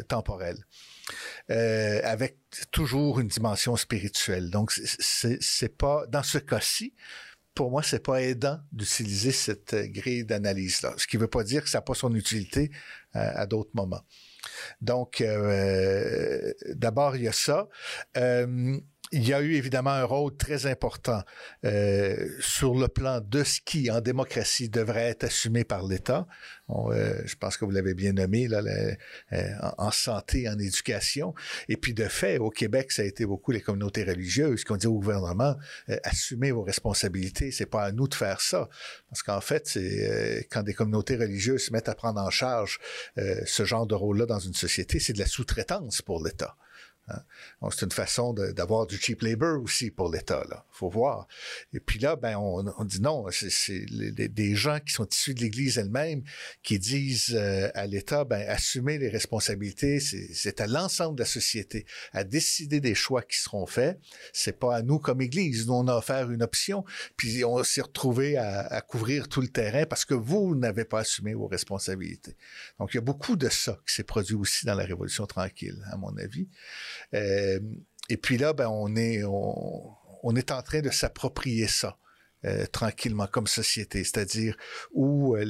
temporelle. 0.08 0.58
Euh, 1.52 2.00
avec 2.04 2.38
toujours 2.72 3.20
une 3.20 3.28
dimension 3.28 3.76
spirituelle. 3.76 4.50
Donc, 4.50 4.72
c'est 4.72 5.78
pas 5.78 6.06
dans 6.08 6.24
ce 6.24 6.38
cas-ci. 6.38 6.94
Pour 7.54 7.72
moi, 7.72 7.84
c'est 7.84 8.04
pas 8.04 8.22
aidant 8.22 8.60
d'utiliser 8.72 9.34
cette 9.34 9.76
grille 9.76 10.24
d'analyse-là. 10.24 10.94
Ce 10.96 11.06
qui 11.08 11.18
veut 11.18 11.28
pas 11.28 11.44
dire 11.44 11.64
que 11.64 11.70
ça 11.70 11.80
n'a 11.80 11.82
pas 11.82 11.94
son 11.94 12.16
utilité 12.16 12.72
euh, 13.18 13.32
à 13.36 13.46
d'autres 13.46 13.72
moments. 13.74 14.04
Donc, 14.80 15.20
euh, 15.20 16.54
d'abord, 16.70 17.18
il 17.18 17.24
y 17.24 17.28
a 17.28 17.34
ça. 17.34 17.68
Il 19.12 19.28
y 19.28 19.34
a 19.34 19.42
eu 19.42 19.56
évidemment 19.56 19.92
un 19.92 20.06
rôle 20.06 20.36
très 20.38 20.66
important 20.66 21.22
euh, 21.66 22.30
sur 22.40 22.76
le 22.76 22.88
plan 22.88 23.20
de 23.20 23.44
ce 23.44 23.60
qui, 23.60 23.92
en 23.92 24.00
démocratie, 24.00 24.70
devrait 24.70 25.10
être 25.10 25.26
assumé 25.26 25.66
par 25.66 25.86
l'État. 25.86 26.28
Euh, 26.70 27.22
je 27.26 27.36
pense 27.36 27.58
que 27.58 27.66
vous 27.66 27.72
l'avez 27.72 27.94
bien 27.94 28.14
nommé, 28.14 28.48
là, 28.48 28.62
euh, 29.34 29.52
en 29.78 29.92
santé, 29.92 30.48
en 30.48 30.58
éducation. 30.58 31.34
Et 31.68 31.76
puis, 31.76 31.94
de 31.94 32.06
fait, 32.06 32.38
au 32.38 32.50
Québec, 32.50 32.94
ça 32.94 33.02
a 33.02 33.06
été 33.06 33.26
beaucoup 33.26 33.52
les 33.52 33.60
communautés 33.60 34.06
religieuses 34.06 34.64
qui 34.64 34.72
ont 34.72 34.78
dit 34.78 34.88
au 34.88 34.94
gouvernement, 34.94 35.56
assumez 36.04 36.52
vos 36.52 36.64
responsabilités, 36.64 37.52
c'est 37.52 37.66
pas 37.66 37.84
à 37.84 37.92
nous 37.92 38.08
de 38.08 38.16
faire 38.16 38.40
ça. 38.40 38.70
Parce 39.10 39.24
qu'en 39.24 39.42
fait, 39.42 39.68
c'est 39.68 40.48
quand 40.50 40.64
des 40.64 40.74
communautés 40.74 41.18
religieuses 41.18 41.66
se 41.66 41.74
mettent 41.74 41.90
à 41.90 41.96
prendre 41.96 42.22
en 42.22 42.30
charge 42.30 42.80
ce 43.18 43.66
genre 43.66 43.86
de 43.86 43.96
rôle-là 43.96 44.26
dans 44.26 44.40
une 44.40 44.54
société, 44.54 45.00
c'est 45.00 45.14
de 45.14 45.20
la 45.20 45.26
sous-traitance 45.26 46.02
pour 46.02 46.24
l'État. 46.24 46.56
Hein? 47.08 47.22
C'est 47.72 47.86
une 47.86 47.92
façon 47.92 48.34
d'avoir 48.34 48.88
du 48.88 48.98
cheap 48.98 49.22
labor 49.22 49.62
aussi 49.62 49.92
pour 49.92 50.12
l'État, 50.12 50.44
là. 50.50 50.66
Faut 50.72 50.90
voir. 50.90 51.28
Et 51.74 51.80
puis 51.80 52.00
là, 52.00 52.16
ben, 52.16 52.38
on, 52.38 52.86
dit 52.86 53.02
non, 53.02 53.26
c'est 53.32 53.86
des 53.86 54.56
gens 54.56 54.80
qui 54.80 54.94
sont 54.94 55.08
issus 55.08 55.34
de 55.34 55.42
l'Église 55.42 55.78
elle-même 55.78 56.24
qui 56.64 56.80
disent 56.80 57.36
euh, 57.36 57.70
à 57.76 57.86
l'État, 57.86 58.24
ben, 58.24 58.48
assumer 58.48 58.98
les 58.98 59.10
responsabilités, 59.10 60.00
c'est 60.00 60.62
à 60.62 60.68
l'ensemble 60.68 61.16
de 61.16 61.22
la 61.22 61.28
société 61.28 61.86
à 62.14 62.24
décider 62.24 62.80
des 62.80 62.96
choix 62.96 63.22
qui 63.22 63.38
seront 63.38 63.66
faits. 63.66 64.00
C'est 64.34 64.60
pas 64.60 64.78
à 64.78 64.82
nous 64.82 65.00
comme 65.00 65.22
Église. 65.22 65.68
Nous, 65.68 65.74
on 65.74 65.88
a 65.88 65.96
offert 65.96 66.32
une 66.32 66.44
option, 66.44 66.84
puis 67.18 67.44
on 67.46 67.64
s'est 67.64 67.82
retrouvé 67.82 68.38
à, 68.38 68.62
à, 68.62 68.82
couvrir 68.82 69.28
tout 69.28 69.42
le 69.42 69.50
terrain 69.50 69.86
parce 69.86 70.06
que 70.06 70.14
vous 70.14 70.56
n'avez 70.56 70.86
pas 70.86 71.00
assumé 71.00 71.34
vos 71.34 71.48
responsabilités. 71.48 72.36
Donc, 72.80 72.94
il 72.94 72.98
y 72.98 73.00
a 73.00 73.02
beaucoup 73.02 73.36
de 73.36 73.50
ça 73.50 73.80
qui 73.88 73.94
s'est 73.94 74.04
produit 74.04 74.36
aussi 74.36 74.66
dans 74.66 74.76
la 74.76 74.86
Révolution 74.86 75.26
tranquille, 75.28 75.84
à 75.92 75.98
mon 75.98 76.16
avis. 76.18 76.48
Euh, 77.14 77.60
et 78.10 78.18
puis 78.18 78.38
là, 78.38 78.54
ben, 78.54 78.68
on 78.68 78.96
est, 78.96 79.24
on, 79.24 80.36
est 80.36 80.52
en 80.52 80.62
train 80.62 80.82
de 80.82 80.90
s'approprier 80.90 81.68
ça. 81.68 81.98
Euh, 82.44 82.66
tranquillement 82.66 83.28
comme 83.28 83.46
société, 83.46 84.04
c'est-à-dire 84.04 84.58
où 84.94 85.36
euh, 85.36 85.46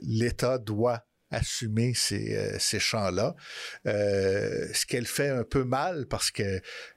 l'État 0.00 0.56
doit 0.56 1.04
assumer 1.30 1.94
ces, 1.94 2.36
euh, 2.36 2.56
ces 2.58 2.78
champs-là. 2.78 3.34
Euh, 3.86 4.68
ce 4.72 4.86
qu'elle 4.86 5.06
fait 5.06 5.28
un 5.28 5.44
peu 5.44 5.64
mal 5.64 6.06
parce 6.06 6.30
que 6.30 6.42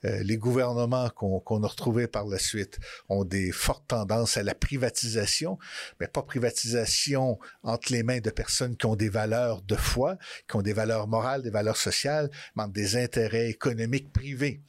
euh, 0.06 0.24
les 0.24 0.38
gouvernements 0.38 1.10
qu'on 1.10 1.64
a 1.64 1.68
retrouvés 1.68 2.08
par 2.08 2.28
la 2.28 2.40
suite 2.40 2.80
ont 3.10 3.24
des 3.24 3.52
fortes 3.52 3.88
tendances 3.88 4.38
à 4.38 4.44
la 4.44 4.56
privatisation, 4.56 5.58
mais 6.00 6.08
pas 6.08 6.24
privatisation 6.24 7.40
entre 7.64 7.92
les 7.92 8.04
mains 8.04 8.20
de 8.20 8.30
personnes 8.30 8.78
qui 8.78 8.86
ont 8.86 8.96
des 8.96 9.10
valeurs 9.10 9.62
de 9.62 9.76
foi, 9.76 10.18
qui 10.50 10.56
ont 10.56 10.62
des 10.62 10.74
valeurs 10.74 11.08
morales, 11.08 11.42
des 11.42 11.50
valeurs 11.50 11.78
sociales, 11.78 12.30
mais 12.56 12.64
des 12.70 12.96
intérêts 12.98 13.50
économiques 13.50 14.12
privés 14.12 14.62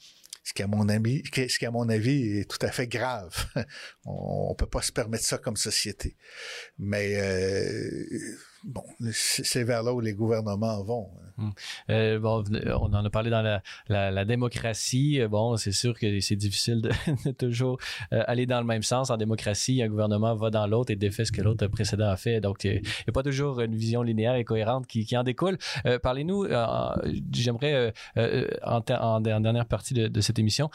ce 0.48 0.54
qui, 0.54 0.62
à 0.62 0.66
mon, 0.66 0.88
ami, 0.88 1.22
ce 1.26 1.58
qui, 1.58 1.66
à 1.66 1.70
mon 1.70 1.90
avis, 1.90 2.38
est 2.38 2.50
tout 2.50 2.64
à 2.64 2.70
fait 2.70 2.86
grave. 2.86 3.34
On 4.06 4.48
ne 4.50 4.54
peut 4.54 4.66
pas 4.66 4.80
se 4.80 4.90
permettre 4.90 5.24
ça 5.24 5.36
comme 5.36 5.58
société. 5.58 6.16
Mais 6.78 7.16
euh, 7.16 8.38
bon, 8.64 8.84
c'est 9.12 9.64
vers 9.64 9.82
là 9.82 9.92
où 9.92 10.00
les 10.00 10.14
gouvernements 10.14 10.82
vont. 10.82 11.08
Hein. 11.16 11.28
Hum. 11.38 11.52
Euh, 11.90 12.18
on 12.22 12.92
en 12.92 13.04
a 13.04 13.10
parlé 13.10 13.30
dans 13.30 13.60
la, 13.88 14.24
démocratie. 14.24 15.20
Bon, 15.30 15.56
c'est 15.56 15.72
sûr 15.72 15.96
que 15.98 16.20
c'est 16.20 16.36
difficile 16.36 16.82
de, 17.24 17.30
toujours 17.30 17.78
euh, 18.12 18.22
aller 18.26 18.46
dans 18.46 18.58
le 18.58 18.66
même 18.66 18.82
sens. 18.82 19.10
En 19.10 19.16
démocratie, 19.16 19.82
un 19.82 19.88
gouvernement 19.88 20.34
va 20.34 20.50
dans 20.50 20.66
l'autre 20.66 20.90
et 20.90 20.96
défait 20.96 21.24
ce 21.24 21.32
que 21.32 21.40
l'autre 21.40 21.66
précédent 21.68 22.08
a 22.08 22.16
fait. 22.16 22.40
Donc, 22.40 22.64
il 22.64 22.80
n'y 22.80 23.08
a 23.08 23.12
pas 23.12 23.22
toujours 23.22 23.60
une 23.60 23.76
vision 23.76 24.02
linéaire 24.02 24.34
et 24.34 24.44
cohérente 24.44 24.86
qui, 24.86 25.16
en 25.16 25.22
découle. 25.22 25.58
Euh, 25.86 25.98
parlez-nous, 25.98 26.46
j'aimerais, 27.32 27.92
en, 28.62 29.20
dernière 29.20 29.66
partie 29.66 29.94
de 29.94 30.20
cette 30.20 30.38
émission, 30.38 30.70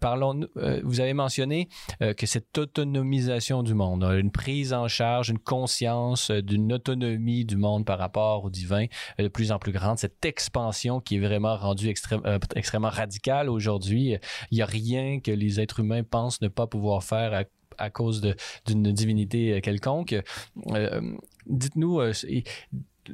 parlons, 0.00 0.40
euh, 0.56 0.80
vous 0.84 1.00
avez 1.00 1.12
mentionné 1.12 1.68
euh, 2.02 2.14
que 2.14 2.26
cette 2.26 2.56
autonomisation 2.56 3.62
du 3.62 3.74
monde, 3.74 4.04
une 4.04 4.30
prise 4.30 4.72
en 4.72 4.88
charge, 4.88 5.30
une 5.30 5.38
conscience 5.38 6.30
euh, 6.30 6.42
d'une 6.42 6.72
autonomie 6.72 7.44
du 7.44 7.56
monde 7.56 7.84
par 7.84 7.98
rapport 7.98 8.44
au 8.44 8.50
divin 8.50 8.86
de 9.18 9.28
plus 9.28 9.52
en 9.52 9.58
plus 9.58 9.72
grande, 9.72 9.98
cette 9.98 10.24
expansion 10.24 11.00
qui 11.00 11.16
est 11.16 11.20
vraiment 11.20 11.56
rendue 11.56 11.88
extrêmement 11.88 12.90
radicale 12.90 13.50
aujourd'hui. 13.50 14.16
Il 14.50 14.54
n'y 14.54 14.62
a 14.62 14.66
rien 14.66 15.20
que 15.20 15.30
les 15.30 15.60
êtres 15.60 15.80
humains 15.80 16.02
pensent 16.02 16.40
ne 16.40 16.48
pas 16.48 16.66
pouvoir 16.66 17.02
faire 17.02 17.44
à 17.78 17.90
cause 17.90 18.20
d'une 18.66 18.92
divinité 18.92 19.60
quelconque. 19.60 20.14
Dites-nous, 21.46 22.00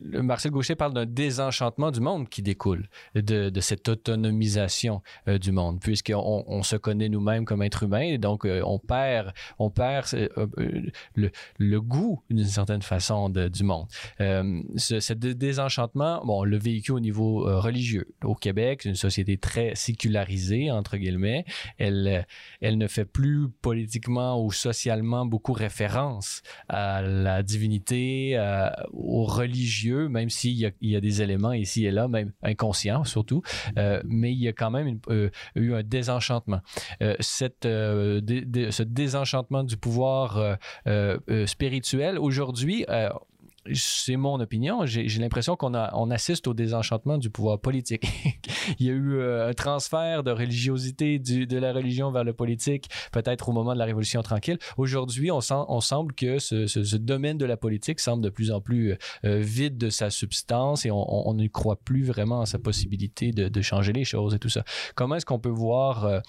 Marcel 0.03 0.51
Gaucher 0.51 0.74
parle 0.74 0.95
d'un 0.95 1.07
désenchantement 1.07 1.90
du 1.90 2.01
monde 2.01 2.28
qui 2.28 2.42
découle 2.42 2.88
de, 3.14 3.61
cette 3.61 3.88
autonomisation 3.88 5.03
euh, 5.28 5.38
du 5.38 5.53
monde, 5.53 5.80
puisqu'on 5.80 6.45
on 6.47 6.62
se 6.62 6.76
connaît 6.76 7.09
nous-mêmes 7.09 7.45
comme 7.45 7.62
êtres 7.62 7.84
humains, 7.84 8.01
et 8.01 8.18
donc 8.18 8.45
euh, 8.45 8.62
on 8.64 8.78
perd, 8.78 9.32
on 9.59 9.70
perd 9.70 10.07
euh, 10.14 10.90
le, 11.59 11.80
goût 11.80 12.22
d'une 12.30 12.45
certaine 12.45 12.82
façon 12.82 13.28
du 13.28 13.64
monde. 13.64 13.86
ce, 14.18 15.12
désenchantement, 15.12 16.24
bon, 16.24 16.45
le 16.45 16.59
véhicule 16.59 16.95
au 16.95 17.01
niveau 17.01 17.45
religieux. 17.61 18.14
Au 18.22 18.34
Québec, 18.34 18.80
c'est 18.82 18.88
une 18.88 18.95
société 18.95 19.36
très 19.36 19.74
sécularisée, 19.74 20.70
entre 20.70 20.97
guillemets. 20.97 21.45
Elle, 21.78 22.24
ne 22.62 22.86
fait 22.86 23.05
plus 23.05 23.49
politiquement 23.62 24.42
ou 24.42 24.53
socialement 24.53 25.26
beaucoup 25.26 25.53
référence 25.53 26.42
à 26.68 27.03
la 27.03 27.42
divinité, 27.42 28.38
aux 28.92 29.24
même 29.93 30.30
s'il 30.30 30.53
y, 30.53 30.72
y, 30.80 30.97
a 30.97 31.01
des 31.01 31.22
éléments 31.22 31.53
ici 31.53 31.87
et 31.87 31.91
là, 31.91 32.09
même 32.09 32.32
inconscients 32.43 33.05
surtout, 33.05 33.43
euh, 33.78 34.01
mais 34.05 34.32
il 34.32 34.39
y 34.39 34.49
a 34.49 34.53
quand 34.53 34.70
même 34.70 34.99
euh, 35.09 35.30
eu 35.55 35.74
un 35.74 35.82
désenchantement. 35.82 36.61
Euh, 37.03 37.14
cette, 37.20 37.64
ce 37.64 38.82
désenchantement 38.82 39.64
du 39.64 39.76
pouvoir 39.76 40.59
spirituel, 41.47 42.18
aujourd'hui, 42.18 42.85
c'est 43.72 44.16
mon 44.16 44.40
opinion, 44.40 44.84
j'ai 44.84 45.18
l'impression 45.18 45.56
qu'on 45.56 45.74
on 45.74 46.10
assiste 46.10 46.46
au 46.46 46.54
désenchantement 46.54 47.18
du 47.18 47.30
pouvoir 47.30 47.58
politique. 47.58 48.06
Il 48.78 48.86
y 48.86 48.90
a 48.90 48.92
eu 48.92 49.14
euh, 49.14 49.48
un 49.48 49.52
transfert 49.52 50.22
de 50.22 50.30
religiosité 50.30 51.18
de 51.18 51.58
la 51.58 51.72
religion 51.72 52.10
vers 52.10 52.24
le 52.24 52.32
politique, 52.32 52.90
peut-être 53.12 53.48
au 53.48 53.52
moment 53.52 53.72
de 53.74 53.78
la 53.78 53.84
Révolution 53.84 54.22
tranquille. 54.22 54.58
Aujourd'hui, 54.76 55.30
on, 55.30 55.40
on, 55.50 55.80
semble 55.80 56.14
que 56.14 56.38
ce, 56.38 56.96
domaine 56.96 57.38
de 57.38 57.46
la 57.46 57.56
politique 57.56 58.00
semble 58.00 58.22
de 58.22 58.30
plus 58.30 58.50
en 58.50 58.60
plus 58.60 58.92
euh, 58.92 58.96
euh, 59.24 59.38
vide 59.38 59.78
de 59.78 59.90
sa 59.90 60.10
substance 60.10 60.86
et 60.86 60.90
on, 60.90 61.34
ne 61.34 61.46
croit 61.48 61.76
plus 61.76 62.04
vraiment 62.04 62.42
à 62.42 62.46
sa 62.46 62.58
possibilité 62.58 63.32
de, 63.32 63.62
changer 63.62 63.92
les 63.92 64.04
choses 64.04 64.34
et 64.34 64.38
tout 64.38 64.48
ça. 64.48 64.62
Comment 64.94 65.16
est-ce 65.16 65.26
qu'on 65.26 65.38
peut 65.38 65.48
voir, 65.48 66.22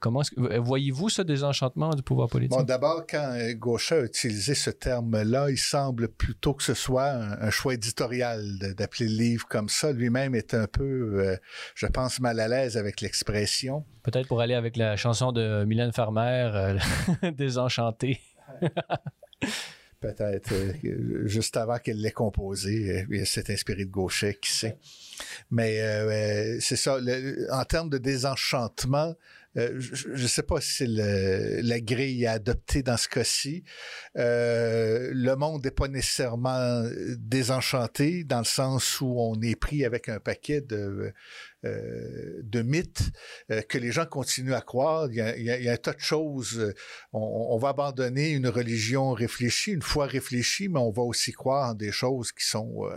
comment 0.00 0.22
voyez-vous 0.38 1.08
ce 1.08 1.22
désenchantement 1.22 1.90
du 1.90 2.02
pouvoir 2.02 2.28
politique? 2.28 2.56
Bon, 2.56 2.64
d'abord, 2.64 3.04
quand 3.08 3.36
Gauchet 3.56 3.94
a 3.96 4.04
utilisé 4.04 4.54
ce 4.54 4.70
terme-là, 4.70 5.50
il 5.50 5.58
semble 5.58 6.08
plutôt 6.08 6.54
que 6.54 6.61
ce 6.62 6.74
soit 6.74 7.10
un, 7.10 7.50
choix 7.50 7.74
éditorial 7.74 8.58
d'appeler 8.76 9.08
le 9.08 9.16
livre 9.16 9.46
comme 9.48 9.68
ça. 9.68 9.92
Lui-même 9.92 10.34
est 10.34 10.54
un 10.54 10.66
peu, 10.66 11.20
euh, 11.20 11.36
je 11.74 11.86
pense, 11.86 12.20
mal 12.20 12.40
à 12.40 12.48
l'aise 12.48 12.76
avec 12.76 13.00
l'expression. 13.00 13.84
Peut-être 14.02 14.28
pour 14.28 14.40
aller 14.40 14.54
avec 14.54 14.76
la 14.76 14.96
chanson 14.96 15.32
de 15.32 15.64
Mylène 15.64 15.92
Farmer, 15.92 16.50
euh, 16.54 17.30
Désenchanté. 17.32 18.20
Peut-être 20.00 20.52
euh, 20.52 21.26
juste 21.26 21.56
avant 21.56 21.78
qu'elle 21.78 22.00
l'ait 22.00 22.10
composé, 22.10 23.06
il 23.08 23.26
s'est 23.26 23.52
inspiré 23.52 23.84
de 23.84 23.90
Gauchet, 23.90 24.38
qui 24.40 24.52
sait. 24.52 24.78
Mais 25.50 25.78
c'est 26.60 26.76
ça, 26.76 26.98
en 27.52 27.64
termes 27.64 27.88
de 27.88 27.98
désenchantement, 27.98 29.14
euh, 29.58 29.78
je 29.78 30.08
ne 30.08 30.26
sais 30.26 30.42
pas 30.42 30.60
si 30.60 30.86
la 30.86 31.80
grille 31.80 32.24
est 32.24 32.28
adoptée 32.28 32.82
dans 32.82 32.96
ce 32.96 33.08
cas-ci. 33.08 33.64
Euh, 34.16 35.10
le 35.12 35.34
monde 35.36 35.64
n'est 35.64 35.70
pas 35.70 35.88
nécessairement 35.88 36.84
désenchanté 37.18 38.24
dans 38.24 38.38
le 38.38 38.44
sens 38.44 39.00
où 39.00 39.14
on 39.18 39.40
est 39.42 39.56
pris 39.56 39.84
avec 39.84 40.08
un 40.08 40.20
paquet 40.20 40.62
de, 40.62 41.12
euh, 41.64 42.62
mythes 42.64 43.10
que 43.68 43.78
les 43.78 43.92
gens 43.92 44.06
continuent 44.06 44.54
à 44.54 44.62
croire. 44.62 45.08
Il 45.10 45.42
y 45.42 45.68
a, 45.68 45.72
un 45.72 45.76
tas 45.76 45.92
de 45.92 46.00
choses. 46.00 46.72
On, 47.12 47.48
on, 47.50 47.58
va 47.58 47.70
abandonner 47.70 48.30
une 48.30 48.48
religion 48.48 49.12
réfléchie, 49.12 49.72
une 49.72 49.82
fois 49.82 50.06
réfléchie, 50.06 50.68
mais 50.68 50.80
on 50.80 50.90
va 50.90 51.02
aussi 51.02 51.32
croire 51.32 51.70
en 51.70 51.74
des 51.74 51.92
choses 51.92 52.32
qui 52.32 52.46
sont 52.46 52.88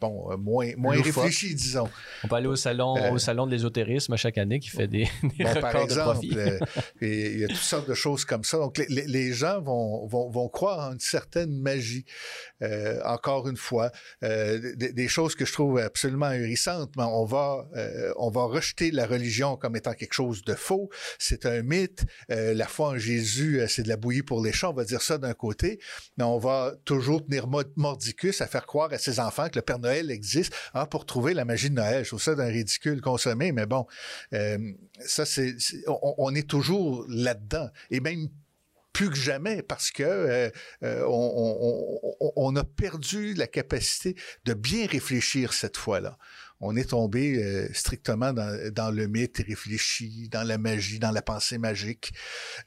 bon, 0.00 0.30
euh, 0.30 0.36
moins, 0.36 0.70
moins 0.76 1.00
réfléchi, 1.00 1.54
disons. 1.54 1.88
On 2.24 2.28
peut 2.28 2.36
aller 2.36 2.46
au 2.46 2.56
salon, 2.56 2.96
euh, 2.96 3.12
au 3.12 3.18
salon 3.18 3.46
de 3.46 3.52
l'ésotérisme 3.52 4.16
chaque 4.16 4.38
année 4.38 4.60
qui 4.60 4.68
fait 4.68 4.88
des, 4.88 5.08
des 5.38 5.44
records 5.44 5.60
par 5.60 5.76
exemple, 5.76 6.26
de 6.26 6.28
profit. 6.28 6.38
Euh, 6.38 6.58
il 7.00 7.40
y 7.40 7.44
a 7.44 7.48
toutes 7.48 7.56
sortes 7.56 7.88
de 7.88 7.94
choses 7.94 8.24
comme 8.24 8.44
ça. 8.44 8.58
Donc, 8.58 8.78
les, 8.78 9.06
les 9.06 9.32
gens 9.32 9.60
vont, 9.60 10.06
vont, 10.06 10.30
vont, 10.30 10.48
croire 10.48 10.90
en 10.90 10.92
une 10.92 11.00
certaine 11.00 11.52
magie. 11.60 12.04
encore 13.04 13.48
une 13.48 13.56
fois, 13.56 13.90
des, 14.22 14.92
des, 14.92 15.08
choses 15.08 15.34
que 15.34 15.44
je 15.44 15.52
trouve 15.52 15.78
absolument 15.78 16.26
ahurissantes, 16.26 16.92
mais 16.96 17.04
on 17.04 17.24
va, 17.24 17.66
on 18.16 18.30
va 18.30 18.44
rejeter 18.44 18.90
la 18.90 19.06
religion 19.06 19.56
comme 19.56 19.76
étant 19.76 19.94
quelque 19.94 20.14
chose 20.14 20.44
de 20.44 20.54
faux. 20.54 20.90
C'est 21.18 21.46
un 21.46 21.62
mythe. 21.62 22.04
la 22.28 22.66
foi 22.66 22.90
en 22.90 22.98
Jésus, 22.98 23.62
c'est 23.68 23.82
de 23.82 23.88
la 23.88 23.96
bouillie 23.96 24.22
pour 24.22 24.42
les 24.44 24.52
champs. 24.52 24.70
On 24.70 24.74
va 24.74 24.84
dire 24.84 25.02
ça 25.02 25.18
d'un 25.18 25.34
côté, 25.34 25.80
mais 26.16 26.24
on 26.24 26.38
va 26.38 26.74
toujours 26.84 27.24
tenir 27.24 27.46
mordicus 27.76 28.40
à 28.40 28.46
faire 28.46 28.66
croire 28.66 28.92
à 28.92 28.98
ses 28.98 29.20
enfants 29.20 29.48
que 29.48 29.56
le 29.56 29.62
Père 29.62 29.78
Noël 29.82 30.10
existe. 30.10 30.54
Ah, 30.74 30.86
pour 30.86 31.06
trouver 31.06 31.34
la 31.34 31.44
magie 31.44 31.70
de 31.70 31.74
Noël, 31.74 32.04
je 32.04 32.08
trouve 32.08 32.22
ça 32.22 32.34
d'un 32.34 32.46
ridicule 32.46 33.00
consommé, 33.00 33.52
mais 33.52 33.66
bon, 33.66 33.86
euh, 34.32 34.58
ça, 35.04 35.26
c'est, 35.26 35.54
on, 35.86 36.34
est 36.34 36.48
toujours 36.48 37.04
là-dedans. 37.08 37.68
Et 37.90 38.00
même 38.00 38.28
plus 38.92 39.10
que 39.10 39.16
jamais 39.16 39.62
parce 39.62 39.90
que 39.90 40.02
euh, 40.02 40.50
euh, 40.82 41.04
on, 41.06 42.56
a 42.56 42.64
perdu 42.64 43.34
la 43.34 43.46
capacité 43.46 44.14
de 44.44 44.54
bien 44.54 44.86
réfléchir 44.86 45.52
cette 45.52 45.76
fois-là. 45.76 46.18
On 46.64 46.76
est 46.76 46.90
tombé 46.90 47.42
euh, 47.42 47.68
strictement 47.74 48.32
dans, 48.32 48.72
dans, 48.72 48.90
le 48.92 49.08
mythe 49.08 49.42
réfléchi, 49.46 50.28
dans 50.30 50.44
la 50.44 50.58
magie, 50.58 51.00
dans 51.00 51.10
la 51.10 51.20
pensée 51.20 51.58
magique, 51.58 52.12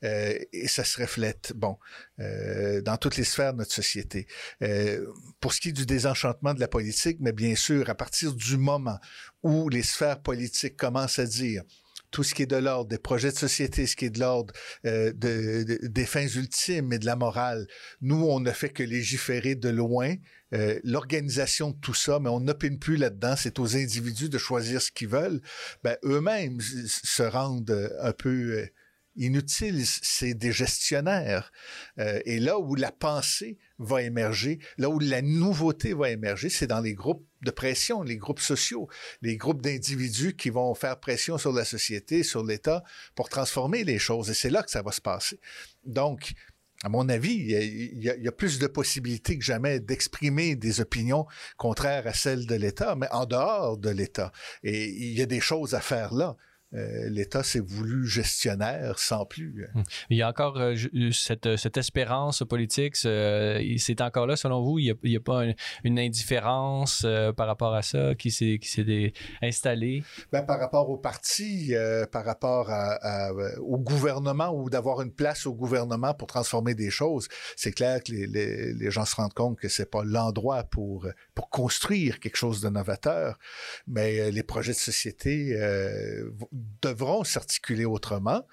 euh, 0.03 0.37
et 0.51 0.67
ça 0.67 0.83
se 0.83 1.01
reflète, 1.01 1.53
bon, 1.55 1.77
euh, 2.19 2.81
dans 2.81 2.97
toutes 2.97 3.15
les 3.15 3.23
sphères 3.23 3.53
de 3.53 3.59
notre 3.59 3.73
société. 3.73 4.27
pour 5.39 5.53
ce 5.53 5.61
qui 5.61 5.69
est 5.69 5.71
du 5.71 5.85
désenchantement 5.85 6.53
de 6.53 6.59
la 6.59 6.67
politique, 6.67 7.17
mais 7.21 7.31
bien 7.31 7.55
sûr, 7.55 7.89
à 7.89 7.95
partir 7.95 8.33
du 8.33 8.57
moment 8.57 8.99
où 9.43 9.69
les 9.69 9.83
sphères 9.83 10.21
politiques 10.21 10.75
commencent 10.75 11.19
à 11.19 11.25
dire 11.25 11.63
tout 12.15 12.23
ce 12.23 12.33
qui 12.33 12.43
est 12.43 12.45
de 12.45 12.55
l'ordre 12.55 12.87
des 12.87 12.97
projets 12.97 13.33
de 13.33 13.35
société, 13.35 13.85
ce 13.85 13.97
qui 13.97 14.05
est 14.05 14.09
de 14.09 14.21
l'ordre 14.21 14.53
euh, 14.85 15.11
de, 15.11 15.63
de, 15.63 15.85
des 15.85 16.05
fins 16.05 16.29
ultimes 16.29 16.93
et 16.93 16.97
de 16.97 17.05
la 17.05 17.17
morale. 17.17 17.67
Nous, 17.99 18.23
on 18.23 18.39
ne 18.39 18.51
fait 18.51 18.69
que 18.69 18.83
légiférer 18.83 19.55
de 19.55 19.67
loin 19.67 20.15
euh, 20.53 20.79
l'organisation 20.85 21.71
de 21.71 21.75
tout 21.75 21.93
ça, 21.93 22.19
mais 22.21 22.29
on 22.29 22.39
n'opine 22.39 22.79
plus 22.79 22.95
là-dedans. 22.95 23.35
C'est 23.35 23.59
aux 23.59 23.75
individus 23.75 24.29
de 24.29 24.37
choisir 24.37 24.81
ce 24.81 24.91
qu'ils 24.93 25.09
veulent. 25.09 25.41
Ben, 25.83 25.97
eux-mêmes 26.05 26.61
se 26.61 27.23
rendent 27.23 27.91
un 27.99 28.13
peu 28.13 28.59
euh, 28.59 28.65
inutiles. 29.17 29.85
C'est 29.85 30.35
des 30.35 30.53
gestionnaires. 30.53 31.51
Euh, 31.99 32.21
et 32.23 32.39
là 32.39 32.59
où 32.59 32.75
la 32.75 32.93
pensée 32.93 33.57
va 33.77 34.03
émerger, 34.03 34.59
là 34.77 34.89
où 34.89 34.99
la 34.99 35.21
nouveauté 35.21 35.93
va 35.93 36.11
émerger, 36.11 36.47
c'est 36.47 36.67
dans 36.67 36.79
les 36.79 36.93
groupes 36.93 37.27
de 37.45 37.51
pression, 37.51 38.03
les 38.03 38.17
groupes 38.17 38.41
sociaux, 38.41 38.89
les 39.21 39.37
groupes 39.37 39.61
d'individus 39.61 40.35
qui 40.35 40.49
vont 40.49 40.75
faire 40.75 40.99
pression 40.99 41.37
sur 41.37 41.53
la 41.53 41.63
société, 41.63 42.23
sur 42.23 42.43
l'État 42.43 42.83
pour 43.15 43.29
transformer 43.29 43.85
les 43.85 43.99
choses. 43.99 44.29
Et 44.29 44.33
c'est 44.33 44.49
là 44.49 44.63
que 44.63 44.71
ça 44.71 44.81
va 44.81 44.91
se 44.91 45.01
passer. 45.01 45.39
Donc, 45.85 46.33
à 46.83 46.89
mon 46.89 47.07
avis, 47.07 47.33
il 47.33 48.03
y, 48.03 48.27
a, 48.27 48.31
plus 48.31 48.59
de 48.59 48.67
possibilités 48.67 49.37
que 49.37 49.43
jamais 49.43 49.79
d'exprimer 49.79 50.55
des 50.55 50.81
opinions 50.81 51.25
contraires 51.57 52.05
à 52.05 52.13
celles 52.13 52.45
de 52.45 52.55
l'État, 52.55 52.95
mais 52.95 53.07
en 53.11 53.25
dehors 53.25 53.77
de 53.77 53.89
l'État. 53.89 54.31
Et 54.63 54.89
il 54.89 55.17
y 55.17 55.21
a 55.21 55.25
des 55.25 55.39
choses 55.39 55.73
à 55.73 55.79
faire 55.79 56.13
là. 56.13 56.35
Euh, 56.75 57.09
l'État 57.09 57.43
s'est 57.43 57.61
voulu 57.61 58.05
gestionnaire 58.05 58.99
sans 58.99 59.25
plus. 59.25 59.67
Hum. 59.75 59.83
Il 60.09 60.17
y 60.17 60.21
a 60.21 60.29
encore 60.29 60.57
euh, 60.57 60.75
cette, 61.11 61.55
cette, 61.55 61.77
espérance 61.77 62.43
politique, 62.47 62.95
c'est 62.95 64.01
encore 64.01 64.27
là 64.27 64.35
selon 64.35 64.61
vous? 64.61 64.79
Il 64.79 64.95
n'y 65.03 65.15
a, 65.15 65.19
a, 65.19 65.23
pas 65.23 65.43
une 65.83 65.99
indifférence 65.99 67.03
euh, 67.05 67.31
par 67.31 67.47
rapport 67.47 67.73
à 67.73 67.81
ça 67.81 68.15
qui 68.15 68.31
s'est 68.31 68.59
installée? 69.41 70.03
Ben, 70.31 70.43
par 70.43 70.59
rapport 70.59 70.89
au 70.89 70.97
parti, 70.97 71.73
par 72.11 72.25
rapport 72.25 72.69
à, 72.69 72.93
à, 73.01 73.31
au 73.59 73.77
gouvernement 73.77 74.49
ou 74.49 74.69
d'avoir 74.69 75.01
une 75.01 75.11
place 75.11 75.45
au 75.45 75.53
gouvernement 75.53 76.13
pour 76.13 76.27
transformer 76.27 76.75
des 76.75 76.89
choses, 76.89 77.27
c'est 77.55 77.71
clair 77.71 78.03
que 78.03 78.11
les, 78.11 78.27
les, 78.27 78.73
les, 78.73 78.91
gens 78.91 79.05
se 79.05 79.15
rendent 79.15 79.33
compte 79.33 79.59
que 79.59 79.69
c'est 79.69 79.89
pas 79.89 80.03
l'endroit 80.03 80.63
pour, 80.63 81.07
pour 81.33 81.49
construire 81.49 82.19
quelque 82.19 82.37
chose 82.37 82.61
de 82.61 82.69
novateur, 82.69 83.37
mais 83.87 84.31
les 84.31 84.43
projets 84.43 84.73
de 84.73 84.77
société 84.77 85.55
devront 86.81 87.23
s'articuler 87.23 87.85
autrement. 87.85 88.45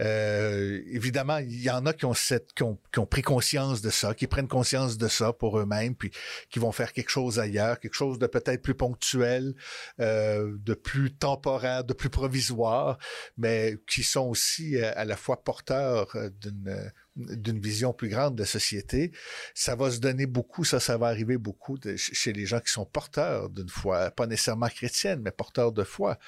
Euh, 0.00 0.80
évidemment, 0.86 1.38
il 1.38 1.62
y 1.62 1.70
en 1.70 1.86
a 1.86 1.92
qui 1.92 2.04
ont, 2.04 2.14
cette, 2.14 2.52
qui 2.52 2.62
ont, 2.62 2.78
qui, 2.92 2.98
ont, 2.98 3.06
pris 3.06 3.22
conscience 3.22 3.80
de 3.80 3.90
ça, 3.90 4.14
qui 4.14 4.26
prennent 4.26 4.48
conscience 4.48 4.98
de 4.98 5.08
ça 5.08 5.32
pour 5.32 5.58
eux-mêmes, 5.58 5.94
puis 5.94 6.10
qui 6.50 6.58
vont 6.58 6.72
faire 6.72 6.92
quelque 6.92 7.10
chose 7.10 7.38
ailleurs, 7.38 7.80
quelque 7.80 7.94
chose 7.94 8.18
de 8.18 8.26
peut-être 8.26 8.62
plus 8.62 8.74
ponctuel, 8.74 9.54
euh, 10.00 10.56
de 10.58 10.74
plus 10.74 11.12
temporaire, 11.14 11.84
de 11.84 11.94
plus 11.94 12.10
provisoire, 12.10 12.98
mais 13.36 13.76
qui 13.88 14.02
sont 14.02 14.28
aussi 14.28 14.76
euh, 14.76 14.92
à 14.96 15.04
la 15.04 15.16
fois 15.16 15.42
porteurs 15.42 16.14
euh, 16.16 16.30
d'une 16.40 16.90
d'une 17.18 17.60
vision 17.60 17.92
plus 17.92 18.08
grande 18.08 18.36
de 18.36 18.42
la 18.42 18.46
société. 18.46 19.12
Ça 19.54 19.74
va 19.74 19.90
se 19.90 19.98
donner 19.98 20.26
beaucoup, 20.26 20.64
ça, 20.64 20.80
ça 20.80 20.96
va 20.96 21.08
arriver 21.08 21.36
beaucoup 21.36 21.76
chez 21.96 22.32
les 22.32 22.46
gens 22.46 22.60
qui 22.60 22.70
sont 22.70 22.86
porteurs 22.86 23.50
d'une 23.50 23.68
foi, 23.68 24.10
pas 24.10 24.26
nécessairement 24.26 24.68
chrétienne, 24.68 25.20
mais 25.22 25.30
porteurs 25.30 25.72
de 25.72 25.84
foi. 25.84 26.18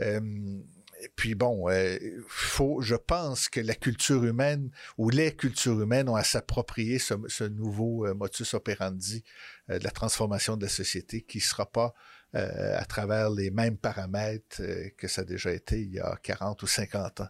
Euh, 0.00 0.20
puis 1.16 1.34
bon, 1.34 1.68
euh, 1.68 1.98
faut, 2.28 2.80
je 2.80 2.94
pense 2.94 3.48
que 3.48 3.60
la 3.60 3.74
culture 3.74 4.24
humaine 4.24 4.70
ou 4.98 5.10
les 5.10 5.34
cultures 5.34 5.80
humaines 5.80 6.08
ont 6.08 6.16
à 6.16 6.24
s'approprier 6.24 6.98
ce, 6.98 7.14
ce, 7.28 7.44
nouveau 7.44 8.06
euh, 8.06 8.14
modus 8.14 8.54
operandi 8.54 9.24
euh, 9.70 9.78
de 9.78 9.84
la 9.84 9.90
transformation 9.90 10.56
de 10.56 10.64
la 10.64 10.68
société 10.68 11.22
qui 11.22 11.40
sera 11.40 11.70
pas 11.70 11.94
euh, 12.34 12.76
à 12.76 12.84
travers 12.84 13.30
les 13.30 13.50
mêmes 13.50 13.76
paramètres 13.76 14.60
euh, 14.60 14.88
que 14.98 15.06
ça 15.06 15.20
a 15.20 15.24
déjà 15.24 15.52
été 15.52 15.80
il 15.80 15.94
y 15.94 16.00
a 16.00 16.18
40 16.20 16.60
ou 16.64 16.66
50 16.66 17.20
ans. 17.20 17.28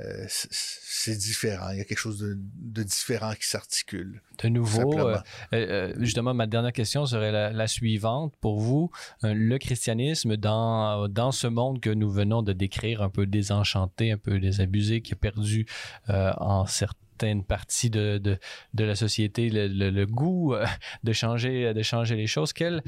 Euh, 0.00 0.26
c'est 0.28 1.16
différent. 1.16 1.70
Il 1.70 1.78
y 1.78 1.80
a 1.80 1.84
quelque 1.84 1.98
chose 1.98 2.18
de, 2.18 2.36
de 2.36 2.82
différent 2.82 3.32
qui 3.34 3.46
s'articule. 3.46 4.22
De 4.42 4.48
nouveau, 4.48 4.98
euh, 4.98 5.20
euh, 5.52 5.94
justement, 5.98 6.34
ma 6.34 6.48
dernière 6.48 6.72
question 6.72 7.06
serait 7.06 7.30
la, 7.30 7.52
la 7.52 7.66
suivante. 7.68 8.34
Pour 8.40 8.58
vous, 8.58 8.90
le 9.22 9.56
christianisme, 9.58 10.36
dans, 10.36 11.08
dans 11.08 11.30
ce 11.30 11.46
monde 11.46 11.80
que 11.80 11.90
nous 11.90 12.10
venons 12.10 12.42
de 12.42 12.52
décrire, 12.52 13.02
un 13.02 13.10
peu 13.10 13.24
désenchanté, 13.26 14.10
un 14.10 14.18
peu 14.18 14.40
désabusé, 14.40 15.00
qui 15.00 15.12
a 15.12 15.16
perdu 15.16 15.66
en 16.08 16.66
certaines 16.66 17.44
parties 17.44 17.90
de, 17.90 18.18
de, 18.18 18.38
de 18.74 18.84
la 18.84 18.96
société 18.96 19.48
le, 19.48 19.68
le, 19.68 19.90
le 19.90 20.06
goût 20.06 20.56
de 21.04 21.12
changer, 21.12 21.72
de 21.72 21.82
changer 21.82 22.16
les 22.16 22.26
choses, 22.26 22.52
quel 22.52 22.82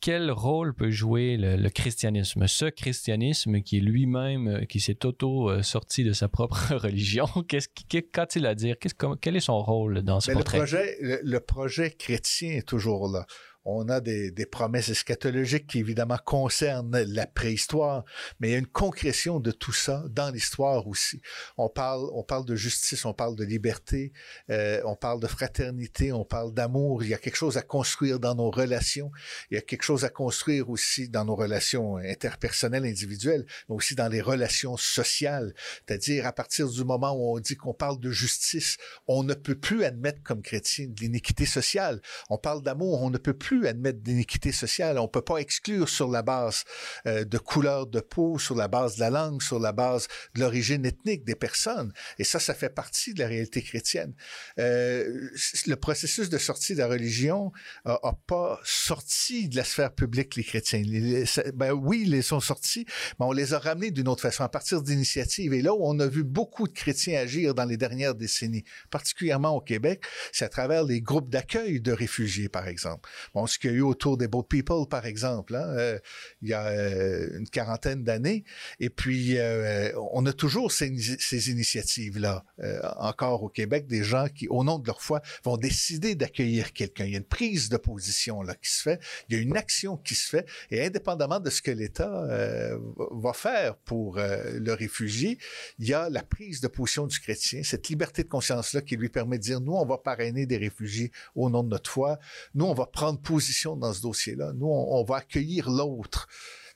quel 0.00 0.30
rôle 0.30 0.74
peut 0.74 0.90
jouer 0.90 1.36
le, 1.36 1.56
le 1.56 1.70
christianisme, 1.70 2.46
ce 2.46 2.66
christianisme 2.66 3.60
qui 3.60 3.78
est 3.78 3.80
lui-même, 3.80 4.48
euh, 4.48 4.64
qui 4.64 4.80
s'est 4.80 5.04
auto-sorti 5.04 6.04
de 6.04 6.12
sa 6.12 6.28
propre 6.28 6.74
religion, 6.74 7.26
qu'est-ce 7.48 7.68
qu'a-t-il 7.68 8.46
à 8.46 8.54
dire? 8.54 8.76
quel 9.20 9.36
est 9.36 9.40
son 9.40 9.60
rôle 9.60 10.02
dans 10.02 10.20
ce 10.20 10.30
Mais 10.30 10.34
portrait? 10.34 10.58
Le 10.58 10.64
projet, 10.64 10.96
le, 11.00 11.20
le 11.22 11.40
projet 11.40 11.90
chrétien 11.90 12.52
est 12.52 12.66
toujours 12.66 13.08
là 13.08 13.26
on 13.70 13.88
a 13.90 14.00
des, 14.00 14.46
promesses 14.46 14.88
eschatologiques 14.88 15.66
qui 15.66 15.78
évidemment 15.78 16.16
concernent 16.24 17.02
la 17.02 17.26
préhistoire, 17.26 18.04
mais 18.40 18.48
il 18.48 18.52
y 18.52 18.54
a 18.54 18.58
une 18.58 18.66
concrétion 18.66 19.40
de 19.40 19.50
tout 19.50 19.74
ça 19.74 20.04
dans 20.08 20.30
l'histoire 20.30 20.88
aussi. 20.88 21.20
On 21.58 21.68
parle, 21.68 22.08
on 22.14 22.22
parle 22.22 22.46
de 22.46 22.56
justice, 22.56 23.04
on 23.04 23.12
parle 23.12 23.36
de 23.36 23.44
liberté, 23.44 24.12
euh, 24.50 24.80
on 24.86 24.96
parle 24.96 25.20
de 25.20 25.26
fraternité, 25.26 26.12
on 26.12 26.24
parle 26.24 26.54
d'amour. 26.54 27.04
Il 27.04 27.10
y 27.10 27.14
a 27.14 27.18
quelque 27.18 27.36
chose 27.36 27.58
à 27.58 27.62
construire 27.62 28.18
dans 28.18 28.34
nos 28.34 28.50
relations. 28.50 29.10
Il 29.50 29.56
y 29.56 29.58
a 29.58 29.60
quelque 29.60 29.82
chose 29.82 30.04
à 30.04 30.08
construire 30.08 30.70
aussi 30.70 31.10
dans 31.10 31.26
nos 31.26 31.36
relations 31.36 31.98
interpersonnelles, 31.98 32.86
individuelles, 32.86 33.44
mais 33.68 33.74
aussi 33.74 33.94
dans 33.94 34.08
les 34.08 34.22
relations 34.22 34.78
sociales. 34.78 35.52
C'est-à-dire 35.86 36.26
à 36.26 36.32
partir 36.32 36.70
du 36.70 36.84
moment 36.84 37.12
où 37.12 37.36
on 37.36 37.38
dit 37.38 37.56
qu'on 37.56 37.74
parle 37.74 38.00
de 38.00 38.10
justice, 38.10 38.78
on 39.06 39.22
ne 39.22 39.34
peut 39.34 39.58
plus 39.58 39.84
admettre 39.84 40.22
comme 40.22 40.40
chrétien 40.40 40.86
l'iniquité 40.98 41.44
sociale. 41.44 42.00
On 42.30 42.38
parle 42.38 42.62
d'amour, 42.62 43.02
on 43.02 43.10
ne 43.10 43.18
peut 43.18 43.36
plus 43.36 43.57
admettre 43.66 44.00
d'inéquité 44.00 44.52
sociale. 44.52 44.98
On 44.98 45.08
peut 45.08 45.22
pas 45.22 45.38
exclure 45.38 45.88
sur 45.88 46.08
la 46.08 46.22
base 46.22 46.64
euh, 47.06 47.24
de 47.24 47.38
couleur 47.38 47.86
de 47.86 48.00
peau, 48.00 48.38
sur 48.38 48.54
la 48.54 48.68
base 48.68 48.96
de 48.96 49.00
la 49.00 49.10
langue, 49.10 49.42
sur 49.42 49.58
la 49.58 49.72
base 49.72 50.08
de 50.34 50.40
l'origine 50.40 50.84
ethnique 50.84 51.24
des 51.24 51.34
personnes. 51.34 51.92
Et 52.18 52.24
ça, 52.24 52.38
ça 52.38 52.54
fait 52.54 52.70
partie 52.70 53.14
de 53.14 53.20
la 53.20 53.28
réalité 53.28 53.62
chrétienne. 53.62 54.14
Euh, 54.58 55.30
le 55.66 55.76
processus 55.76 56.28
de 56.28 56.38
sortie 56.38 56.74
de 56.74 56.78
la 56.78 56.88
religion 56.88 57.52
a, 57.84 57.98
a, 58.02 58.12
pas 58.26 58.60
sorti 58.64 59.48
de 59.48 59.56
la 59.56 59.64
sphère 59.64 59.94
publique 59.94 60.36
les 60.36 60.44
chrétiens. 60.44 60.82
Ben 61.54 61.72
oui, 61.72 62.04
ils 62.06 62.22
sont 62.22 62.40
sortis, 62.40 62.84
mais 63.18 63.26
on 63.26 63.32
les 63.32 63.54
a 63.54 63.58
ramenés 63.58 63.90
d'une 63.90 64.08
autre 64.08 64.22
façon, 64.22 64.44
à 64.44 64.48
partir 64.48 64.82
d'initiatives. 64.82 65.52
Et 65.52 65.62
là 65.62 65.72
on 65.78 65.98
a 66.00 66.06
vu 66.06 66.24
beaucoup 66.24 66.66
de 66.66 66.72
chrétiens 66.72 67.20
agir 67.20 67.54
dans 67.54 67.64
les 67.64 67.76
dernières 67.76 68.14
décennies, 68.14 68.64
particulièrement 68.90 69.56
au 69.56 69.60
Québec, 69.60 70.04
c'est 70.32 70.44
à 70.44 70.48
travers 70.48 70.84
les 70.84 71.00
groupes 71.00 71.30
d'accueil 71.30 71.80
de 71.80 71.92
réfugiés, 71.92 72.48
par 72.48 72.68
exemple. 72.68 73.08
Ce 73.48 73.58
qu'il 73.58 73.70
y 73.70 73.74
a 73.74 73.76
eu 73.76 73.82
autour 73.82 74.16
des 74.16 74.28
Boat 74.28 74.44
People, 74.44 74.86
par 74.88 75.06
exemple, 75.06 75.56
hein, 75.56 75.66
euh, 75.76 75.98
il 76.42 76.48
y 76.48 76.52
a 76.52 76.66
euh, 76.68 77.38
une 77.38 77.48
quarantaine 77.48 78.04
d'années. 78.04 78.44
Et 78.80 78.90
puis, 78.90 79.38
euh, 79.38 79.90
on 80.12 80.24
a 80.26 80.32
toujours 80.32 80.70
ces, 80.70 80.94
ces 81.18 81.50
initiatives-là, 81.50 82.44
encore 82.98 83.42
au 83.42 83.48
Québec, 83.48 83.86
des 83.86 84.02
gens 84.02 84.26
qui, 84.28 84.48
au 84.48 84.64
nom 84.64 84.78
de 84.78 84.86
leur 84.86 85.02
foi, 85.02 85.20
vont 85.44 85.56
décider 85.56 86.14
d'accueillir 86.14 86.72
quelqu'un. 86.72 87.04
Il 87.04 87.12
y 87.12 87.14
a 87.14 87.18
une 87.18 87.24
prise 87.24 87.68
de 87.68 87.76
position 87.76 88.42
là 88.42 88.54
qui 88.54 88.70
se 88.70 88.82
fait, 88.82 89.00
il 89.28 89.36
y 89.36 89.38
a 89.38 89.42
une 89.42 89.56
action 89.56 89.96
qui 89.96 90.14
se 90.14 90.28
fait, 90.28 90.46
et 90.70 90.84
indépendamment 90.84 91.40
de 91.40 91.50
ce 91.50 91.62
que 91.62 91.70
l'État 91.70 92.26
va 93.12 93.32
faire 93.32 93.76
pour 93.76 94.18
le 94.18 94.72
réfugié, 94.72 95.38
il 95.78 95.88
y 95.88 95.94
a 95.94 96.10
la 96.10 96.22
prise 96.22 96.60
de 96.60 96.68
position 96.68 97.06
du 97.06 97.18
chrétien, 97.18 97.62
cette 97.62 97.88
liberté 97.88 98.22
de 98.22 98.28
conscience-là 98.28 98.82
qui 98.82 98.96
lui 98.96 99.08
permet 99.08 99.38
de 99.38 99.42
dire, 99.42 99.60
nous, 99.60 99.74
on 99.74 99.86
va 99.86 99.98
parrainer 99.98 100.46
des 100.46 100.56
réfugiés 100.56 101.10
au 101.34 101.50
nom 101.50 101.62
de 101.62 101.68
notre 101.68 101.90
foi, 101.90 102.18
nous, 102.54 102.64
on 102.64 102.74
va 102.74 102.86
prendre 102.86 103.20
position 103.20 103.37
dans 103.76 103.92
ce 103.92 104.02
dossier-là. 104.02 104.52
Nous, 104.54 104.66
on, 104.66 105.04
va 105.04 105.16
accueillir 105.16 105.70
l'autre. 105.70 106.28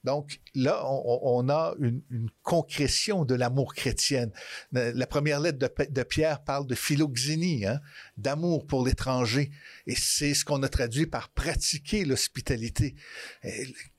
Donc 0.05 0.41
là, 0.57 0.85
on, 0.85 1.49
a 1.49 1.75
une, 1.79 2.03
concrétion 2.43 3.25
de 3.25 3.37
l'amour 3.37 3.73
chrétien. 3.73 4.31
La 4.73 5.07
première 5.07 5.39
lettre 5.39 5.59
de, 5.59 6.03
Pierre 6.03 6.43
parle 6.43 6.67
de 6.67 6.75
philoxénie, 6.75 7.67
hein, 7.67 7.81
d'amour 8.17 8.67
pour 8.67 8.85
l'étranger. 8.85 9.53
Et 9.87 9.95
c'est 9.95 10.35
ce 10.35 10.45
qu'on 10.45 10.65
a 10.65 10.69
traduit 10.69 11.07
par 11.07 11.29
pratiquer 11.29 12.05
l'hospitalité. 12.05 12.97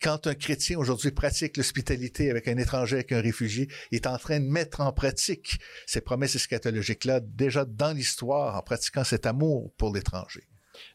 Quand 0.02 0.28
un 0.28 0.36
chrétien 0.36 0.78
aujourd'hui 0.78 1.12
pratique 1.12 1.56
l'hospitalité 1.56 2.30
avec 2.30 2.50
un 2.50 2.58
étranger, 2.58 2.96
avec 2.96 3.14
un 3.14 3.22
réfugié, 3.22 3.70
il 3.92 3.96
est 3.96 4.08
en 4.08 4.18
train 4.18 4.42
de 4.42 4.46
mettre 4.46 4.82
en 4.82 4.92
pratique 4.92 5.58
ces 5.88 6.02
promesses 6.02 6.36
eschatologiques-là 6.36 7.22
déjà 7.22 7.64
dans 7.64 7.94
l'histoire 7.94 8.58
en 8.58 8.62
pratiquant 8.62 9.06
cet 9.06 9.26
amour 9.26 9.72
pour 9.78 9.94
l'étranger. 9.94 10.50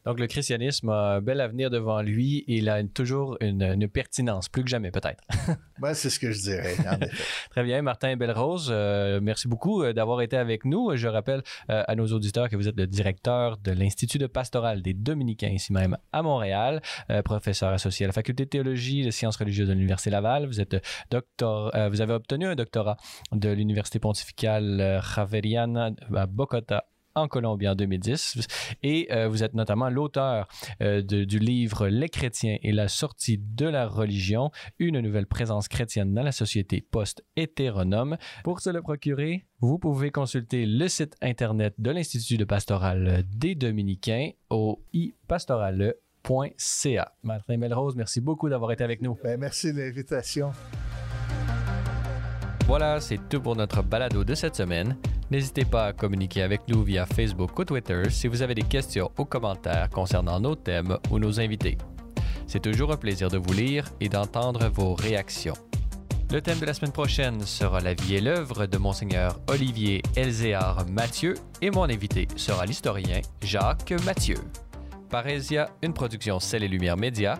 Donc, 0.05 0.19
le 0.19 0.27
christianisme 0.27 0.89
a 0.89 1.15
un 1.15 1.21
bel 1.21 1.41
avenir 1.41 1.69
devant 1.69 2.01
lui 2.01 2.39
et 2.47 2.57
il 2.57 2.69
a 2.69 2.83
toujours 2.83 3.37
une, 3.41 3.87
pertinence, 3.87 4.49
plus 4.49 4.63
que 4.63 4.69
jamais 4.69 4.91
peut-être. 4.91 5.23
oui, 5.81 5.89
c'est 5.93 6.09
ce 6.09 6.19
que 6.19 6.31
je 6.31 6.41
dirais. 6.41 6.75
Très 7.51 7.63
bien, 7.63 7.81
Martin 7.81 8.15
Belrose, 8.15 8.69
euh, 8.71 9.19
merci 9.21 9.47
beaucoup 9.47 9.83
euh, 9.83 9.93
d'avoir 9.93 10.21
été 10.21 10.37
avec 10.37 10.65
nous. 10.65 10.95
Je 10.95 11.07
rappelle 11.07 11.41
euh, 11.69 11.83
à 11.87 11.95
nos 11.95 12.07
auditeurs 12.07 12.49
que 12.49 12.55
vous 12.55 12.67
êtes 12.67 12.77
le 12.77 12.87
directeur 12.87 13.57
de 13.57 13.71
l'Institut 13.71 14.17
de 14.17 14.27
pastoral 14.27 14.81
des 14.81 14.93
Dominicains, 14.93 15.49
ici 15.49 15.73
même 15.73 15.97
à 16.11 16.21
Montréal, 16.21 16.81
professeur 17.23 17.69
associé 17.69 18.05
à 18.05 18.07
la 18.07 18.13
Faculté 18.13 18.45
de 18.45 18.49
théologie 18.49 19.01
et 19.01 19.05
de 19.05 19.11
sciences 19.11 19.37
religieuses 19.37 19.69
de 19.69 19.73
l'Université 19.73 20.09
Laval. 20.09 20.45
Vous, 20.45 20.61
êtes 20.61 20.75
docteur, 21.09 21.71
vous 21.89 22.01
avez 22.01 22.13
obtenu 22.13 22.45
un 22.45 22.55
doctorat 22.55 22.97
de 23.31 23.49
l'Université 23.49 23.99
pontificale 23.99 25.01
Javeriana 25.15 25.91
à 26.15 26.25
Bogota 26.25 26.85
en 27.21 27.27
Colombie 27.27 27.67
en 27.67 27.75
2010. 27.75 28.37
Et 28.83 29.07
euh, 29.11 29.27
vous 29.27 29.43
êtes 29.43 29.53
notamment 29.53 29.89
l'auteur 29.89 30.47
euh, 30.81 31.01
du 31.01 31.39
livre 31.39 31.87
Les 31.87 32.09
chrétiens 32.09 32.57
et 32.61 32.71
la 32.71 32.87
sortie 32.87 33.37
de 33.37 33.65
la 33.65 33.87
religion, 33.87 34.51
une 34.79 34.99
nouvelle 34.99 35.27
présence 35.27 35.67
chrétienne 35.67 36.13
dans 36.13 36.23
la 36.23 36.31
société 36.31 36.81
post-hétéronome. 36.81 38.17
Pour 38.43 38.61
se 38.61 38.69
le 38.69 38.81
procurer, 38.81 39.45
vous 39.59 39.79
pouvez 39.79 40.11
consulter 40.11 40.65
le 40.65 40.87
site 40.87 41.15
internet 41.21 41.73
de 41.77 41.91
l'Institut 41.91 42.37
de 42.37 42.45
pastoral 42.45 43.23
des 43.35 43.55
Dominicains 43.55 44.29
au 44.49 44.81
ipastorale.ca. 44.93 47.13
Martin 47.23 47.57
Melrose, 47.57 47.95
merci 47.95 48.21
beaucoup 48.21 48.49
d'avoir 48.49 48.71
été 48.71 48.83
avec 48.83 49.01
nous. 49.01 49.17
Ben, 49.23 49.39
merci 49.39 49.73
de 49.73 49.79
l'invitation. 49.79 50.51
Voilà, 52.69 53.01
c'est 53.01 53.17
tout 53.29 53.41
pour 53.41 53.55
notre 53.55 53.81
balado 53.81 54.23
de 54.23 54.35
cette 54.35 54.55
semaine. 54.55 54.95
N'hésitez 55.31 55.65
pas 55.65 55.85
à 55.85 55.91
communiquer 55.91 56.43
avec 56.43 56.67
nous 56.67 56.83
via 56.83 57.07
Facebook 57.07 57.57
ou 57.57 57.65
Twitter 57.65 58.03
si 58.11 58.27
vous 58.27 58.43
avez 58.43 58.53
des 58.53 58.61
questions 58.61 59.09
ou 59.17 59.25
commentaires 59.25 59.89
concernant 59.89 60.39
nos 60.39 60.53
thèmes 60.53 60.99
ou 61.09 61.17
nos 61.17 61.39
invités. 61.39 61.79
C'est 62.45 62.59
toujours 62.59 62.91
un 62.91 62.97
plaisir 62.97 63.31
de 63.31 63.39
vous 63.39 63.53
lire 63.53 63.85
et 63.99 64.07
d'entendre 64.07 64.69
vos 64.69 64.93
réactions. 64.93 65.55
Le 66.31 66.41
thème 66.41 66.59
de 66.59 66.67
la 66.67 66.75
semaine 66.75 66.91
prochaine 66.91 67.41
sera 67.41 67.79
la 67.79 67.95
vie 67.95 68.17
et 68.17 68.21
l'œuvre 68.21 68.67
de 68.67 68.77
Monseigneur 68.77 69.39
Olivier 69.47 70.03
Elzéar 70.15 70.85
Mathieu 70.91 71.33
et 71.63 71.71
mon 71.71 71.85
invité 71.85 72.27
sera 72.35 72.67
l'historien 72.67 73.21
Jacques 73.41 73.95
Mathieu. 74.05 74.37
Parésia, 75.09 75.71
une 75.81 75.93
production 75.93 76.39
Celle 76.39 76.63
et 76.63 76.67
Lumière 76.67 76.97
Média, 76.97 77.39